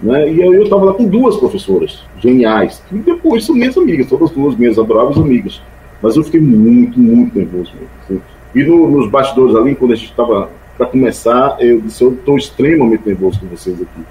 Né? 0.01 0.33
E 0.33 0.41
eu 0.41 0.63
estava 0.63 0.85
lá 0.85 0.93
com 0.93 1.05
duas 1.05 1.37
professoras 1.37 2.03
geniais, 2.19 2.83
que 2.89 2.95
depois 2.95 3.45
são 3.45 3.55
minhas 3.55 3.77
amigas, 3.77 4.07
todas 4.07 4.31
duas 4.31 4.55
minhas 4.55 4.79
adoráveis 4.79 5.17
amigas. 5.17 5.61
Mas 6.01 6.15
eu 6.15 6.23
fiquei 6.23 6.41
muito, 6.41 6.99
muito 6.99 7.37
nervoso. 7.37 7.71
Assim. 8.03 8.19
E 8.53 8.63
no, 8.63 8.89
nos 8.89 9.09
bastidores 9.09 9.55
ali, 9.55 9.75
quando 9.75 9.93
a 9.93 9.95
gente 9.95 10.09
estava 10.09 10.49
para 10.75 10.87
começar, 10.87 11.57
eu 11.59 11.81
disse: 11.81 12.03
Eu 12.03 12.13
estou 12.13 12.35
extremamente 12.37 13.03
nervoso 13.05 13.39
com 13.39 13.47
vocês 13.47 13.81
aqui 13.81 14.01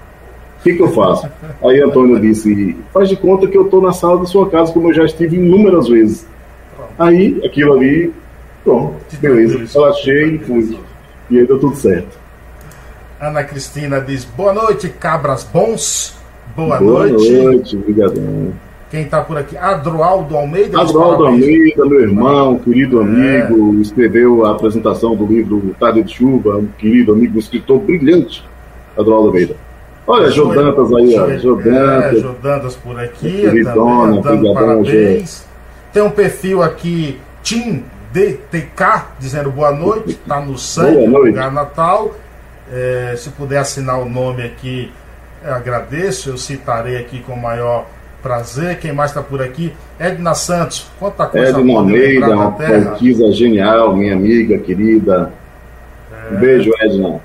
que, 0.65 0.75
que 0.75 0.83
eu 0.83 0.89
faço? 0.89 1.29
Aí 1.63 1.81
Antônio 1.81 2.19
disse: 2.19 2.75
faz 2.93 3.11
de 3.11 3.17
conta 3.17 3.47
que 3.47 3.57
eu 3.57 3.67
estou 3.67 3.83
na 3.83 3.93
sala 3.93 4.19
da 4.19 4.25
sua 4.25 4.49
casa, 4.49 4.73
como 4.73 4.89
eu 4.89 4.95
já 4.95 5.05
estive 5.05 5.37
inúmeras 5.37 5.87
vezes. 5.89 6.27
Aí, 6.99 7.41
aquilo 7.45 7.75
ali, 7.75 8.13
pronto, 8.65 8.95
beleza. 9.21 9.59
Relaxei 9.73 10.37
e 10.37 10.39
fui. 10.39 10.79
E 11.31 11.39
aí 11.39 11.47
deu 11.47 11.59
tudo 11.59 11.77
certo. 11.77 12.19
Ana 13.21 13.45
Cristina 13.45 14.01
diz: 14.01 14.25
boa 14.25 14.55
noite, 14.55 14.89
cabras 14.89 15.45
bons. 15.45 16.17
Boa, 16.57 16.79
boa 16.79 17.07
noite. 17.07 17.31
Boa 17.31 17.45
noite, 17.45 17.77
obrigadão. 17.77 18.53
Quem 18.91 19.03
está 19.03 19.21
por 19.23 19.37
aqui? 19.37 19.57
Adroaldo 19.57 20.37
Almeida. 20.37 20.81
Adroaldo 20.81 21.27
Almeida, 21.27 21.85
meu 21.85 22.01
irmão, 22.01 22.59
querido 22.59 23.01
amigo, 23.01 23.77
é. 23.77 23.83
escreveu 23.83 24.47
a 24.47 24.53
apresentação 24.53 25.17
do 25.17 25.27
livro 25.27 25.75
Tarde 25.79 26.05
de 26.05 26.15
Chuva, 26.15 26.57
um 26.57 26.69
querido 26.79 27.13
amigo, 27.13 27.37
um 27.37 27.41
escritor 27.41 27.81
brilhante, 27.81 28.45
Adroaldo 28.97 29.29
Almeida. 29.29 29.57
Olha, 30.07 30.31
Jodantas 30.31 30.93
aí, 30.93 31.19
ó. 31.19 31.39
Jodantas. 31.39 32.19
É, 32.19 32.21
Jodantas 32.21 32.77
por 32.77 32.99
aqui, 32.99 33.43
também, 33.43 34.21
dando 34.23 34.55
parabéns. 34.55 35.47
Tem 35.93 36.03
um 36.03 36.11
perfil 36.11 36.63
aqui, 36.63 37.19
Tim 37.43 37.85
DTK, 38.13 39.07
dizendo 39.19 39.51
boa 39.51 39.73
noite, 39.73 40.11
está 40.11 40.41
no 40.41 40.59
sangue, 40.59 41.07
no 41.07 41.19
lugar 41.19 41.51
natal. 41.51 42.15
É, 42.73 43.15
se 43.17 43.31
puder 43.31 43.59
assinar 43.59 43.99
o 44.01 44.09
nome 44.09 44.43
aqui, 44.43 44.93
agradeço, 45.45 46.31
eu 46.31 46.39
citarei 46.39 46.97
aqui 46.97 47.21
com 47.21 47.33
o 47.33 47.41
maior 47.41 47.87
prazer. 48.23 48.79
Quem 48.79 48.93
mais 48.93 49.11
está 49.11 49.23
por 49.23 49.43
aqui? 49.43 49.73
Edna 49.99 50.35
Santos, 50.35 50.87
quanta 50.99 51.27
coisa 51.27 51.59
Edna 51.59 51.75
Almeida, 51.75 52.31
uma 52.31 52.53
pesquisa 52.53 53.33
genial, 53.33 53.97
minha 53.97 54.15
amiga 54.15 54.59
querida. 54.59 55.33
É... 56.13 56.35
Um 56.35 56.41
beijo, 56.41 56.71
Edna. 56.81 57.21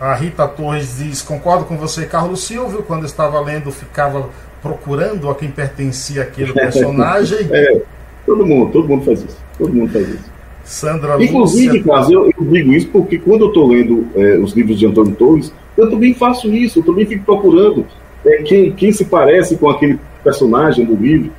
A 0.00 0.14
Rita 0.14 0.48
Torres 0.48 0.96
diz: 0.96 1.20
Concordo 1.20 1.66
com 1.66 1.76
você, 1.76 2.06
Carlos 2.06 2.42
Silvio. 2.44 2.82
Quando 2.82 3.04
estava 3.04 3.38
lendo, 3.40 3.70
ficava 3.70 4.30
procurando 4.62 5.28
a 5.28 5.34
quem 5.34 5.50
pertencia 5.50 6.22
aquele 6.22 6.52
personagem. 6.54 7.46
é, 7.50 7.82
todo 8.24 8.46
mundo, 8.46 8.72
todo 8.72 8.88
mundo 8.88 9.04
faz 9.04 9.22
isso. 9.22 9.38
Todo 9.58 9.72
mundo 9.72 9.92
faz 9.92 10.08
isso. 10.08 10.30
Sandra 10.64 11.22
Inclusive, 11.22 11.78
Lúcia... 11.78 11.84
Carlos, 11.84 12.10
eu, 12.10 12.24
eu, 12.26 12.44
digo 12.46 12.72
isso 12.72 12.88
porque 12.88 13.18
quando 13.18 13.42
eu 13.42 13.48
estou 13.48 13.68
lendo 13.68 14.06
é, 14.14 14.38
os 14.38 14.52
livros 14.52 14.78
de 14.78 14.86
Antônio 14.86 15.14
Torres, 15.16 15.52
eu 15.76 15.90
também 15.90 16.14
faço 16.14 16.48
isso, 16.48 16.78
eu 16.78 16.82
também 16.84 17.04
fico 17.04 17.24
procurando 17.24 17.84
é, 18.24 18.42
quem, 18.42 18.72
quem 18.72 18.92
se 18.92 19.04
parece 19.04 19.56
com 19.56 19.68
aquele 19.68 19.98
personagem 20.22 20.84
do 20.84 20.94
livro. 20.94 21.32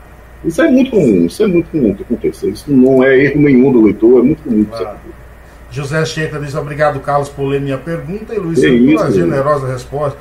Isso 0.44 0.62
é 0.62 0.70
muito 0.70 0.92
comum, 0.92 1.26
isso 1.26 1.44
é 1.44 1.48
muito 1.48 1.70
comum 1.70 1.94
que 1.94 2.04
aconteça. 2.04 2.48
Isso 2.48 2.72
não 2.72 3.04
é 3.04 3.26
erro 3.26 3.42
nenhum 3.42 3.72
do 3.72 3.82
leitor, 3.82 4.20
é 4.20 4.24
muito 4.24 4.44
comum 4.44 4.66
claro. 4.66 4.98
José 5.72 6.06
Cheita 6.06 6.40
diz 6.40 6.54
obrigado, 6.54 7.00
Carlos, 7.00 7.30
por 7.30 7.46
ler 7.46 7.62
minha 7.62 7.78
pergunta. 7.78 8.36
E 8.36 8.38
Luiz, 8.38 8.60
pela 8.60 9.12
generosa 9.12 9.68
resposta. 9.68 10.20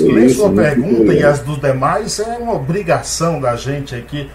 Ler 0.00 0.30
sua 0.30 0.50
pergunta 0.50 1.12
e 1.12 1.22
as 1.22 1.40
dos 1.40 1.60
demais 1.60 2.18
é 2.20 2.38
uma 2.38 2.54
obrigação 2.54 3.40
da 3.40 3.56
gente 3.56 3.94
aqui. 3.94 4.28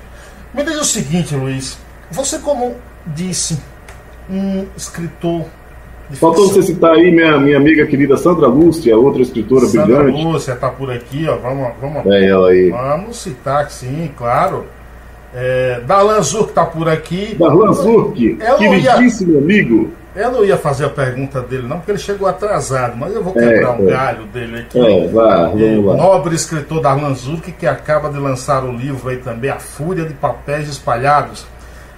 Me 0.53 0.63
diz 0.63 0.77
o 0.77 0.85
seguinte, 0.85 1.35
Luiz. 1.35 1.77
Você, 2.11 2.39
como 2.39 2.75
disse, 3.05 3.59
um 4.29 4.65
escritor 4.75 5.45
Faltou 6.13 6.47
você 6.47 6.61
citar 6.61 6.93
aí 6.93 7.11
minha, 7.11 7.37
minha 7.37 7.57
amiga 7.57 7.85
querida 7.85 8.15
Sandra 8.15 8.47
Lúcia, 8.47 8.97
outra 8.97 9.21
escritora 9.21 9.65
Sandra 9.65 9.83
brilhante. 9.83 10.11
Sandra 10.13 10.31
Lúcia 10.31 10.53
está 10.53 10.69
por 10.69 10.89
aqui, 10.89 11.27
ó. 11.27 11.35
Vamos, 11.35 11.73
vamos, 11.81 12.05
é 12.05 12.29
ela 12.29 12.49
aí. 12.49 12.69
Vamos 12.69 13.17
citar, 13.17 13.69
sim, 13.69 14.09
claro. 14.17 14.65
É, 15.33 15.81
Darlan 15.85 16.21
Zurk 16.21 16.49
está 16.49 16.65
por 16.65 16.87
aqui. 16.87 17.35
Darlan 17.35 17.73
Zurk, 17.73 18.37
queridíssimo 18.57 19.37
amigo. 19.37 19.91
Eu 20.15 20.31
não 20.31 20.43
ia 20.43 20.57
fazer 20.57 20.85
a 20.85 20.89
pergunta 20.89 21.41
dele, 21.41 21.67
não, 21.67 21.77
porque 21.77 21.91
ele 21.91 21.99
chegou 21.99 22.27
atrasado, 22.27 22.97
mas 22.97 23.13
eu 23.13 23.23
vou 23.23 23.33
quebrar 23.33 23.61
é, 23.61 23.81
um 23.81 23.87
é. 23.87 23.91
galho 23.91 24.25
dele 24.25 24.61
aqui. 24.61 24.79
É, 24.79 25.07
vá, 25.09 25.47
vamos 25.49 25.85
lá. 25.85 25.95
Nobre 25.95 26.35
escritor 26.35 26.81
Darlan 26.81 27.13
Zurk, 27.13 27.51
que 27.51 27.67
acaba 27.67 28.09
de 28.09 28.17
lançar 28.17 28.63
o 28.63 28.71
livro 28.71 29.09
aí 29.09 29.17
também, 29.17 29.51
A 29.51 29.59
Fúria 29.59 30.05
de 30.05 30.15
Papéis 30.15 30.67
Espalhados. 30.67 31.45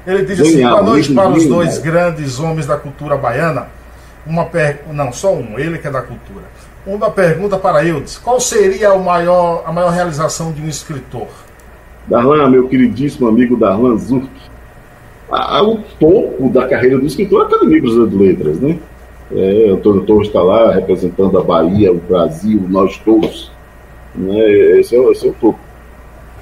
Ele 0.05 0.25
diz 0.25 0.41
assim: 0.41 0.63
boa 0.63 0.81
noite 0.81 1.13
para 1.13 1.29
os 1.29 1.45
dois 1.45 1.77
grandes 1.77 2.39
homens 2.39 2.65
da 2.65 2.75
cultura 2.75 3.15
baiana 3.15 3.67
uma 4.29 4.45
per... 4.45 4.83
não, 4.91 5.11
só 5.11 5.33
um, 5.33 5.57
ele 5.57 5.77
que 5.77 5.87
é 5.87 5.91
da 5.91 6.01
cultura. 6.01 6.45
Uma 6.85 7.09
pergunta 7.09 7.57
para 7.57 7.83
Eudes: 7.83 8.17
qual 8.17 8.39
seria 8.39 8.95
maior, 8.95 9.63
a 9.65 9.71
maior 9.71 9.91
realização 9.91 10.51
de 10.51 10.61
um 10.61 10.67
escritor? 10.67 11.27
Darlan, 12.09 12.49
meu 12.49 12.67
queridíssimo 12.67 13.27
amigo 13.27 13.55
Darlan 13.55 13.97
Zurk, 13.97 14.27
o 15.29 15.77
topo 15.99 16.49
da 16.49 16.67
carreira 16.67 16.97
do 16.97 17.05
escritor 17.05 17.43
é 17.43 17.45
Academia 17.45 17.81
Brasileira 17.81 18.09
de 18.09 18.17
Letras, 18.17 18.59
né? 18.59 18.79
É, 19.31 19.69
Antônio 19.69 20.01
Torres 20.01 20.27
está 20.27 20.41
lá 20.41 20.71
representando 20.71 21.37
a 21.37 21.43
Bahia, 21.43 21.91
o 21.91 21.99
Brasil, 21.99 22.63
nós 22.67 22.97
todos. 22.97 23.51
Né? 24.15 24.39
Esse, 24.79 24.95
é, 24.95 25.11
esse 25.11 25.27
é 25.27 25.29
o 25.29 25.33
topo. 25.33 25.59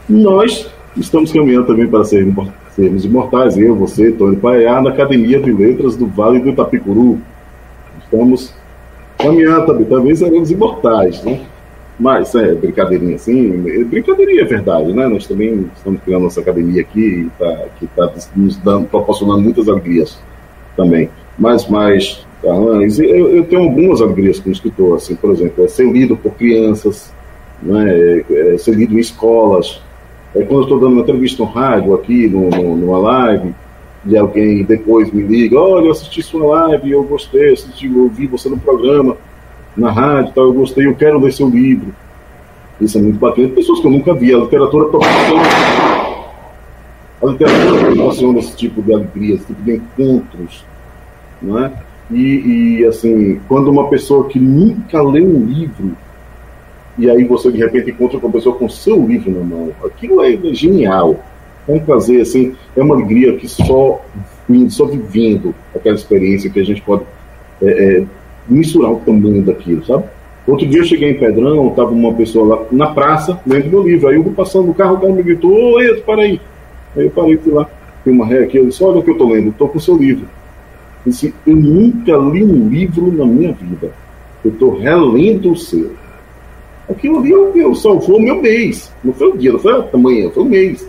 Nós 0.07 0.71
estamos 0.95 1.33
caminhando 1.33 1.67
também 1.67 1.85
para 1.85 2.05
sermos, 2.05 2.47
sermos 2.69 3.03
imortais, 3.03 3.57
eu, 3.57 3.75
você, 3.75 4.11
Tony 4.13 4.37
Paiá, 4.37 4.81
na 4.81 4.91
Academia 4.91 5.37
de 5.41 5.51
Letras 5.51 5.97
do 5.97 6.07
Vale 6.07 6.39
do 6.39 6.49
Itapicuru, 6.49 7.19
estamos 8.01 8.53
caminhando 9.17 9.65
também, 9.65 9.85
talvez 9.85 10.19
seremos 10.19 10.49
imortais, 10.49 11.21
né? 11.23 11.41
Mas 11.99 12.35
é 12.35 12.53
brincadeirinha 12.53 13.15
assim, 13.15 13.49
brincadeirinha 13.85 14.41
é 14.41 14.45
verdade, 14.45 14.93
né? 14.93 15.07
Nós 15.07 15.25
também 15.25 15.67
estamos 15.75 15.99
criando 16.01 16.23
nossa 16.23 16.41
academia 16.41 16.81
aqui, 16.81 17.27
tá, 17.39 17.65
que 17.79 17.85
está 17.85 18.11
nos 18.35 18.55
dando, 18.57 18.87
proporcionando 18.87 19.41
muitas 19.41 19.67
alegrias 19.67 20.19
também. 20.75 21.09
Mas, 21.39 21.67
mas 21.67 22.25
tá, 22.41 22.49
eu, 22.49 23.35
eu, 23.35 23.43
tenho 23.45 23.63
algumas 23.63 23.99
alegrias 23.99 24.39
como 24.39 24.53
escritor, 24.53 24.97
assim, 24.97 25.15
por 25.15 25.31
exemplo, 25.31 25.65
é 25.65 25.67
ser 25.67 25.91
lido 25.91 26.15
por 26.15 26.35
crianças, 26.35 27.11
né? 27.63 27.89
É, 27.89 28.53
é 28.53 28.57
ser 28.59 28.75
lido 28.75 28.95
em 28.95 28.99
escolas. 28.99 29.81
É 30.35 30.43
quando 30.43 30.59
eu 30.59 30.63
estou 30.63 30.79
dando 30.79 30.93
uma 30.93 31.01
entrevista 31.01 31.41
no 31.41 31.49
rádio 31.49 31.95
aqui, 31.95 32.27
no, 32.27 32.49
no, 32.51 32.75
numa 32.75 32.99
live, 32.99 33.55
de 34.05 34.15
alguém 34.17 34.63
depois 34.63 35.11
me 35.11 35.23
liga, 35.23 35.59
olha, 35.59 35.87
eu 35.87 35.91
assisti 35.91 36.21
sua 36.21 36.45
live, 36.45 36.91
eu 36.91 37.03
gostei, 37.03 37.53
assisti, 37.53 37.87
eu 37.87 38.03
ouvi 38.03 38.27
você 38.27 38.47
no 38.49 38.59
programa, 38.59 39.17
na 39.77 39.91
rádio, 39.91 40.33
tal, 40.33 40.45
eu 40.45 40.53
gostei, 40.53 40.87
eu 40.87 40.95
quero 40.95 41.19
ler 41.19 41.31
seu 41.31 41.47
livro. 41.49 41.93
Isso 42.81 42.97
é 42.97 43.01
muito 43.01 43.19
bacana. 43.19 43.47
Pessoas 43.49 43.79
que 43.79 43.87
eu 43.87 43.91
nunca 43.91 44.13
vi, 44.13 44.33
a 44.33 44.37
literatura 44.37 44.85
proporciona. 44.85 45.43
A 47.21 47.25
literatura 47.25 47.85
proporciona 47.85 48.39
esse 48.39 48.55
tipo 48.55 48.81
de 48.81 48.93
alegria, 48.93 49.35
esse 49.35 49.45
tipo 49.45 49.61
de 49.63 49.75
encontros. 49.75 50.65
Não 51.41 51.63
é? 51.63 51.71
E, 52.11 52.79
e, 52.79 52.85
assim, 52.85 53.39
quando 53.47 53.69
uma 53.69 53.89
pessoa 53.89 54.27
que 54.27 54.39
nunca 54.39 55.01
leu 55.01 55.25
um 55.25 55.45
livro, 55.45 55.95
e 56.97 57.09
aí 57.09 57.23
você 57.25 57.51
de 57.51 57.57
repente 57.59 57.91
encontra 57.91 58.19
com 58.19 58.27
uma 58.27 58.33
pessoa 58.33 58.55
com 58.55 58.67
seu 58.69 59.05
livro 59.05 59.31
na 59.31 59.43
mão, 59.43 59.71
aquilo 59.83 60.23
é 60.23 60.35
genial 60.53 61.19
é 61.67 61.73
um 61.73 61.79
prazer, 61.79 62.21
assim, 62.21 62.55
é 62.75 62.81
uma 62.81 62.95
alegria 62.95 63.35
que 63.35 63.47
só, 63.47 64.01
só 64.69 64.85
vivendo 64.85 65.53
aquela 65.75 65.95
experiência 65.95 66.49
que 66.49 66.59
a 66.59 66.63
gente 66.63 66.81
pode 66.81 67.03
é, 67.61 67.67
é, 67.67 68.05
misturar 68.47 68.91
o 68.91 68.99
tamanho 68.99 69.41
daquilo, 69.41 69.85
sabe? 69.85 70.05
Outro 70.47 70.65
dia 70.65 70.79
eu 70.79 70.85
cheguei 70.85 71.11
em 71.11 71.19
Pedrão, 71.19 71.67
estava 71.67 71.91
uma 71.91 72.13
pessoa 72.13 72.55
lá 72.55 72.65
na 72.71 72.87
praça, 72.87 73.39
lendo 73.45 73.69
meu 73.69 73.83
livro. 73.83 74.07
Aí 74.07 74.15
eu 74.15 74.23
vou 74.23 74.31
passando 74.31 74.67
no 74.67 74.73
carro, 74.73 74.95
o 74.95 74.99
cara 74.99 75.11
me 75.11 75.21
gritou, 75.21 75.51
ô 75.51 75.81
Eto, 75.81 76.03
para 76.03 76.21
aí. 76.21 76.39
Aí 76.95 77.03
eu 77.03 77.11
parei, 77.11 77.37
fui 77.37 77.51
lá, 77.51 77.69
tem 78.03 78.13
uma 78.13 78.25
ré 78.25 78.43
aqui, 78.43 78.57
eu 78.57 78.65
disse, 78.65 78.81
olha 78.81 78.99
o 78.99 79.03
que 79.03 79.09
eu 79.09 79.13
estou 79.13 79.29
lendo, 79.29 79.49
estou 79.49 79.67
com 79.67 79.77
o 79.77 79.81
seu 79.81 79.97
livro. 79.97 80.25
Eu 81.05 81.11
disse, 81.11 81.33
eu 81.45 81.55
nunca 81.55 82.15
li 82.15 82.43
um 82.43 82.69
livro 82.69 83.11
na 83.11 83.25
minha 83.25 83.51
vida. 83.51 83.91
Eu 84.43 84.51
estou 84.51 84.77
relendo 84.77 85.51
o 85.51 85.57
seu. 85.57 85.91
Aquilo 86.89 87.19
ali 87.19 87.31
eu, 87.31 87.53
eu 87.57 87.75
salvou 87.75 88.17
o 88.17 88.21
meu 88.21 88.41
mês. 88.41 88.93
Não 89.03 89.13
foi 89.13 89.27
o 89.27 89.37
dia, 89.37 89.51
não 89.51 89.59
foi 89.59 89.73
a 89.73 89.97
manhã, 89.97 90.29
foi 90.29 90.43
o 90.43 90.47
mês. 90.47 90.87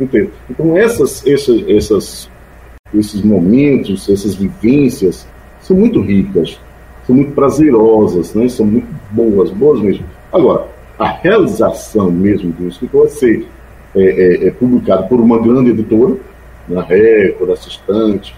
Entende? 0.00 0.30
Então, 0.48 0.76
essas, 0.76 1.26
essas, 1.26 1.68
essas, 1.68 2.30
esses 2.94 3.22
momentos, 3.22 4.08
essas 4.08 4.34
vivências 4.34 5.26
são 5.60 5.76
muito 5.76 6.00
ricas, 6.00 6.58
são 7.06 7.14
muito 7.14 7.32
prazerosas, 7.32 8.34
né? 8.34 8.48
são 8.48 8.66
muito 8.66 8.86
boas, 9.10 9.50
boas 9.50 9.80
mesmo. 9.80 10.04
Agora, 10.32 10.66
a 10.98 11.08
realização 11.08 12.10
mesmo 12.10 12.52
do 12.52 12.68
escritor 12.68 13.06
é 13.06 13.10
ser 13.10 13.48
é, 13.94 14.02
é, 14.02 14.48
é 14.48 14.50
publicado 14.50 15.08
por 15.08 15.20
uma 15.20 15.38
grande 15.38 15.70
editora, 15.70 16.16
na 16.68 16.82
Record, 16.82 17.50
Assistante, 17.50 18.34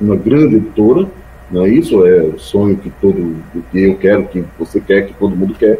uma 0.00 0.16
grande 0.16 0.56
editora, 0.56 1.06
né? 1.50 1.68
isso 1.68 2.06
é 2.06 2.22
o 2.22 2.38
sonho 2.38 2.76
que 2.76 2.90
todo 3.00 3.36
que 3.70 3.82
eu 3.82 3.96
quero, 3.96 4.24
que 4.26 4.44
você 4.58 4.80
quer, 4.80 5.06
que 5.06 5.14
todo 5.14 5.36
mundo 5.36 5.54
quer, 5.54 5.78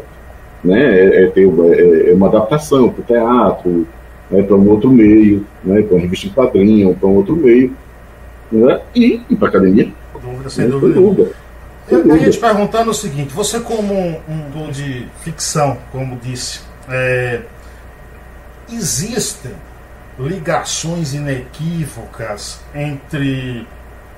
né? 0.63 0.99
é, 0.99 1.23
é 1.23 1.27
ter 1.27 1.45
uma, 1.45 1.73
é, 1.73 2.11
é 2.11 2.13
uma 2.13 2.27
adaptação 2.27 2.89
para 2.89 3.01
o 3.01 3.05
teatro, 3.05 3.87
né, 4.29 4.43
para 4.43 4.55
um 4.55 4.69
outro 4.69 4.91
meio, 4.91 5.45
né, 5.63 5.81
para 5.81 5.95
uma 5.95 6.01
revista 6.01 6.27
em 6.27 6.31
quadrinho, 6.31 6.95
para 6.95 7.07
um 7.09 7.15
outro 7.15 7.35
meio, 7.35 7.73
né, 8.51 8.81
e, 8.95 9.21
e 9.29 9.35
para 9.35 9.47
a 9.47 9.49
academia. 9.49 9.91
Dúvida, 10.21 10.49
sem 10.49 10.65
né, 10.65 10.71
dúvida. 10.71 11.31
Eu 11.89 12.03
queria 12.03 12.29
te 12.29 12.37
perguntando 12.37 12.91
o 12.91 12.93
seguinte: 12.93 13.33
você, 13.33 13.59
como 13.59 13.93
um, 13.93 14.19
um 14.27 14.71
de 14.71 15.07
ficção, 15.21 15.77
como 15.91 16.17
disse, 16.17 16.59
é, 16.89 17.41
existem 18.71 19.53
ligações 20.19 21.13
inequívocas 21.13 22.59
entre 22.75 23.65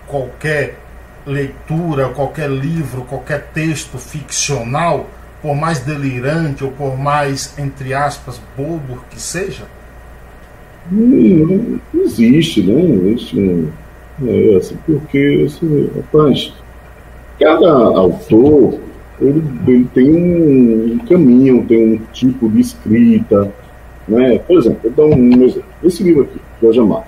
qualquer 0.08 0.78
leitura, 1.26 2.10
qualquer 2.10 2.50
livro, 2.50 3.04
qualquer 3.04 3.50
texto 3.54 3.98
ficcional, 3.98 5.08
por 5.42 5.56
mais 5.56 5.80
delirante 5.80 6.64
ou 6.64 6.72
por 6.72 6.98
mais, 6.98 7.58
entre 7.60 7.94
aspas, 7.94 8.42
bobo 8.58 9.04
que 9.10 9.22
seja? 9.22 9.66
Não, 10.92 11.80
não 11.94 12.04
existe, 12.04 12.64
né? 12.64 12.82
Existe, 12.82 13.68
é, 14.26 14.56
assim, 14.56 14.78
porque, 14.86 15.46
assim, 15.46 15.92
rapaz, 15.96 16.54
cada 17.40 17.72
autor 17.72 18.80
ele, 19.22 19.44
ele 19.68 19.88
tem 19.94 20.10
um, 20.12 20.98
caminho, 21.00 21.66
tem 21.66 21.94
um 21.94 22.00
tipo 22.14 22.50
de 22.50 22.62
escrita, 22.62 23.52
né? 24.08 24.40
Por 24.40 24.58
exemplo, 24.58 24.80
vou 24.84 25.10
dar 25.10 25.16
um 25.16 25.44
exemplo. 25.44 25.64
Esse 25.84 26.04
livro 26.04 26.24
aqui, 26.24 26.40
Jorge 26.62 26.80
Amado, 26.80 27.06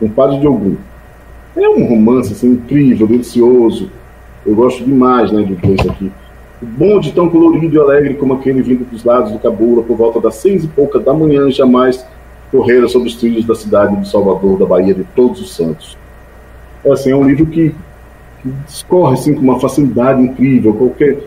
Um 0.00 0.08
Padre 0.08 0.40
de 0.40 0.46
Algum, 0.46 0.76
é 1.56 1.68
um 1.68 1.84
romance 1.86 2.32
assim, 2.32 2.52
incrível, 2.52 3.06
delicioso. 3.06 3.90
Eu 4.44 4.54
gosto 4.54 4.84
demais 4.84 5.30
né, 5.30 5.42
de 5.42 5.54
ver 5.54 5.74
isso 5.78 5.90
aqui. 5.90 6.10
O 6.62 6.66
bonde 6.66 7.12
tão 7.12 7.28
colorido 7.28 7.76
e 7.76 7.78
alegre 7.78 8.14
como 8.14 8.34
aquele 8.34 8.62
vindo 8.62 8.88
dos 8.90 9.04
lados 9.04 9.32
do 9.32 9.38
Cabula 9.38 9.82
por 9.82 9.96
volta 9.96 10.20
das 10.20 10.36
seis 10.36 10.64
e 10.64 10.68
pouca 10.68 10.98
da 10.98 11.12
manhã 11.12 11.50
jamais 11.50 12.04
correram 12.50 12.88
sobre 12.88 13.08
os 13.08 13.16
trilhos 13.16 13.44
da 13.44 13.54
cidade 13.54 13.96
de 13.96 14.08
Salvador, 14.08 14.58
da 14.58 14.66
Bahia 14.66 14.94
de 14.94 15.04
Todos 15.16 15.40
os 15.40 15.54
Santos. 15.54 15.96
É, 16.84 16.92
assim, 16.92 17.10
é 17.10 17.16
um 17.16 17.24
livro 17.24 17.46
que, 17.46 17.74
que 18.42 18.50
discorre 18.66 19.14
assim, 19.14 19.34
com 19.34 19.40
uma 19.40 19.60
facilidade 19.60 20.22
incrível. 20.22 20.74
Qualquer, 20.74 21.18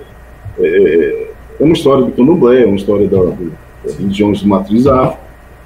é, 0.59 1.27
é 1.59 1.63
uma 1.63 1.73
história 1.73 2.03
do 2.05 2.11
candomblé, 2.11 2.63
é 2.63 2.65
uma 2.65 2.75
história 2.75 3.07
da, 3.07 3.17
do, 3.17 3.53
das 3.83 3.95
religiões 3.95 4.39
de 4.39 4.47
matriz 4.47 4.85
afro, 4.87 5.17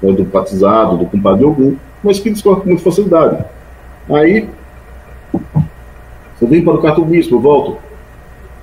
né, 0.02 0.12
do 0.12 0.24
batizado, 0.24 0.96
do 0.96 1.06
compadre 1.06 1.44
Ogum, 1.44 1.76
mas 2.02 2.20
que 2.20 2.30
discorre 2.30 2.60
com 2.60 2.68
muita 2.68 2.82
facilidade. 2.82 3.44
Aí, 4.08 4.48
você 6.38 6.46
vem 6.46 6.64
para 6.64 6.74
o 6.74 6.82
cartunismo, 6.82 7.36
eu 7.36 7.40
volto, 7.40 7.78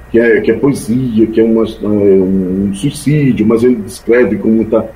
que 0.09 0.19
é, 0.19 0.41
que 0.41 0.51
é 0.51 0.53
poesia, 0.55 1.27
que 1.27 1.39
é, 1.39 1.43
uma, 1.43 1.63
é 1.63 1.85
um 1.85 2.71
suicídio, 2.73 3.45
mas 3.45 3.63
ele 3.63 3.75
descreve 3.75 4.37
com 4.37 4.47
muita 4.47 4.89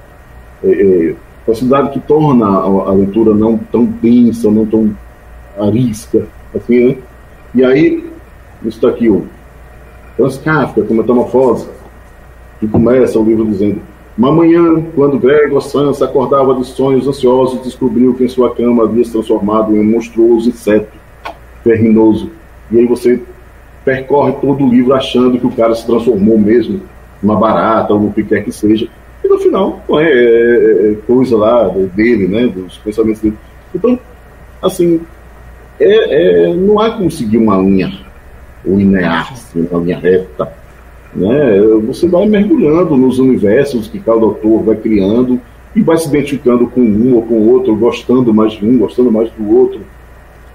é, 0.63 0.69
é 0.71 1.15
facilidade 1.45 1.91
que 1.91 1.99
torna 1.99 2.45
a, 2.45 2.65
a, 2.65 2.93
leitura 2.93 3.33
não 3.33 3.57
tão 3.57 3.85
densa, 3.85 4.49
não 4.49 4.65
tão 4.65 4.95
arisca, 5.59 6.25
assim, 6.55 6.87
né? 6.87 6.97
E 7.53 7.65
aí, 7.65 8.09
está 8.65 8.87
aqui, 8.87 9.09
o 9.09 9.25
Franz 10.15 10.37
Kafka, 10.37 10.83
com 10.83 10.93
Metamorfose, 10.93 11.67
que 12.59 12.67
começa 12.67 13.19
o 13.19 13.25
livro 13.25 13.45
dizendo 13.45 13.81
Uma 14.17 14.31
manhã, 14.31 14.81
quando 14.95 15.19
Gregor 15.19 15.61
Sansa 15.61 16.05
acordava 16.05 16.55
de 16.55 16.65
sonhos 16.65 17.07
ansiosos, 17.07 17.63
descobriu 17.63 18.13
que 18.13 18.23
em 18.23 18.27
sua 18.29 18.55
cama 18.55 18.83
havia 18.83 19.03
se 19.03 19.11
transformado 19.11 19.75
em 19.75 19.79
um 19.79 19.83
monstruoso 19.83 20.49
inseto 20.49 20.97
verminoso. 21.65 22.29
E 22.71 22.79
aí 22.79 22.85
você 22.85 23.21
percorre 23.83 24.33
todo 24.33 24.63
o 24.63 24.69
livro 24.69 24.93
achando 24.93 25.39
que 25.39 25.47
o 25.47 25.51
cara 25.51 25.75
se 25.75 25.85
transformou 25.85 26.37
mesmo 26.37 26.81
numa 27.21 27.35
barata 27.35 27.93
ou 27.93 27.99
no 27.99 28.13
que 28.13 28.23
quer 28.23 28.43
que 28.43 28.51
seja. 28.51 28.87
E 29.23 29.27
no 29.27 29.39
final, 29.39 29.81
não 29.89 29.99
é, 29.99 30.09
é, 30.09 30.91
é 30.91 30.95
coisa 31.05 31.35
lá 31.35 31.67
dele, 31.67 32.27
né, 32.27 32.47
dos 32.47 32.77
pensamentos 32.77 33.21
dele. 33.21 33.37
Então, 33.73 33.99
assim, 34.61 35.01
é, 35.83 36.45
é, 36.49 36.53
não 36.53 36.79
há 36.79 36.91
como 36.91 37.09
seguir 37.09 37.37
uma 37.37 37.57
linha 37.57 37.91
linear, 38.65 39.33
assim, 39.33 39.67
uma 39.69 39.81
linha 39.81 39.97
reta. 39.97 40.51
Né? 41.13 41.59
Você 41.87 42.07
vai 42.07 42.27
mergulhando 42.27 42.95
nos 42.95 43.19
universos 43.19 43.87
que 43.87 43.99
cada 43.99 44.21
autor 44.21 44.63
vai 44.63 44.75
criando 44.75 45.41
e 45.75 45.81
vai 45.81 45.97
se 45.97 46.07
identificando 46.07 46.67
com 46.67 46.81
um 46.81 47.15
ou 47.15 47.23
com 47.23 47.47
outro, 47.47 47.75
gostando 47.75 48.33
mais 48.33 48.53
de 48.53 48.65
um, 48.65 48.77
gostando 48.77 49.11
mais 49.11 49.29
do 49.31 49.57
outro. 49.57 49.81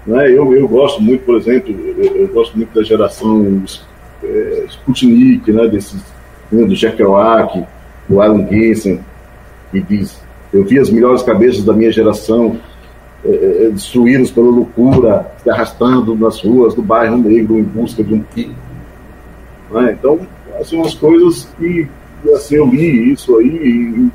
Né? 0.05 0.31
Eu, 0.31 0.53
eu 0.55 0.67
gosto 0.67 1.01
muito, 1.01 1.25
por 1.25 1.35
exemplo, 1.35 1.75
eu, 1.97 2.15
eu 2.15 2.27
gosto 2.29 2.55
muito 2.55 2.73
da 2.73 2.83
geração 2.83 3.63
é, 4.23 4.65
Sputnik, 4.69 5.51
né? 5.51 5.67
Desses, 5.67 6.01
né? 6.51 6.65
do 6.65 6.75
Jack 6.75 6.97
Kerouac, 6.97 7.63
do 8.07 8.21
Alan 8.21 8.47
Ginsson, 8.47 8.99
que 9.71 9.81
diz: 9.81 10.21
Eu 10.53 10.63
vi 10.63 10.79
as 10.79 10.89
melhores 10.89 11.21
cabeças 11.23 11.63
da 11.63 11.73
minha 11.73 11.91
geração 11.91 12.57
é, 13.27 13.65
é 13.65 13.69
destruídos 13.69 14.31
pela 14.31 14.49
loucura, 14.49 15.31
se 15.43 15.49
arrastando 15.49 16.15
nas 16.15 16.41
ruas 16.41 16.73
do 16.73 16.81
bairro 16.81 17.17
negro 17.17 17.59
em 17.59 17.63
busca 17.63 18.03
de 18.03 18.13
um 18.13 18.21
pico. 18.21 18.55
Né? 19.71 19.97
Então, 19.99 20.19
assim, 20.59 20.77
umas 20.77 20.93
coisas 20.93 21.47
que 21.57 21.87
assim, 22.33 22.55
eu 22.55 22.65
li 22.65 23.11
isso 23.11 23.37
aí 23.37 23.47
e 23.47 24.11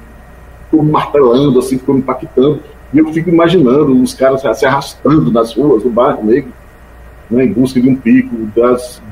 martelando, 0.82 1.58
assim, 1.58 1.78
ficou 1.78 1.96
impactando. 1.98 2.60
E 2.92 2.98
eu 2.98 3.12
fico 3.12 3.28
imaginando 3.28 4.00
os 4.02 4.14
caras 4.14 4.42
se 4.58 4.66
arrastando 4.66 5.30
nas 5.30 5.54
ruas 5.54 5.82
do 5.82 5.90
bairro 5.90 6.24
negro, 6.24 6.52
né, 7.30 7.44
em 7.44 7.52
busca 7.52 7.80
de 7.80 7.88
um 7.88 7.96
pico 7.96 8.34
das 8.56 9.02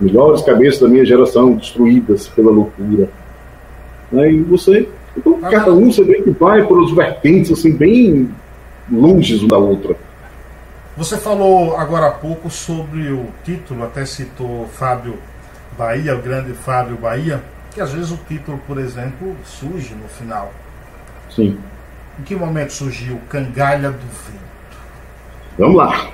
melhores 0.00 0.42
cabeças 0.42 0.80
da 0.80 0.88
minha 0.88 1.04
geração 1.04 1.54
destruídas 1.54 2.28
pela 2.28 2.50
loucura. 2.50 3.08
Né, 4.12 4.32
e 4.32 4.42
você, 4.42 4.88
então, 5.16 5.38
cada 5.40 5.72
um 5.72 5.90
você 5.90 6.02
vê 6.04 6.22
que 6.22 6.30
vai 6.30 6.64
por 6.66 6.78
os 6.78 6.92
vertentes 6.92 7.52
assim, 7.52 7.72
bem 7.72 8.30
longe 8.90 9.36
uma 9.36 9.48
da 9.48 9.58
outra. 9.58 9.96
Você 10.96 11.16
falou 11.16 11.76
agora 11.76 12.08
há 12.08 12.10
pouco 12.10 12.50
sobre 12.50 13.12
o 13.12 13.26
título, 13.44 13.84
até 13.84 14.04
citou 14.04 14.66
Fábio 14.66 15.14
Bahia, 15.78 16.16
o 16.16 16.20
grande 16.20 16.52
Fábio 16.52 16.96
Bahia, 16.96 17.40
que 17.72 17.80
às 17.80 17.92
vezes 17.92 18.10
o 18.10 18.18
título, 18.28 18.60
por 18.66 18.78
exemplo, 18.78 19.36
surge 19.44 19.94
no 19.94 20.08
final. 20.08 20.52
Sim. 21.30 21.56
Em 22.18 22.22
que 22.22 22.34
momento 22.34 22.72
surgiu 22.72 23.20
Cangalha 23.28 23.90
do 23.90 23.98
Vento? 23.98 24.78
Vamos 25.56 25.76
lá. 25.76 26.10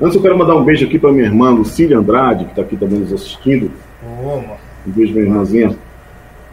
Antes 0.00 0.16
eu 0.16 0.22
quero 0.22 0.36
mandar 0.36 0.56
um 0.56 0.64
beijo 0.64 0.84
aqui 0.84 0.98
para 0.98 1.12
minha 1.12 1.26
irmã 1.26 1.50
Lucília 1.50 1.98
Andrade, 1.98 2.44
que 2.46 2.50
está 2.50 2.62
aqui 2.62 2.76
também 2.76 2.98
nos 2.98 3.12
assistindo. 3.12 3.70
Oh, 4.04 4.38
um 4.38 4.90
beijo, 4.90 5.12
minha 5.12 5.26
irmãzinha. 5.26 5.76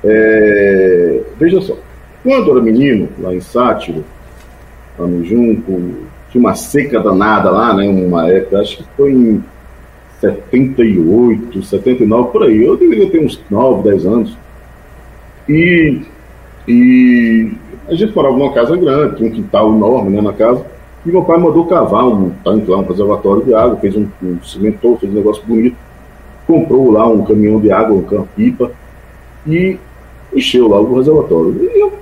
É... 0.04 1.22
Veja 1.40 1.60
só. 1.60 1.76
Quando 2.22 2.48
eu 2.48 2.56
era 2.56 2.64
menino, 2.64 3.10
lá 3.20 3.34
em 3.34 3.42
Sátiro, 3.42 4.06
lá 4.98 5.08
no 5.08 5.24
Junco, 5.24 5.82
tinha 6.30 6.40
uma 6.40 6.56
seca 6.56 7.00
danada 7.00 7.50
lá, 7.52 7.74
né? 7.74 7.88
Uma 7.88 8.30
época, 8.30 8.60
acho 8.60 8.78
que 8.78 8.84
foi 8.98 9.12
em 9.12 9.44
78, 10.20 11.64
79, 11.64 12.32
por 12.32 12.44
aí. 12.44 12.64
Eu 12.64 12.78
deveria 12.78 13.10
ter 13.10 13.24
uns 13.24 13.40
9, 13.50 13.90
10 13.90 14.06
anos. 14.06 14.38
E, 15.48 16.02
e 16.68 17.52
a 17.88 17.94
gente 17.94 18.16
morava 18.16 18.38
numa 18.38 18.54
casa 18.54 18.76
grande, 18.76 19.18
tinha 19.18 19.30
um 19.30 19.34
quintal 19.34 19.74
enorme 19.74 20.10
né, 20.12 20.22
na 20.22 20.34
casa. 20.34 20.66
E 21.06 21.12
meu 21.12 21.24
pai 21.24 21.38
mandou 21.38 21.66
cavar 21.66 22.08
um 22.08 22.30
tanque 22.44 22.72
lá, 22.72 22.78
um 22.78 22.86
reservatório 22.86 23.44
de 23.44 23.54
água, 23.54 23.76
fez 23.78 23.96
um, 23.96 24.08
um 24.24 24.42
cimentou, 24.42 24.98
fez 24.98 25.12
um 25.12 25.16
negócio 25.16 25.44
bonito. 25.46 25.76
Comprou 26.48 26.92
lá 26.92 27.08
um 27.08 27.24
caminhão 27.24 27.60
de 27.60 27.72
água, 27.72 27.96
um 27.96 28.26
pipa, 28.36 28.72
e 29.46 29.78
encheu 30.34 30.68
lá 30.68 30.80
o 30.80 30.96
reservatório. 30.96 31.58
E 31.62 31.80
eu, 31.80 31.94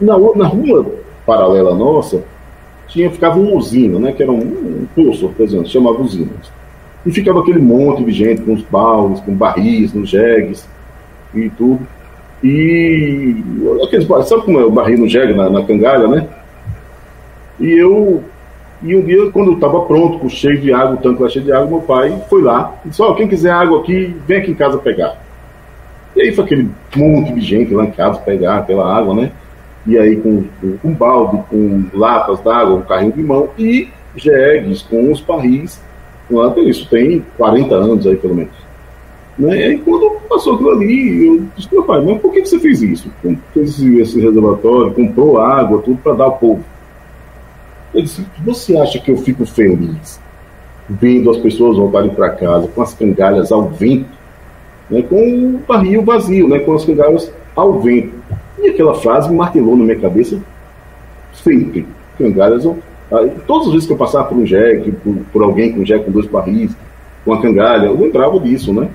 na, 0.00 0.18
na 0.36 0.46
rua 0.46 0.86
paralela 1.26 1.74
nossa, 1.74 2.22
tinha, 2.88 3.10
ficava 3.10 3.38
uma 3.38 3.52
usina, 3.52 3.98
né, 3.98 4.12
que 4.12 4.22
era 4.22 4.32
um, 4.32 4.38
um 4.38 4.86
poço, 4.94 5.28
por 5.28 5.42
exemplo, 5.42 5.66
chamava 5.66 6.00
usina. 6.00 6.30
E 7.04 7.10
ficava 7.10 7.40
aquele 7.40 7.60
monte 7.60 8.04
de 8.04 8.12
gente 8.12 8.42
com 8.42 8.54
os 8.54 8.62
baús, 8.62 9.20
com 9.20 9.34
barris, 9.34 9.92
nos 9.92 10.08
jegues 10.08 10.68
e 11.34 11.50
tudo. 11.50 11.86
E 12.42 13.36
aqueles 13.84 14.06
sabe 14.28 14.42
como 14.42 14.60
é 14.60 14.64
o 14.64 14.70
barril 14.70 14.98
no 14.98 15.08
jegue, 15.08 15.34
na, 15.34 15.48
na 15.48 15.62
cangalha, 15.64 16.06
né? 16.08 16.26
E 17.58 17.70
eu. 17.72 18.22
E 18.82 18.94
um 18.94 19.00
dia, 19.02 19.30
quando 19.30 19.52
eu 19.52 19.54
estava 19.54 19.80
pronto, 19.82 20.18
com 20.18 20.28
cheio 20.28 20.60
de 20.60 20.72
água, 20.72 20.96
o 20.96 20.98
tanque 20.98 21.22
lá 21.22 21.28
cheio 21.30 21.44
de 21.44 21.52
água, 21.52 21.66
meu 21.66 21.80
pai 21.80 22.22
foi 22.28 22.42
lá 22.42 22.74
e 22.84 22.88
disse: 22.90 23.00
Ó, 23.00 23.10
oh, 23.10 23.14
quem 23.14 23.26
quiser 23.26 23.50
água 23.50 23.80
aqui, 23.80 24.14
vem 24.26 24.38
aqui 24.38 24.50
em 24.50 24.54
casa 24.54 24.76
pegar. 24.76 25.16
E 26.14 26.22
aí 26.22 26.32
foi 26.32 26.44
aquele 26.44 26.68
monte 26.94 27.32
de 27.32 27.40
gente 27.40 27.72
lá 27.72 27.84
em 27.84 27.90
casa 27.90 28.18
pegar 28.18 28.58
aquela 28.58 28.94
água, 28.94 29.14
né? 29.14 29.32
E 29.86 29.98
aí 29.98 30.16
com, 30.16 30.44
com, 30.60 30.76
com 30.78 30.92
balde, 30.92 31.42
com 31.48 31.84
latas 31.94 32.40
d'água, 32.40 32.76
um 32.76 32.82
carrinho 32.82 33.12
de 33.12 33.22
mão 33.22 33.48
e 33.58 33.88
jegues 34.16 34.82
com 34.82 35.12
os 35.12 35.20
barris 35.20 35.80
Quanto 36.28 36.60
isso 36.60 36.88
tem 36.88 37.24
40 37.36 37.74
anos 37.74 38.06
aí, 38.06 38.16
pelo 38.16 38.34
menos. 38.34 38.52
Né? 39.38 39.56
E 39.56 39.62
aí, 39.62 39.78
quando 39.78 40.18
passou 40.28 40.54
aquilo 40.54 40.70
ali, 40.70 41.26
eu 41.26 41.46
disse, 41.56 41.68
meu 41.72 41.84
pai, 41.84 42.02
mas 42.04 42.20
por 42.20 42.32
que 42.32 42.44
você 42.44 42.58
fez 42.58 42.82
isso? 42.82 43.10
Fez 43.22 43.70
esse, 43.70 43.98
esse 44.00 44.20
reservatório, 44.20 44.92
comprou 44.92 45.40
água, 45.40 45.82
tudo 45.82 45.98
para 45.98 46.14
dar 46.14 46.24
ao 46.24 46.38
povo. 46.38 46.64
Ele 47.94 48.02
disse, 48.02 48.26
você 48.44 48.76
acha 48.76 48.98
que 48.98 49.10
eu 49.10 49.16
fico 49.18 49.46
feliz 49.46 50.20
vendo 50.88 51.30
as 51.30 51.36
pessoas 51.38 51.76
voltarem 51.76 52.10
para 52.10 52.30
casa 52.30 52.68
com 52.68 52.82
as 52.82 52.94
cangalhas 52.94 53.50
ao 53.50 53.68
vento, 53.68 54.08
né, 54.88 55.02
com 55.02 55.16
o 55.16 55.62
barril 55.66 56.02
vazio, 56.02 56.48
né, 56.48 56.60
com 56.60 56.74
as 56.74 56.84
cangalhas 56.84 57.32
ao 57.54 57.80
vento? 57.80 58.15
E 58.58 58.68
aquela 58.68 58.94
frase 58.94 59.32
martelou 59.32 59.76
na 59.76 59.84
minha 59.84 59.98
cabeça 59.98 60.40
sempre. 61.32 61.86
Cangalhas 62.18 62.64
ao 62.64 62.76
Todas 63.46 63.68
as 63.68 63.72
vezes 63.72 63.86
que 63.86 63.92
eu 63.92 63.96
passava 63.96 64.24
por 64.24 64.36
um 64.36 64.44
jegue, 64.44 64.90
por, 64.90 65.14
por 65.32 65.42
alguém 65.42 65.72
com 65.72 65.80
um 65.80 65.86
jegue 65.86 66.04
com 66.04 66.10
dois 66.10 66.26
barris, 66.26 66.74
com 67.24 67.30
uma 67.30 67.40
cangalha, 67.40 67.86
eu 67.86 67.96
lembrava 67.96 68.38
disso, 68.40 68.72
né? 68.72 68.88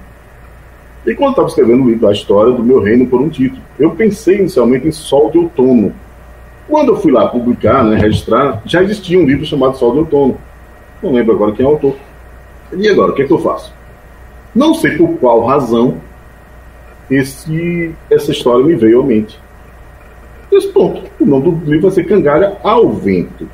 E 1.05 1.15
quando 1.15 1.31
estava 1.31 1.47
escrevendo 1.47 1.83
o 1.83 1.89
livro 1.89 2.07
A 2.07 2.11
História 2.11 2.51
do 2.51 2.63
Meu 2.63 2.81
Reino 2.81 3.07
por 3.07 3.21
um 3.21 3.29
título, 3.29 3.61
eu 3.79 3.91
pensei 3.91 4.39
inicialmente 4.39 4.87
em 4.87 4.91
Sol 4.91 5.31
de 5.31 5.37
Outono. 5.37 5.93
Quando 6.67 6.89
eu 6.89 6.97
fui 6.97 7.11
lá 7.11 7.27
publicar, 7.27 7.83
né, 7.83 7.97
registrar, 7.97 8.61
já 8.65 8.83
existia 8.83 9.17
um 9.17 9.25
livro 9.25 9.45
chamado 9.45 9.77
Sol 9.77 9.93
de 9.93 9.99
Outono. 9.99 10.37
Não 11.01 11.13
lembro 11.13 11.33
agora 11.33 11.53
quem 11.53 11.65
é 11.65 11.69
o 11.69 11.71
autor. 11.71 11.95
E 12.73 12.87
agora, 12.87 13.11
o 13.11 13.15
que 13.15 13.23
é 13.23 13.25
que 13.25 13.33
eu 13.33 13.39
faço? 13.39 13.73
Não 14.53 14.73
sei 14.73 14.97
por 14.97 15.17
qual 15.17 15.45
razão 15.45 15.97
esse, 17.09 17.91
essa 18.09 18.31
história 18.31 18.63
me 18.63 18.75
veio 18.75 19.01
à 19.01 19.03
mente. 19.03 19.39
Esse 20.51 20.67
ponto, 20.67 21.03
o 21.19 21.25
nome 21.25 21.51
do 21.51 21.71
livro 21.71 21.83
vai 21.83 21.91
ser 21.91 22.03
Cangalha 22.03 22.57
ao 22.63 22.91
Vento 22.91 23.47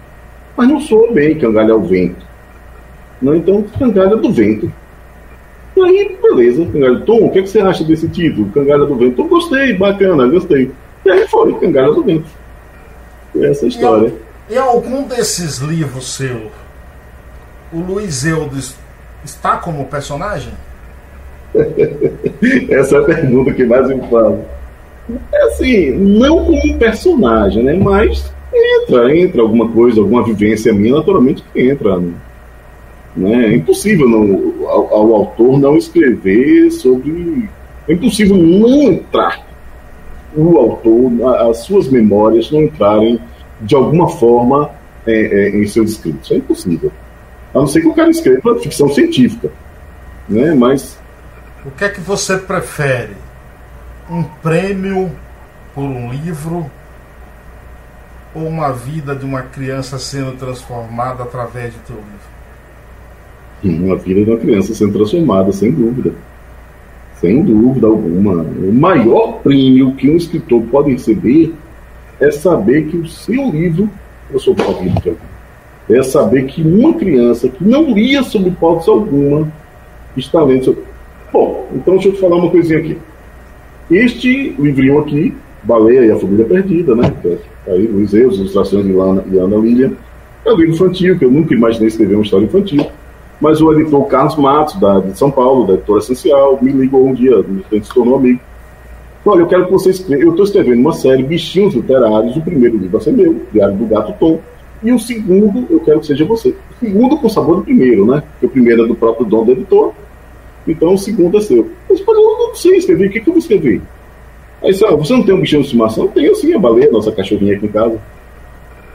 mas 0.58 0.68
não 0.68 0.82
soa 0.82 1.14
bem 1.14 1.38
cangalha 1.38 1.72
ao 1.72 1.82
vento. 1.82 2.26
Não, 3.22 3.36
então, 3.36 3.64
cangalha 3.78 4.16
do 4.16 4.34
vento. 4.34 4.72
E 5.76 5.82
aí, 5.82 6.18
beleza, 6.20 6.66
cangalha. 6.66 7.00
Tom, 7.02 7.26
o 7.26 7.32
que, 7.32 7.39
é 7.39 7.41
que 7.43 7.50
você 7.50 7.60
acha 7.60 7.84
desse 7.84 8.10
título? 8.10 8.50
Cangalha 8.50 8.86
do 8.86 8.95
vento. 8.95 9.16
Tom, 9.16 9.28
gostei, 9.28 9.74
bacana, 9.78 10.28
gostei. 10.28 10.72
E 11.06 11.12
aí 11.12 11.28
foi, 11.28 11.54
cangalha 11.60 11.93
do 11.93 12.04
vento. 12.04 12.28
Essa 13.39 13.66
é 13.66 13.66
a 13.66 13.70
história. 13.70 14.14
E, 14.50 14.54
e 14.54 14.58
algum 14.58 15.04
desses 15.04 15.60
livros 15.60 16.16
seu, 16.16 16.52
o 17.72 17.80
Luiz 17.80 18.26
Eudes 18.26 18.76
está 19.24 19.58
como 19.58 19.86
personagem? 19.86 20.54
Essa 22.70 22.95
é 22.95 23.00
a 23.00 23.04
pergunta 23.04 23.54
que 23.54 23.64
mais 23.64 23.88
me 23.88 24.02
fala. 24.10 24.57
É 25.32 25.43
assim, 25.43 25.91
não 25.91 26.45
como 26.45 26.78
personagem, 26.78 27.64
né? 27.64 27.74
Mas 27.74 28.32
Entra, 28.53 29.16
entra 29.16 29.41
alguma 29.41 29.70
coisa, 29.70 29.99
alguma 29.99 30.24
vivência 30.24 30.74
minha, 30.74 30.95
naturalmente 30.95 31.43
que 31.53 31.62
entra. 31.62 31.97
Né? 33.16 33.45
É 33.45 33.55
impossível 33.55 34.08
não, 34.08 34.68
ao, 34.68 34.93
ao, 34.93 35.14
autor 35.16 35.60
não 35.60 35.76
escrever 35.76 36.72
sobre. 36.72 37.49
É 37.88 37.93
impossível 37.93 38.38
não 38.38 38.84
entrar 38.84 39.45
o 40.36 40.58
autor, 40.58 41.12
as 41.49 41.60
suas 41.60 41.88
memórias 41.89 42.51
não 42.51 42.64
entrarem 42.64 43.20
de 43.62 43.76
alguma 43.76 44.10
forma 44.10 44.70
é, 45.05 45.14
é, 45.14 45.49
em 45.58 45.66
seus 45.68 45.91
escritos. 45.91 46.32
É 46.32 46.36
impossível. 46.36 46.91
A 47.53 47.60
não 47.60 47.68
ser 47.68 47.82
que 47.82 47.88
o 47.88 47.93
cara 47.93 48.10
escreva 48.10 48.60
ficção 48.60 48.89
científica. 48.89 49.51
Né? 50.30 50.53
Mas. 50.53 50.97
O 51.66 51.72
que 51.72 51.84
é 51.84 51.89
que 51.89 51.99
você 51.99 52.38
prefere? 52.38 53.26
Um 54.10 54.24
prêmio 54.24 55.12
por 55.76 55.84
um 55.84 56.12
livro 56.12 56.66
ou 58.34 58.47
uma 58.47 58.72
vida 58.72 59.16
de 59.16 59.26
uma 59.26 59.41
criança 59.41 59.99
sendo 59.99 60.38
transformada 60.38 61.24
através 61.24 61.74
de 61.74 61.80
teu 61.80 61.95
livro? 61.97 62.38
Uma 63.84 63.97
vida 63.97 64.24
de 64.24 64.30
uma 64.30 64.39
criança 64.39 64.74
sendo 64.74 64.93
transformada, 64.93 65.51
sem 65.51 65.72
dúvida. 65.72 66.14
Sem 67.20 67.43
dúvida 67.43 67.88
alguma. 67.88 68.43
O 68.43 68.72
maior 68.72 69.39
prêmio 69.39 69.95
que 69.95 70.10
um 70.10 70.16
escritor 70.16 70.62
pode 70.64 70.91
receber 70.91 71.53
é 72.20 72.32
saber 72.32 72.88
que 72.88 72.97
o 72.97 73.08
seu 73.08 73.49
livro 73.49 73.89
transformou 74.30 74.70
a 74.70 74.84
vida 74.84 75.01
de 75.01 75.10
alguém. 75.10 75.38
É 75.89 76.03
saber 76.03 76.45
que 76.45 76.62
uma 76.62 76.93
criança 76.93 77.49
que 77.49 77.64
não 77.64 77.93
lia 77.93 78.22
sobre 78.24 78.49
hipótese 78.49 78.89
alguma 78.89 79.51
está 80.16 80.43
lendo 80.43 80.66
sobre. 80.66 80.84
Bom, 81.32 81.68
então 81.74 81.95
deixa 81.95 82.10
eu 82.10 82.14
te 82.14 82.20
falar 82.20 82.38
uma 82.38 82.51
coisinha 82.51 82.80
aqui. 82.80 82.97
Este 83.90 84.56
livrinho 84.60 85.00
aqui, 85.00 85.34
Baleia 85.64 86.06
e 86.06 86.12
a 86.12 86.18
Família 86.18 86.46
Perdida, 86.46 86.96
né? 86.96 87.14
É 87.66 87.72
aí, 87.72 87.88
Luiz 87.88 88.14
Eus, 88.14 88.36
ilustrações 88.36 88.86
de 88.86 88.92
Ana, 88.98 89.22
de 89.22 89.38
Ana 89.38 89.58
Lilian. 89.58 89.92
É 90.46 90.52
um 90.52 90.58
livro 90.58 90.74
infantil, 90.74 91.18
que 91.18 91.26
eu 91.26 91.32
nunca 91.32 91.54
imaginei 91.54 91.88
escrever 91.88 92.16
uma 92.16 92.24
história 92.24 92.46
infantil. 92.46 92.86
Mas 93.40 93.62
o 93.62 93.72
editor 93.74 94.06
Carlos 94.08 94.36
Matos, 94.36 94.80
da, 94.80 95.00
de 95.00 95.18
São 95.18 95.32
Paulo, 95.32 95.68
da 95.68 95.74
editora 95.74 96.00
Essencial, 96.00 96.60
me 96.62 96.72
ligou 96.72 97.08
um 97.08 97.14
dia, 97.14 97.38
a 97.38 97.76
gente 97.76 97.88
se 97.88 97.94
tornou 97.94 98.16
amigo. 98.16 98.40
Olha, 99.26 99.42
eu 99.42 99.48
quero 99.48 99.66
que 99.66 99.72
você 99.72 99.90
escreva. 99.90 100.24
Eu 100.24 100.30
estou 100.32 100.46
escrevendo 100.46 100.80
uma 100.80 100.94
série, 100.94 101.22
Bichinhos 101.22 101.74
Literários. 101.74 102.38
O 102.38 102.42
primeiro 102.42 102.78
livro 102.78 102.92
vai 102.92 103.02
ser 103.02 103.12
meu, 103.12 103.42
Diário 103.52 103.76
do 103.76 103.86
Gato 103.86 104.14
Tom. 104.20 104.40
E 104.82 104.92
o 104.92 105.00
segundo, 105.00 105.66
eu 105.70 105.80
quero 105.82 106.00
que 106.00 106.08
seja 106.08 106.24
você. 106.24 106.50
O 106.50 106.86
segundo 106.86 107.18
com 107.18 107.28
sabor 107.28 107.58
do 107.58 107.64
primeiro, 107.64 108.06
né? 108.06 108.24
Porque 108.32 108.46
o 108.46 108.50
primeiro 108.50 108.86
é 108.86 108.88
do 108.88 108.96
próprio 108.96 109.26
dono 109.26 109.46
do 109.46 109.52
editor. 109.52 109.94
Então 110.68 110.93
o 110.93 110.97
segundo 110.97 111.38
é 111.38 111.41
seu. 111.41 111.70
Mas, 111.89 111.99
eu 111.99 112.05
não 112.13 112.55
sei 112.55 112.78
escrever. 112.78 113.07
O 113.07 113.11
que, 113.11 113.22
que 113.22 113.30
eu 113.30 113.34
vou 113.34 113.39
escrever? 113.39 113.82
Aí 114.61 114.72
disse, 114.72 114.86
ah, 114.86 114.95
você 114.95 115.13
não 115.13 115.24
tem 115.24 115.36
um 115.36 115.39
bichinho 115.39 115.61
de 115.61 115.68
estimação? 115.68 116.05
Eu 116.05 116.09
tenho 116.11 116.36
sim, 116.36 116.53
a 116.53 116.59
baleia, 116.59 116.91
nossa 116.91 117.11
cachorrinha 117.11 117.55
aqui 117.55 117.65
em 117.65 117.70
casa. 117.70 117.99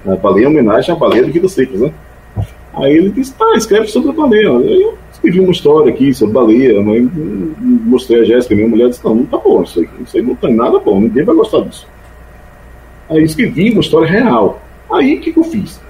A 0.05 0.17
baleia 0.17 0.47
é 0.47 0.49
homenagem 0.49 0.95
à 0.95 0.99
baleia 0.99 1.25
de 1.25 1.31
vidas 1.31 1.53
secas, 1.53 1.81
né? 1.81 1.93
Aí 2.75 2.97
ele 2.97 3.11
disse, 3.11 3.35
tá, 3.35 3.53
escreve 3.57 3.87
sobre 3.87 4.11
a 4.11 4.13
baleia. 4.13 4.47
Eu 4.47 4.99
escrevi 5.13 5.41
uma 5.41 5.53
história 5.53 5.93
aqui 5.93 6.13
sobre 6.13 6.35
baleia, 6.35 6.83
mas 6.83 7.09
mostrei 7.61 8.21
a 8.21 8.25
Jéssica, 8.25 8.55
minha 8.55 8.69
mulher, 8.69 8.89
disse, 8.89 9.05
não, 9.05 9.15
não 9.15 9.27
tá 9.27 9.39
bom 9.39 9.63
isso 9.63 9.81
aí, 9.81 9.89
isso 10.05 10.17
aí 10.17 10.23
não 10.23 10.35
tem 10.35 10.55
nada 10.55 10.79
bom, 10.79 11.01
ninguém 11.01 11.23
vai 11.23 11.35
gostar 11.35 11.61
disso. 11.61 11.87
Aí 13.09 13.23
escrevi 13.23 13.71
uma 13.71 13.81
história 13.81 14.09
real. 14.09 14.61
Aí 14.91 15.17
o 15.17 15.21
que, 15.21 15.33
que 15.33 15.39
eu 15.39 15.45
fiz? 15.45 15.81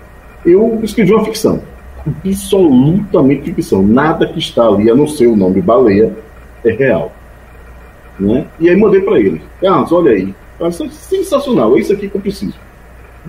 Eu 0.45 0.80
escrevi 0.83 1.12
uma 1.12 1.24
ficção. 1.24 1.62
Absolutamente 2.07 3.53
ficção. 3.53 3.83
Nada 3.83 4.27
que 4.27 4.39
está 4.39 4.67
ali, 4.67 4.91
a 4.91 4.95
não 4.95 5.07
ser 5.07 5.27
o 5.27 5.37
nome 5.37 5.61
baleia, 5.61 6.13
é 6.65 6.73
real. 6.73 7.13
Né? 8.19 8.47
E 8.61 8.69
aí 8.69 8.77
mandei 8.77 9.01
para 9.01 9.19
ele. 9.19 9.41
Carlos, 9.61 9.93
olha 9.93 10.13
aí. 10.13 10.35
Isso 10.69 10.85
é 10.85 10.89
sensacional, 10.89 11.77
é 11.77 11.81
isso 11.81 11.93
aqui 11.93 12.09
que 12.09 12.17
eu 12.17 12.21
preciso. 12.21 12.55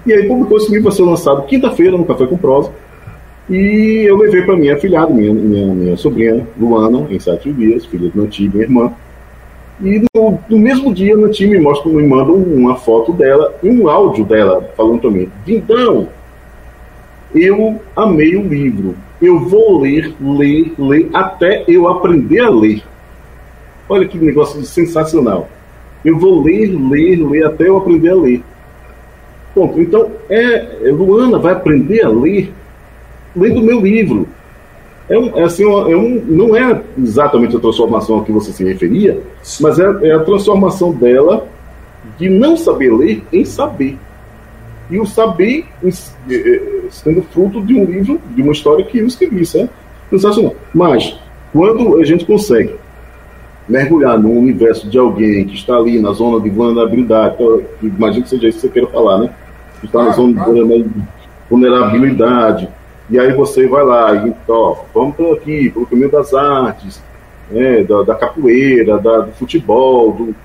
E 0.06 0.14
aí 0.14 0.28
publicou 0.28 0.58
esse 0.58 0.70
livro, 0.70 0.86
vai 0.86 0.92
ser 0.92 1.04
lançado 1.04 1.44
quinta-feira 1.44 1.98
no 1.98 2.06
Café 2.06 2.26
com 2.26 2.38
Prosa. 2.38 2.72
E 3.50 4.06
eu 4.08 4.18
levei 4.18 4.42
para 4.44 4.56
minha 4.56 4.78
filhada, 4.78 5.14
minha, 5.14 5.34
minha, 5.34 5.74
minha 5.74 5.98
sobrinha, 5.98 6.48
Luana, 6.58 7.08
em 7.10 7.20
sete 7.20 7.52
dias, 7.52 7.86
filha 7.86 8.10
do 8.10 8.22
Nanti, 8.22 8.48
minha 8.48 8.64
irmã. 8.64 8.94
E 9.82 10.02
no, 10.16 10.40
no, 10.48 10.58
mesmo 10.58 10.94
dia, 10.94 11.16
Nanti 11.16 11.46
me 11.46 11.60
mostra, 11.60 11.92
me 11.92 12.08
manda 12.08 12.32
uma 12.32 12.76
foto 12.76 13.12
dela 13.12 13.54
e 13.62 13.70
um 13.70 13.90
áudio 13.90 14.24
dela 14.24 14.70
falando 14.78 15.02
para 15.02 15.12
mim: 15.12 15.30
Vindão, 15.46 16.08
eu 17.34 17.82
amei 17.96 18.36
o 18.36 18.48
livro. 18.48 18.96
Eu 19.22 19.40
vou 19.40 19.82
ler, 19.82 20.14
ler, 20.20 20.74
ler, 20.78 21.10
até 21.14 21.64
eu 21.68 21.88
aprender 21.88 22.40
a 22.40 22.50
ler. 22.50 22.84
Olha 23.88 24.08
que 24.08 24.18
negócio 24.18 24.64
sensacional. 24.64 25.50
Eu 26.04 26.18
vou 26.18 26.44
ler, 26.44 26.68
ler, 26.68 27.16
ler, 27.18 27.46
até 27.46 27.68
eu 27.68 27.78
aprender 27.78 28.10
a 28.10 28.16
ler. 28.16 28.44
Ponto. 29.54 29.80
Então, 29.80 30.12
é, 30.30 30.90
Luana 30.92 31.38
vai 31.38 31.54
aprender 31.54 32.04
a 32.04 32.10
ler 32.10 32.52
lendo 33.36 33.60
o 33.60 33.64
meu 33.64 33.82
livro. 33.82 34.28
É, 35.10 35.16
é 35.40 35.44
assim, 35.44 35.64
é 35.64 35.96
um, 35.96 36.24
não 36.26 36.56
é 36.56 36.82
exatamente 36.98 37.56
a 37.56 37.60
transformação 37.60 38.20
a 38.20 38.24
que 38.24 38.32
você 38.32 38.52
se 38.52 38.64
referia, 38.64 39.20
mas 39.60 39.80
é, 39.80 39.84
é, 40.04 40.12
a 40.14 40.20
transformação 40.20 40.92
dela 40.92 41.46
de 42.18 42.30
não 42.30 42.56
saber 42.56 42.92
ler 42.94 43.24
em 43.32 43.44
saber. 43.44 43.98
E 44.90 45.00
o 45.00 45.06
saber 45.06 45.66
é, 45.84 45.88
é, 45.88 46.62
sendo 46.90 47.22
fruto 47.24 47.62
de 47.62 47.74
um 47.74 47.86
livro, 47.86 48.22
de 48.36 48.42
uma 48.42 48.52
história 48.52 48.86
que 48.86 49.00
eu 49.00 49.08
escrevi. 49.08 49.44
É 49.44 49.68
sensacional. 50.10 50.56
Mas, 50.74 51.18
quando 51.52 52.00
a 52.00 52.06
gente 52.06 52.26
consegue 52.26 52.76
mergulhar 53.68 54.20
no 54.20 54.32
universo 54.32 54.90
de 54.90 54.98
alguém 54.98 55.46
que 55.46 55.56
está 55.56 55.76
ali 55.76 56.00
na 56.00 56.12
zona 56.12 56.40
de 56.42 56.50
vulnerabilidade, 56.50 57.36
imagino 57.82 58.24
que 58.24 58.30
seja 58.30 58.48
isso 58.48 58.60
que 58.60 58.68
você 58.68 58.74
queira 58.74 58.88
falar, 58.90 59.20
né? 59.20 59.30
Que 59.80 59.86
está 59.86 60.04
na 60.04 60.12
zona 60.12 60.34
de 60.34 60.86
vulnerabilidade 61.50 62.68
e 63.10 63.20
aí 63.20 63.34
você 63.34 63.68
vai 63.68 63.84
lá 63.84 64.26
e 64.26 64.34
ó, 64.48 64.78
vamos 64.94 65.16
por 65.16 65.38
aqui, 65.38 65.70
pelo 65.70 65.86
caminho 65.86 66.10
das 66.10 66.34
artes, 66.34 67.02
né, 67.52 67.84
da, 67.84 68.02
da 68.04 68.16
capoeira, 68.16 68.98
da, 68.98 69.20
do 69.20 69.32
futebol, 69.34 70.14
do, 70.14 70.36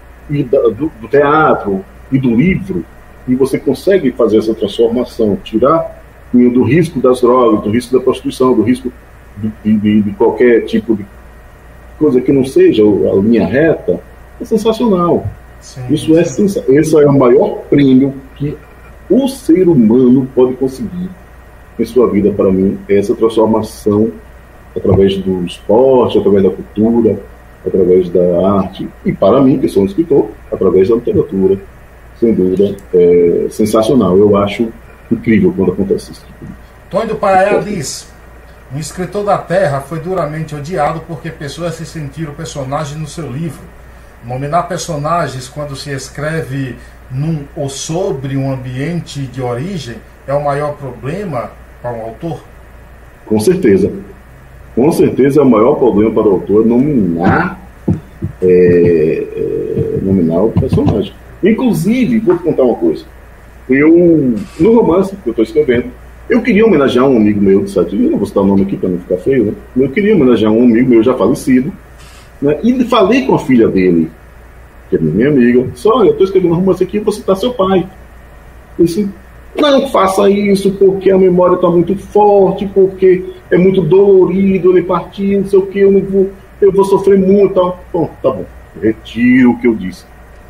da, 0.45 0.61
do, 0.69 0.93
do, 1.01 1.09
teatro 1.09 1.85
e 2.11 2.19
do 2.19 2.35
livro, 2.35 2.85
e 3.29 3.35
você 3.35 3.59
consegue 3.59 4.11
fazer 4.13 4.39
essa 4.39 4.55
transformação, 4.55 5.37
tirar 5.45 6.03
do 6.33 6.63
risco 6.63 7.01
das 7.01 7.21
drogas, 7.21 7.63
do 7.63 7.71
risco 7.71 7.97
da 7.97 8.03
prostituição, 8.03 8.55
do 8.55 8.63
risco 8.63 8.93
de, 9.37 9.77
de, 9.77 10.03
de 10.03 10.11
qualquer 10.13 10.65
tipo 10.65 10.97
de 10.97 11.07
coisa 11.99 12.21
que 12.21 12.33
não 12.33 12.45
seja 12.45 12.83
a 12.83 13.17
linha 13.17 13.47
reta, 13.47 14.01
é 14.41 14.45
sensacional. 14.45 15.27
Sim, 15.61 15.83
Isso 15.91 16.17
é 16.17 16.25
sim. 16.25 16.45
é 16.45 16.75
esse 16.75 16.97
é 16.97 17.07
o 17.07 17.13
maior 17.13 17.63
prêmio 17.69 18.15
que 18.37 18.57
o 19.11 19.27
ser 19.29 19.69
humano 19.69 20.29
pode 20.35 20.55
conseguir 20.55 21.11
em 21.79 21.85
sua 21.85 22.11
vida 22.11 22.31
para 22.33 22.51
mim 22.53 22.79
é 22.89 22.97
essa 22.97 23.15
transformação 23.15 24.13
através 24.77 25.17
do 25.17 25.45
esporte, 25.45 26.19
através 26.19 26.45
da 26.45 26.51
cultura, 26.51 27.19
através 27.67 28.09
da 28.11 28.51
arte 28.59 28.89
e 29.05 29.13
para 29.13 29.41
mim 29.41 29.59
que 29.59 29.69
sou 29.69 29.83
um 29.83 29.87
escritor 29.87 30.29
através 30.53 30.89
da 30.89 30.97
literatura 30.97 31.59
sem 32.21 32.35
dúvida 32.35 32.77
é 32.95 33.47
sensacional 33.51 34.17
eu 34.17 34.37
acho 34.37 34.73
incrível 35.11 35.53
quando 35.57 35.73
acontece 35.73 36.13
isso 36.13 36.27
Tony 36.91 37.07
do 37.07 37.17
Paraná 37.17 37.59
diz 37.59 38.09
um 38.75 38.79
escritor 38.79 39.25
da 39.25 39.39
Terra 39.39 39.81
foi 39.81 40.01
duramente 40.01 40.55
odiado 40.55 41.01
porque 41.07 41.31
pessoas 41.31 41.75
se 41.75 41.87
sentiram 41.87 42.35
personagens 42.35 42.99
no 42.99 43.07
seu 43.07 43.31
livro 43.31 43.63
nominar 44.25 44.65
personagens 44.65 45.49
quando 45.49 45.77
se 45.77 45.91
escreve 45.91 46.77
num 47.11 47.45
ou 47.57 47.69
sobre 47.69 48.37
um 48.37 48.53
ambiente 48.53 49.21
de 49.21 49.41
origem 49.41 49.97
é 50.27 50.35
o 50.35 50.45
maior 50.45 50.75
problema 50.77 51.51
para 51.81 51.93
um 51.93 52.03
autor? 52.03 52.43
Com 53.27 53.41
certeza. 53.41 53.91
Com 54.75 54.93
certeza 54.93 55.41
é 55.41 55.43
o 55.43 55.49
maior 55.49 55.75
problema 55.75 56.13
para 56.13 56.29
o 56.29 56.33
autor 56.33 56.67
nominar, 56.67 57.59
é, 58.43 58.47
é, 58.47 59.99
nominar 60.03 60.43
o 60.43 60.53
personagem. 60.53 61.13
Inclusive, 61.43 62.19
vou 62.21 62.37
te 62.37 62.43
contar 62.43 62.65
uma 62.65 62.75
coisa. 62.75 63.05
Eu, 63.69 64.35
no 64.59 64.81
romance 64.81 65.15
que 65.15 65.29
eu 65.29 65.33
estou 65.33 65.45
escrevendo, 65.45 65.91
eu 66.29 66.43
queria 66.43 66.65
homenagear 66.67 67.07
um 67.07 67.17
amigo 67.17 67.41
meu 67.41 67.65
de 67.65 67.71
Sete 67.71 67.97
eu 67.97 68.11
não 68.11 68.19
vou 68.19 68.27
citar 68.27 68.43
o 68.43 68.47
nome 68.47 68.63
aqui 68.63 68.77
para 68.77 68.89
não 68.89 68.99
ficar 68.99 69.17
feio, 69.19 69.45
né? 69.47 69.53
Eu 69.77 69.91
queria 69.91 70.15
homenagear 70.15 70.53
um 70.53 70.65
amigo 70.65 70.91
meu 70.91 71.03
já 71.03 71.15
falecido, 71.15 71.73
né? 72.41 72.59
E 72.63 72.85
falei 72.85 73.27
com 73.27 73.35
a 73.35 73.39
filha 73.39 73.69
dele, 73.69 74.11
que 74.91 74.97
é 74.97 74.99
minha 74.99 75.29
amiga, 75.29 75.67
só 75.75 75.99
olha, 75.99 76.09
eu 76.09 76.13
estou 76.13 76.27
escrevendo 76.27 76.53
um 76.53 76.57
romance 76.57 76.83
aqui, 76.83 76.99
vou 76.99 77.13
citar 77.13 77.37
seu 77.37 77.53
pai. 77.53 77.87
Eu 78.79 78.85
disse, 78.85 79.09
não 79.57 79.89
faça 79.89 80.29
isso 80.31 80.71
porque 80.73 81.11
a 81.11 81.19
memória 81.19 81.55
está 81.55 81.69
muito 81.71 81.97
forte, 81.97 82.67
porque 82.75 83.25
é 83.51 83.57
muito 83.57 83.81
dolorido 83.81 84.71
ele 84.71 84.83
partir, 84.83 85.39
não 85.39 85.47
sei 85.47 85.59
o 85.59 85.67
que, 85.67 85.79
eu 85.79 85.91
não 85.91 86.01
vou, 86.01 86.31
eu 86.61 86.73
vou 86.73 86.85
sofrer 86.85 87.19
muito. 87.19 87.55
Tal. 87.55 87.85
Bom, 87.93 88.11
tá 88.23 88.31
bom, 88.31 88.45
retiro 88.81 89.53
o 89.53 89.59
que 89.59 89.67
eu 89.67 89.75
disse. 89.75 90.05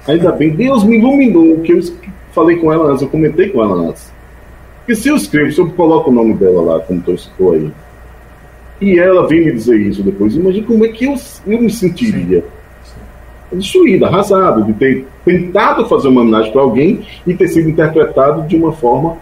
Ainda 0.09 0.32
bem, 0.32 0.50
Deus 0.50 0.84
me 0.84 0.98
iluminou, 0.98 1.61
que 1.61 1.72
eu 1.72 1.80
falei 2.32 2.56
com 2.56 2.72
ela 2.72 2.90
antes, 2.90 3.02
eu 3.02 3.09
comentei 3.09 3.50
com 3.50 3.62
ela 3.62 3.88
antes. 3.88 4.11
Que 4.86 4.94
se 4.94 5.09
eu 5.09 5.16
escrevo, 5.16 5.52
se 5.52 5.61
eu 5.61 5.68
coloco 5.70 6.11
o 6.11 6.14
nome 6.14 6.34
dela 6.34 6.62
lá, 6.62 6.80
como 6.80 7.00
tu 7.02 7.16
citou 7.16 7.52
aí, 7.52 7.70
e 8.80 8.98
ela 8.98 9.26
vem 9.26 9.44
me 9.44 9.52
dizer 9.52 9.78
isso 9.78 10.02
depois, 10.02 10.34
imagina 10.34 10.66
como 10.66 10.84
é 10.84 10.88
que 10.88 11.04
eu, 11.04 11.14
eu 11.46 11.61
me 11.61 11.70
sentiria. 11.70 12.40
Sim 12.40 12.59
destruído, 13.56 14.04
arrasado, 14.04 14.64
de 14.64 14.72
ter 14.74 15.06
tentado 15.24 15.86
fazer 15.86 16.09
uma 16.09 16.20
homenagem 16.20 16.52
para 16.52 16.61
alguém 16.61 17.00
e 17.26 17.34
ter 17.34 17.48
sido 17.48 17.68
interpretado 17.68 18.46
de 18.46 18.56
uma 18.56 18.72
forma 18.72 19.16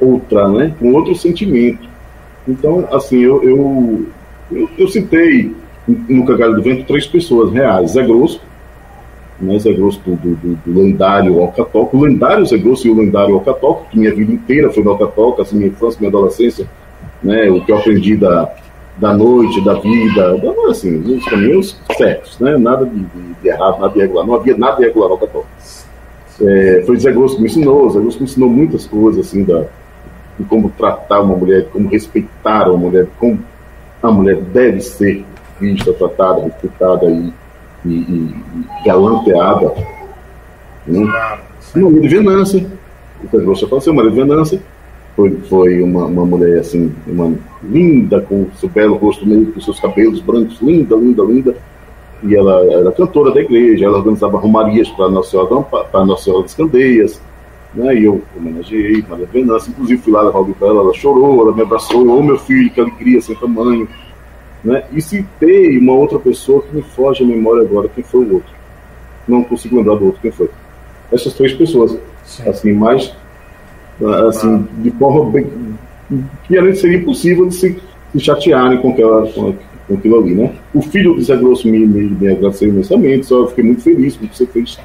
outra, 0.00 0.48
né? 0.48 0.74
com 0.78 0.92
outro 0.92 1.14
sentimento. 1.14 1.88
Então, 2.48 2.88
assim, 2.90 3.20
eu, 3.20 3.42
eu, 3.42 4.06
eu, 4.50 4.70
eu 4.78 4.88
citei 4.88 5.54
no 5.86 6.24
Cagalho 6.24 6.56
do 6.56 6.62
Vento 6.62 6.84
três 6.86 7.06
pessoas 7.06 7.52
reais: 7.52 7.92
Zé 7.92 8.02
Grosso, 8.02 8.40
né? 9.44 9.58
Zé 9.58 9.72
Grosso 9.72 10.00
do, 10.04 10.16
do, 10.16 10.54
do 10.64 10.80
lendário 10.80 11.40
Alcatoca, 11.40 11.96
o 11.96 12.00
lendário 12.00 12.46
Zé 12.46 12.56
Grosso 12.56 12.86
e 12.86 12.90
o 12.90 12.94
lendário 12.94 13.34
Alcatoca, 13.34 13.86
que 13.90 13.98
minha 13.98 14.14
vida 14.14 14.32
inteira 14.32 14.70
foi 14.70 14.82
no 14.82 14.90
Alcatoca, 14.90 15.42
assim, 15.42 15.56
minha 15.56 15.68
infância, 15.68 15.98
minha 16.00 16.08
adolescência, 16.08 16.66
né? 17.22 17.50
o 17.50 17.64
que 17.64 17.72
eu 17.72 17.78
aprendi 17.78 18.16
da, 18.16 18.52
da 18.96 19.12
noite, 19.12 19.62
da 19.64 19.74
vida, 19.74 20.36
assim, 20.68 20.98
os 20.98 21.24
caminhos 21.24 21.78
certos, 21.96 22.38
né? 22.38 22.56
nada 22.56 22.86
de, 22.86 22.98
de, 22.98 23.34
de, 23.42 23.48
errado, 23.48 23.80
nada 23.80 23.92
de 23.92 23.98
irregular, 23.98 24.26
não 24.26 24.34
havia 24.34 24.56
nada 24.56 24.76
de 24.76 24.82
irregular 24.82 25.10
no 25.10 25.18
católico. 25.18 25.50
É, 26.40 26.82
foi 26.86 26.98
Zé 26.98 27.12
Grosso 27.12 27.36
que 27.36 27.42
me 27.42 27.48
ensinou, 27.48 27.90
Zé 27.90 28.00
Grosso 28.00 28.18
me 28.18 28.24
ensinou 28.24 28.48
muitas 28.48 28.86
coisas, 28.86 29.26
assim, 29.26 29.44
da, 29.44 29.64
de 30.38 30.44
como 30.44 30.70
tratar 30.70 31.20
uma 31.20 31.36
mulher, 31.36 31.62
de 31.62 31.68
como 31.68 31.88
respeitar 31.88 32.68
uma 32.68 32.78
mulher, 32.78 33.06
como 33.18 33.38
a 34.02 34.10
mulher 34.10 34.36
deve 34.36 34.80
ser 34.80 35.24
vista, 35.60 35.92
tratada, 35.92 36.42
respeitada, 36.42 37.06
e, 37.06 37.32
e, 37.84 37.94
e 37.94 38.34
galanteada. 38.84 39.74
Né? 40.86 41.04
Maria 41.74 42.00
de 42.00 42.08
Venâncio, 42.08 42.70
o 43.22 43.28
Pedro 43.28 43.54
já 43.54 43.66
faleceu, 43.66 43.94
Maria 43.94 44.10
de 44.10 44.16
Venâncio, 44.16 44.62
foi, 45.14 45.30
foi 45.48 45.82
uma, 45.82 46.06
uma 46.06 46.24
mulher 46.24 46.60
assim, 46.60 46.92
uma 47.06 47.34
linda, 47.62 48.20
com 48.20 48.46
seu 48.56 48.68
belo 48.68 48.96
rosto 48.96 49.26
meio 49.26 49.52
com 49.52 49.60
seus 49.60 49.78
cabelos 49.78 50.20
brancos, 50.20 50.60
linda, 50.60 50.96
linda, 50.96 51.22
linda. 51.22 51.56
E 52.22 52.34
ela 52.34 52.64
era 52.72 52.92
cantora 52.92 53.32
da 53.32 53.40
igreja, 53.40 53.84
ela 53.84 53.98
organizava 53.98 54.38
romarias 54.38 54.88
para 54.90 55.10
Nossa 55.10 55.30
Senhora, 55.30 55.62
para 55.62 56.04
Nossa 56.04 56.24
Senhora 56.24 56.42
das 56.42 56.54
Candeias. 56.54 57.20
Né? 57.74 57.96
E 57.96 58.04
eu 58.04 58.22
homenageei 58.36 59.04
Maria 59.08 59.26
Venâncio, 59.26 59.70
inclusive 59.70 60.02
fui 60.02 60.12
lá 60.12 60.22
levar 60.22 60.40
o 60.40 60.54
para 60.54 60.68
ela, 60.68 60.80
ela 60.80 60.94
chorou, 60.94 61.42
ela 61.42 61.54
me 61.54 61.62
abraçou, 61.62 62.06
ô 62.06 62.18
oh, 62.18 62.22
meu 62.22 62.38
filho, 62.38 62.70
que 62.70 62.80
alegria 62.80 63.20
sem 63.20 63.34
tamanho. 63.36 63.88
Né? 64.64 64.84
E 64.92 65.00
citei 65.00 65.78
uma 65.78 65.94
outra 65.94 66.18
pessoa 66.18 66.62
que 66.62 66.74
me 66.74 66.82
foge 66.82 67.24
a 67.24 67.26
memória 67.26 67.62
agora, 67.62 67.88
quem 67.88 68.04
foi 68.04 68.24
o 68.24 68.34
outro. 68.34 68.52
Não 69.26 69.42
consigo 69.42 69.76
lembrar 69.76 69.96
do 69.96 70.06
outro 70.06 70.20
quem 70.20 70.30
foi. 70.30 70.48
Essas 71.10 71.34
três 71.34 71.52
pessoas. 71.52 71.98
Sim. 72.24 72.48
Assim, 72.48 72.72
mais 72.72 73.12
assim, 74.28 74.66
de 74.78 74.90
forma 74.92 75.30
bem, 75.30 75.46
que 76.44 76.56
além 76.56 76.74
seria 76.74 76.98
impossível 76.98 77.46
de 77.46 77.54
se, 77.54 77.78
se 78.12 78.20
chatearem 78.20 78.78
com, 78.78 78.90
aquela, 78.90 79.26
com, 79.32 79.54
com 79.86 79.94
aquilo 79.94 80.18
ali, 80.18 80.34
né? 80.34 80.52
O 80.74 80.82
filho 80.82 81.14
do 81.14 81.22
Zé 81.22 81.36
Grosso 81.36 81.68
me, 81.68 81.86
me, 81.86 82.02
me 82.02 82.28
agradeceu 82.28 82.68
imensamente, 82.68 83.26
só 83.26 83.46
fiquei 83.48 83.64
muito 83.64 83.82
feliz 83.82 84.16
com 84.16 84.24
o 84.24 84.28
que 84.28 84.36
você 84.36 84.46
fez. 84.46 84.78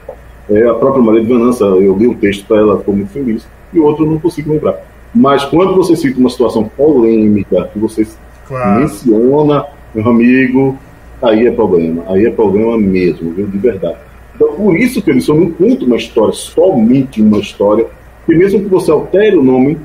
É, 0.49 0.67
a 0.67 0.73
própria 0.73 1.03
Maria 1.03 1.21
de 1.21 1.27
Venança, 1.27 1.65
eu 1.65 1.97
li 1.97 2.07
o 2.07 2.15
texto 2.15 2.45
para 2.45 2.57
ela, 2.57 2.79
ficou 2.79 2.95
muito 2.95 3.09
feliz. 3.09 3.47
E 3.73 3.79
outro 3.79 4.05
eu 4.05 4.11
não 4.11 4.19
consigo 4.19 4.51
lembrar. 4.51 4.75
Mas 5.13 5.43
quando 5.45 5.75
você 5.75 5.95
cita 5.95 6.19
uma 6.19 6.29
situação 6.29 6.69
polêmica, 6.69 7.69
que 7.73 7.79
você 7.79 8.05
claro. 8.47 8.81
menciona, 8.81 9.65
meu 9.93 10.07
amigo, 10.07 10.77
aí 11.21 11.47
é 11.47 11.51
problema. 11.51 12.03
Aí 12.07 12.25
é 12.25 12.31
problema 12.31 12.77
mesmo, 12.77 13.31
viu? 13.31 13.47
De 13.47 13.57
verdade. 13.57 13.97
Então, 14.35 14.53
por 14.53 14.77
isso 14.77 15.01
que 15.01 15.09
eles 15.09 15.27
não 15.27 15.49
conta 15.51 15.85
uma 15.85 15.97
história, 15.97 16.33
somente 16.33 17.21
uma 17.21 17.39
história, 17.39 17.87
e 18.27 18.35
mesmo 18.35 18.59
que 18.59 18.67
você 18.67 18.91
altere 18.91 19.35
o 19.35 19.43
nome 19.43 19.77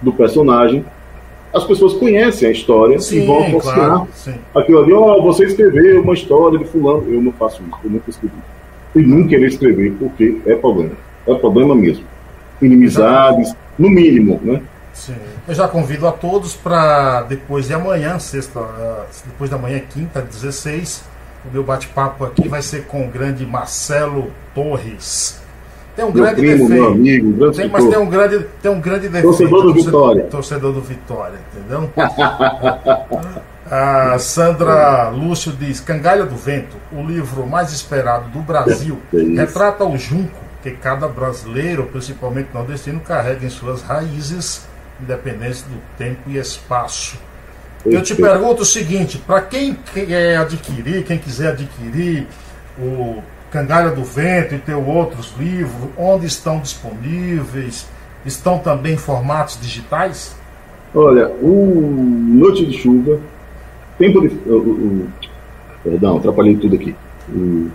do 0.00 0.12
personagem, 0.12 0.84
as 1.54 1.64
pessoas 1.64 1.92
conhecem 1.94 2.48
a 2.48 2.50
história 2.50 2.98
sim, 2.98 3.22
e 3.22 3.26
vão 3.26 3.44
associar 3.44 3.76
claro, 3.76 4.08
aquilo 4.54 4.82
ali. 4.82 4.92
Ó, 4.92 5.18
oh, 5.18 5.22
você 5.22 5.44
escreveu 5.44 6.02
uma 6.02 6.14
história 6.14 6.58
de 6.58 6.64
fulano. 6.64 7.04
Eu 7.08 7.20
não 7.20 7.32
faço 7.32 7.62
isso, 7.62 7.78
eu 7.84 7.90
nunca 7.90 8.10
escrevi. 8.10 8.34
E 8.96 9.02
nunca 9.02 9.28
querer 9.28 9.46
escrever, 9.46 9.92
porque 9.98 10.38
é 10.46 10.54
problema. 10.54 10.92
É 11.26 11.34
problema 11.34 11.74
mesmo. 11.74 12.04
Inimizades, 12.60 13.54
no 13.78 13.90
mínimo, 13.90 14.40
né? 14.42 14.62
Sim. 14.92 15.16
Eu 15.48 15.54
já 15.54 15.66
convido 15.66 16.06
a 16.06 16.12
todos 16.12 16.54
para 16.54 17.22
depois 17.22 17.66
de 17.66 17.74
amanhã, 17.74 18.18
sexta, 18.18 18.60
uh, 18.60 19.04
depois 19.24 19.50
da 19.50 19.58
manhã, 19.58 19.80
quinta, 19.80 20.20
16, 20.20 21.04
o 21.46 21.52
meu 21.52 21.64
bate-papo 21.64 22.24
aqui 22.24 22.48
vai 22.48 22.62
ser 22.62 22.86
com 22.86 23.06
o 23.06 23.08
grande 23.08 23.46
Marcelo 23.46 24.30
Torres 24.54 25.42
tem 25.94 26.04
um 26.04 26.12
meu 26.12 26.22
grande 26.24 26.40
primo, 26.40 26.68
defeito. 26.68 26.82
Meu 26.82 26.86
amigo, 26.92 27.32
grande 27.32 27.56
tem, 27.56 27.68
mas 27.68 27.84
tem 27.86 27.98
um 27.98 28.08
grande, 28.08 28.46
tem 28.62 28.70
um 28.70 28.80
grande 28.80 29.08
defeito. 29.08 29.28
Torcedor 29.28 29.62
do 29.62 29.74
Vitória. 29.74 30.24
Torcedor 30.24 30.72
do 30.72 30.80
Vitória, 30.80 31.38
entendeu? 31.54 31.90
A 33.70 34.18
Sandra 34.18 35.08
Lúcio 35.10 35.52
diz: 35.52 35.80
Cangalha 35.80 36.24
do 36.24 36.36
Vento, 36.36 36.76
o 36.92 37.02
livro 37.02 37.46
mais 37.46 37.72
esperado 37.72 38.28
do 38.28 38.40
Brasil, 38.40 38.98
é 39.12 39.40
retrata 39.40 39.84
o 39.84 39.96
junco 39.96 40.40
que 40.62 40.70
cada 40.72 41.08
brasileiro, 41.08 41.84
principalmente 41.84 42.50
nordestino, 42.54 43.00
carrega 43.00 43.44
em 43.44 43.50
suas 43.50 43.82
raízes, 43.82 44.66
independente 45.02 45.64
do 45.64 45.80
tempo 45.98 46.20
e 46.28 46.38
espaço. 46.38 47.18
Eu 47.84 48.02
te 48.02 48.14
pergunto 48.14 48.62
o 48.62 48.64
seguinte: 48.64 49.18
para 49.18 49.40
quem 49.42 49.74
quer 49.74 50.36
adquirir, 50.36 51.04
quem 51.04 51.18
quiser 51.18 51.52
adquirir 51.52 52.26
o 52.78 53.22
Cangalha 53.50 53.90
do 53.90 54.04
Vento 54.04 54.54
e 54.54 54.58
teu 54.58 54.84
outros 54.86 55.34
livros, 55.38 55.90
onde 55.98 56.26
estão 56.26 56.60
disponíveis? 56.60 57.86
Estão 58.24 58.58
também 58.58 58.94
em 58.94 58.96
formatos 58.96 59.58
digitais? 59.60 60.36
Olha, 60.94 61.28
o 61.28 61.80
Noite 62.34 62.66
de 62.66 62.78
Chuva, 62.78 63.18
Tempo 63.98 64.20
de. 64.20 64.28
O, 64.48 64.56
o, 64.56 65.08
perdão, 65.82 66.16
atrapalhei 66.16 66.56
tudo 66.56 66.76
aqui. 66.76 66.94
O 67.28 67.68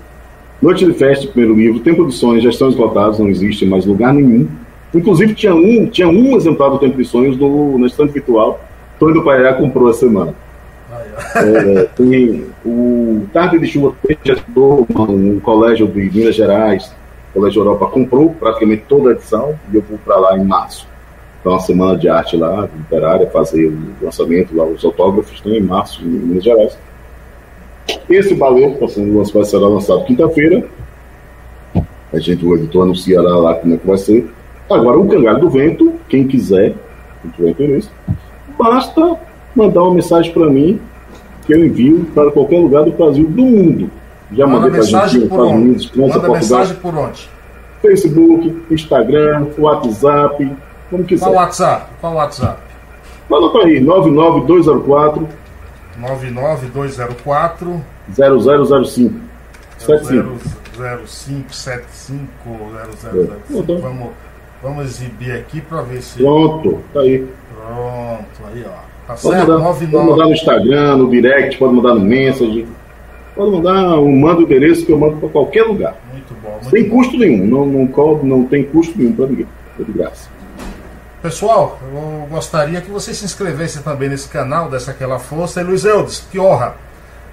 Noite 0.61 0.85
de 0.85 0.93
Festa, 0.93 1.27
primeiro 1.27 1.55
livro, 1.55 1.79
Tempo 1.81 2.05
de 2.07 2.13
Sonhos, 2.13 2.43
já 2.43 2.49
estão 2.49 2.69
esgotados, 2.69 3.19
não 3.19 3.27
existe 3.27 3.65
mais 3.65 3.85
lugar 3.85 4.13
nenhum. 4.13 4.47
Inclusive 4.93 5.33
tinha 5.33 5.53
um, 5.53 5.85
tinha 5.87 6.07
um 6.07 6.35
exemplar 6.35 6.69
do 6.69 6.79
Tempo 6.79 6.97
de 6.97 7.05
Sonhos 7.05 7.37
no, 7.37 7.77
no 7.77 7.85
estante 7.85 8.13
virtual. 8.13 8.59
Tony 8.99 9.13
do 9.13 9.23
Paiá 9.23 9.53
comprou 9.53 9.89
a 9.89 9.93
semana. 9.93 10.33
É, 11.35 11.83
tem 11.95 12.45
o 12.65 13.25
Tarde 13.33 13.59
de 13.59 13.67
Chuva 13.67 13.95
um 15.09 15.39
colégio 15.39 15.87
de 15.87 16.09
Minas 16.09 16.35
Gerais, 16.35 16.91
Colégio 17.33 17.61
Europa, 17.61 17.87
comprou 17.87 18.29
praticamente 18.31 18.83
toda 18.87 19.09
a 19.09 19.13
edição 19.13 19.53
e 19.71 19.75
eu 19.75 19.81
vou 19.81 19.97
para 19.99 20.17
lá 20.17 20.37
em 20.37 20.43
março. 20.43 20.87
Então, 21.39 21.51
uma 21.51 21.59
semana 21.59 21.97
de 21.97 22.09
arte 22.09 22.35
lá, 22.35 22.67
literária, 22.75 23.29
fazer 23.29 23.67
o 23.67 23.77
lançamento 24.01 24.55
lá, 24.55 24.65
os 24.65 24.83
autógrafos, 24.83 25.43
né, 25.43 25.57
em 25.57 25.61
março, 25.61 26.03
em 26.03 26.07
Minas 26.07 26.43
Gerais. 26.43 26.77
Esse 28.09 28.33
balão 28.33 28.75
vai 28.79 29.43
ser 29.45 29.57
lançado 29.57 30.05
quinta-feira. 30.05 30.65
A 32.11 32.19
gente, 32.19 32.45
o 32.45 32.55
editor, 32.55 32.83
anunciará 32.83 33.35
lá 33.35 33.55
como 33.55 33.75
é 33.75 33.77
que 33.77 33.85
vai 33.85 33.97
ser. 33.97 34.27
Agora, 34.69 34.97
o 34.97 35.07
Cangalho 35.07 35.39
do 35.39 35.49
Vento, 35.49 35.93
quem 36.09 36.27
quiser, 36.27 36.73
quem 37.21 37.31
tiver 37.31 37.49
interesse, 37.51 37.89
basta 38.57 39.17
mandar 39.55 39.83
uma 39.83 39.95
mensagem 39.95 40.31
para 40.31 40.49
mim 40.49 40.79
que 41.45 41.53
eu 41.53 41.65
envio 41.65 42.05
para 42.13 42.29
qualquer 42.31 42.59
lugar 42.59 42.83
do 42.83 42.91
Brasil, 42.91 43.25
do 43.27 43.43
mundo. 43.43 43.89
Já 44.33 44.45
Manda 44.45 44.67
mandei 44.67 44.81
para 44.81 44.99
a 44.99 45.01
Argentina, 45.03 45.23
Estados 45.25 45.51
Unidos, 45.51 45.85
França, 45.85 46.01
Manda 46.01 46.13
Portugal. 46.13 46.59
mensagem 46.59 46.75
por 46.75 46.95
onde? 46.95 47.29
Facebook, 47.81 48.63
Instagram, 48.69 49.47
WhatsApp, 49.57 50.57
como 50.89 51.03
quiser. 51.05 51.25
Qual 51.25 51.35
WhatsApp? 51.35 51.85
Qual 52.01 52.13
WhatsApp? 52.15 52.61
Manda 53.29 53.49
para 53.49 53.65
aí, 53.65 53.79
99204 53.79 55.27
99204 55.97 57.81
0005 58.13 59.13
0005 59.79 61.53
75 61.53 62.31
0005 63.49 63.81
Vamos, 63.81 64.09
vamos 64.61 64.85
exibir 64.85 65.31
aqui 65.33 65.61
para 65.61 65.81
ver 65.81 66.01
se. 66.01 66.17
Pronto, 66.17 66.79
tá 66.93 67.01
aí. 67.01 67.27
Pronto, 67.55 68.53
aí 68.53 68.65
ó. 68.65 68.97
Tá 69.07 69.13
pode, 69.13 69.21
certo? 69.21 69.51
Mandar, 69.51 69.73
pode 69.73 69.87
mandar 69.87 70.25
no 70.25 70.33
Instagram, 70.33 70.97
no 70.97 71.09
direct, 71.09 71.57
pode 71.57 71.73
mandar 71.73 71.93
no 71.95 72.01
message. 72.01 72.67
Pode 73.35 73.51
mandar, 73.51 73.99
um, 73.99 74.19
manda 74.19 74.39
o 74.39 74.43
endereço 74.43 74.85
que 74.85 74.91
eu 74.91 74.97
mando 74.97 75.17
para 75.17 75.29
qualquer 75.29 75.63
lugar. 75.63 75.95
Muito 76.11 76.33
bom. 76.41 76.51
Muito 76.51 76.69
Sem 76.69 76.89
bom. 76.89 76.97
custo 76.97 77.17
nenhum, 77.17 77.45
não, 77.45 77.65
não, 77.65 78.23
não 78.23 78.43
tem 78.45 78.63
custo 78.63 78.97
nenhum 78.97 79.13
para 79.13 79.27
ninguém. 79.27 79.47
É 79.79 79.83
de 79.83 79.91
graça. 79.91 80.29
Pessoal, 81.21 81.79
eu 81.93 82.27
gostaria 82.29 82.81
que 82.81 82.89
vocês 82.89 83.17
se 83.17 83.25
inscrevessem 83.25 83.81
também 83.81 84.09
nesse 84.09 84.27
canal, 84.27 84.69
dessa 84.69 84.91
aquela 84.91 85.19
força. 85.19 85.61
E 85.61 85.63
Luiz 85.63 85.85
Eudes, 85.85 86.25
que 86.31 86.39
honra! 86.39 86.75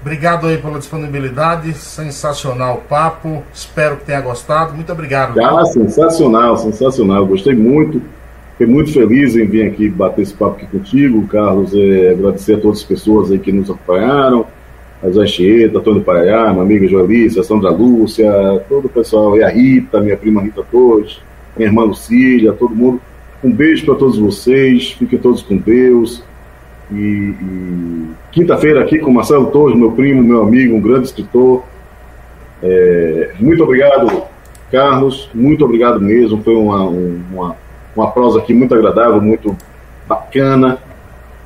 Obrigado 0.05 0.47
aí 0.49 0.59
pela 0.59 0.79
disponibilidade, 0.79 1.73
sensacional 1.73 2.75
o 2.75 2.81
papo, 2.83 3.43
espero 3.55 3.97
que 3.97 4.05
tenha 4.05 4.21
gostado, 4.21 4.75
muito 4.75 4.93
obrigado. 4.93 5.41
Ah, 5.41 5.65
sensacional, 5.65 6.59
sensacional, 6.59 7.27
gostei 7.27 7.55
muito. 7.55 8.03
Fiquei 8.51 8.67
muito 8.67 8.93
feliz 8.93 9.35
em 9.35 9.47
vir 9.47 9.67
aqui 9.67 9.89
bater 9.89 10.21
esse 10.21 10.35
papo 10.35 10.57
aqui 10.57 10.67
contigo, 10.67 11.27
Carlos. 11.27 11.73
É, 11.75 12.11
agradecer 12.11 12.57
a 12.57 12.61
todas 12.61 12.81
as 12.81 12.85
pessoas 12.85 13.33
aí 13.33 13.39
que 13.39 13.51
nos 13.51 13.71
acompanharam. 13.71 14.47
A 15.03 15.09
Zé 15.09 15.27
Chieta, 15.27 15.79
Antônio 15.79 16.03
Paraiá, 16.03 16.51
minha 16.51 16.63
amiga 16.63 16.87
Joalice, 16.87 17.41
a 17.41 17.43
Sandra 17.43 17.71
Lúcia, 17.71 18.31
todo 18.69 18.85
o 18.85 18.91
pessoal, 18.91 19.39
e 19.39 19.43
a 19.43 19.49
Rita, 19.49 20.03
minha 20.03 20.19
prima 20.19 20.43
Rita 20.43 20.63
Torres, 20.71 21.19
minha 21.57 21.71
irmã 21.71 21.83
Lucília, 21.83 22.53
todo 22.53 22.75
mundo. 22.75 23.01
Um 23.43 23.51
beijo 23.51 23.87
para 23.87 23.95
todos 23.95 24.19
vocês, 24.19 24.93
fiquem 24.93 25.19
todos 25.19 25.41
com 25.41 25.57
Deus. 25.57 26.23
E, 26.91 27.35
e... 27.41 28.11
quinta-feira 28.33 28.83
aqui 28.83 28.99
com 28.99 29.11
Marcelo 29.11 29.47
Torres, 29.47 29.77
meu 29.77 29.93
primo, 29.93 30.23
meu 30.23 30.43
amigo, 30.43 30.77
um 30.77 30.81
grande 30.81 31.07
escritor. 31.07 31.65
É... 32.63 33.33
muito 33.39 33.63
obrigado, 33.63 34.25
Carlos, 34.71 35.31
muito 35.35 35.65
obrigado 35.65 36.01
mesmo. 36.01 36.43
Foi 36.43 36.55
uma, 36.55 36.85
uma 36.85 37.57
uma 37.97 38.11
prosa 38.11 38.41
aqui 38.41 38.53
muito 38.53 38.75
agradável, 38.75 39.21
muito 39.21 39.57
bacana, 40.07 40.79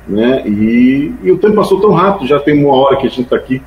né? 0.07 0.43
E, 0.45 1.13
e 1.21 1.31
o 1.31 1.37
tempo 1.37 1.55
passou 1.55 1.79
tão 1.79 1.91
rápido, 1.91 2.27
já 2.27 2.39
tem 2.39 2.63
uma 2.63 2.75
hora 2.75 2.97
que 2.97 3.07
a 3.07 3.09
gente 3.09 3.23
está 3.23 3.35
aqui. 3.35 3.61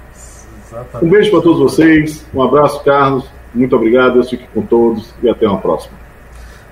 Exatamente. 0.66 1.04
Um 1.04 1.10
beijo 1.10 1.30
para 1.30 1.40
todos 1.40 1.60
vocês, 1.60 2.26
um 2.34 2.42
abraço, 2.42 2.82
Carlos, 2.82 3.24
muito 3.54 3.74
obrigado, 3.76 4.18
eu 4.18 4.24
fico 4.24 4.44
com 4.52 4.62
todos 4.62 5.14
e 5.22 5.28
até 5.28 5.46
uma 5.46 5.58
próxima. 5.58 5.94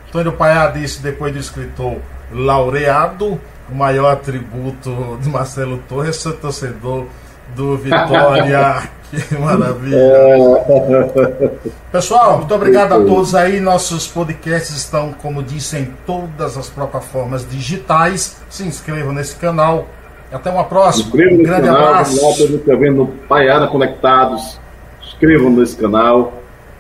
Antônio 0.09 0.32
Paiá 0.32 0.66
disse, 0.68 1.01
depois 1.01 1.32
do 1.32 1.38
escritor 1.38 1.98
laureado, 2.32 3.40
o 3.71 3.75
maior 3.75 4.12
atributo 4.12 5.18
de 5.21 5.29
Marcelo 5.29 5.79
Torres, 5.89 6.16
seu 6.16 6.37
torcedor 6.37 7.07
do 7.55 7.77
Vitória. 7.77 8.89
que 9.11 9.35
maravilha. 9.37 9.97
É. 9.97 11.51
Pessoal, 11.91 12.39
muito 12.39 12.55
obrigado 12.55 12.93
a 12.93 12.99
todos 12.99 13.35
aí. 13.35 13.61
Nossos 13.61 14.07
podcasts 14.07 14.77
estão, 14.77 15.12
como 15.12 15.43
disse, 15.43 15.77
em 15.77 15.93
todas 16.07 16.57
as 16.57 16.68
plataformas 16.68 17.49
digitais. 17.49 18.41
Se 18.49 18.64
inscrevam 18.64 19.12
nesse 19.12 19.37
canal. 19.37 19.87
Até 20.33 20.49
uma 20.51 20.64
próxima. 20.64 21.09
Um 21.09 21.43
grande 21.43 21.66
canal, 21.66 21.89
abraço. 21.89 22.25
Lá, 22.25 22.31
inscrevendo 22.57 23.07
Paiana 23.29 23.66
Conectados. 23.66 24.61
inscrevam 25.03 25.51
nesse 25.51 25.77
canal. 25.77 26.33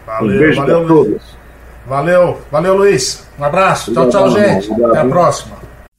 Valeu, 0.06 0.36
um 0.36 0.38
beijo 0.38 0.64
para 0.64 0.74
todos. 0.86 1.40
Valeu, 1.86 2.38
valeu, 2.52 2.76
Luiz. 2.76 3.26
Um 3.36 3.44
abraço. 3.44 3.92
Tchau, 3.92 4.08
tchau, 4.08 4.30
gente. 4.30 4.70
Até 4.84 5.00
a 5.00 5.04
próxima. 5.04 5.59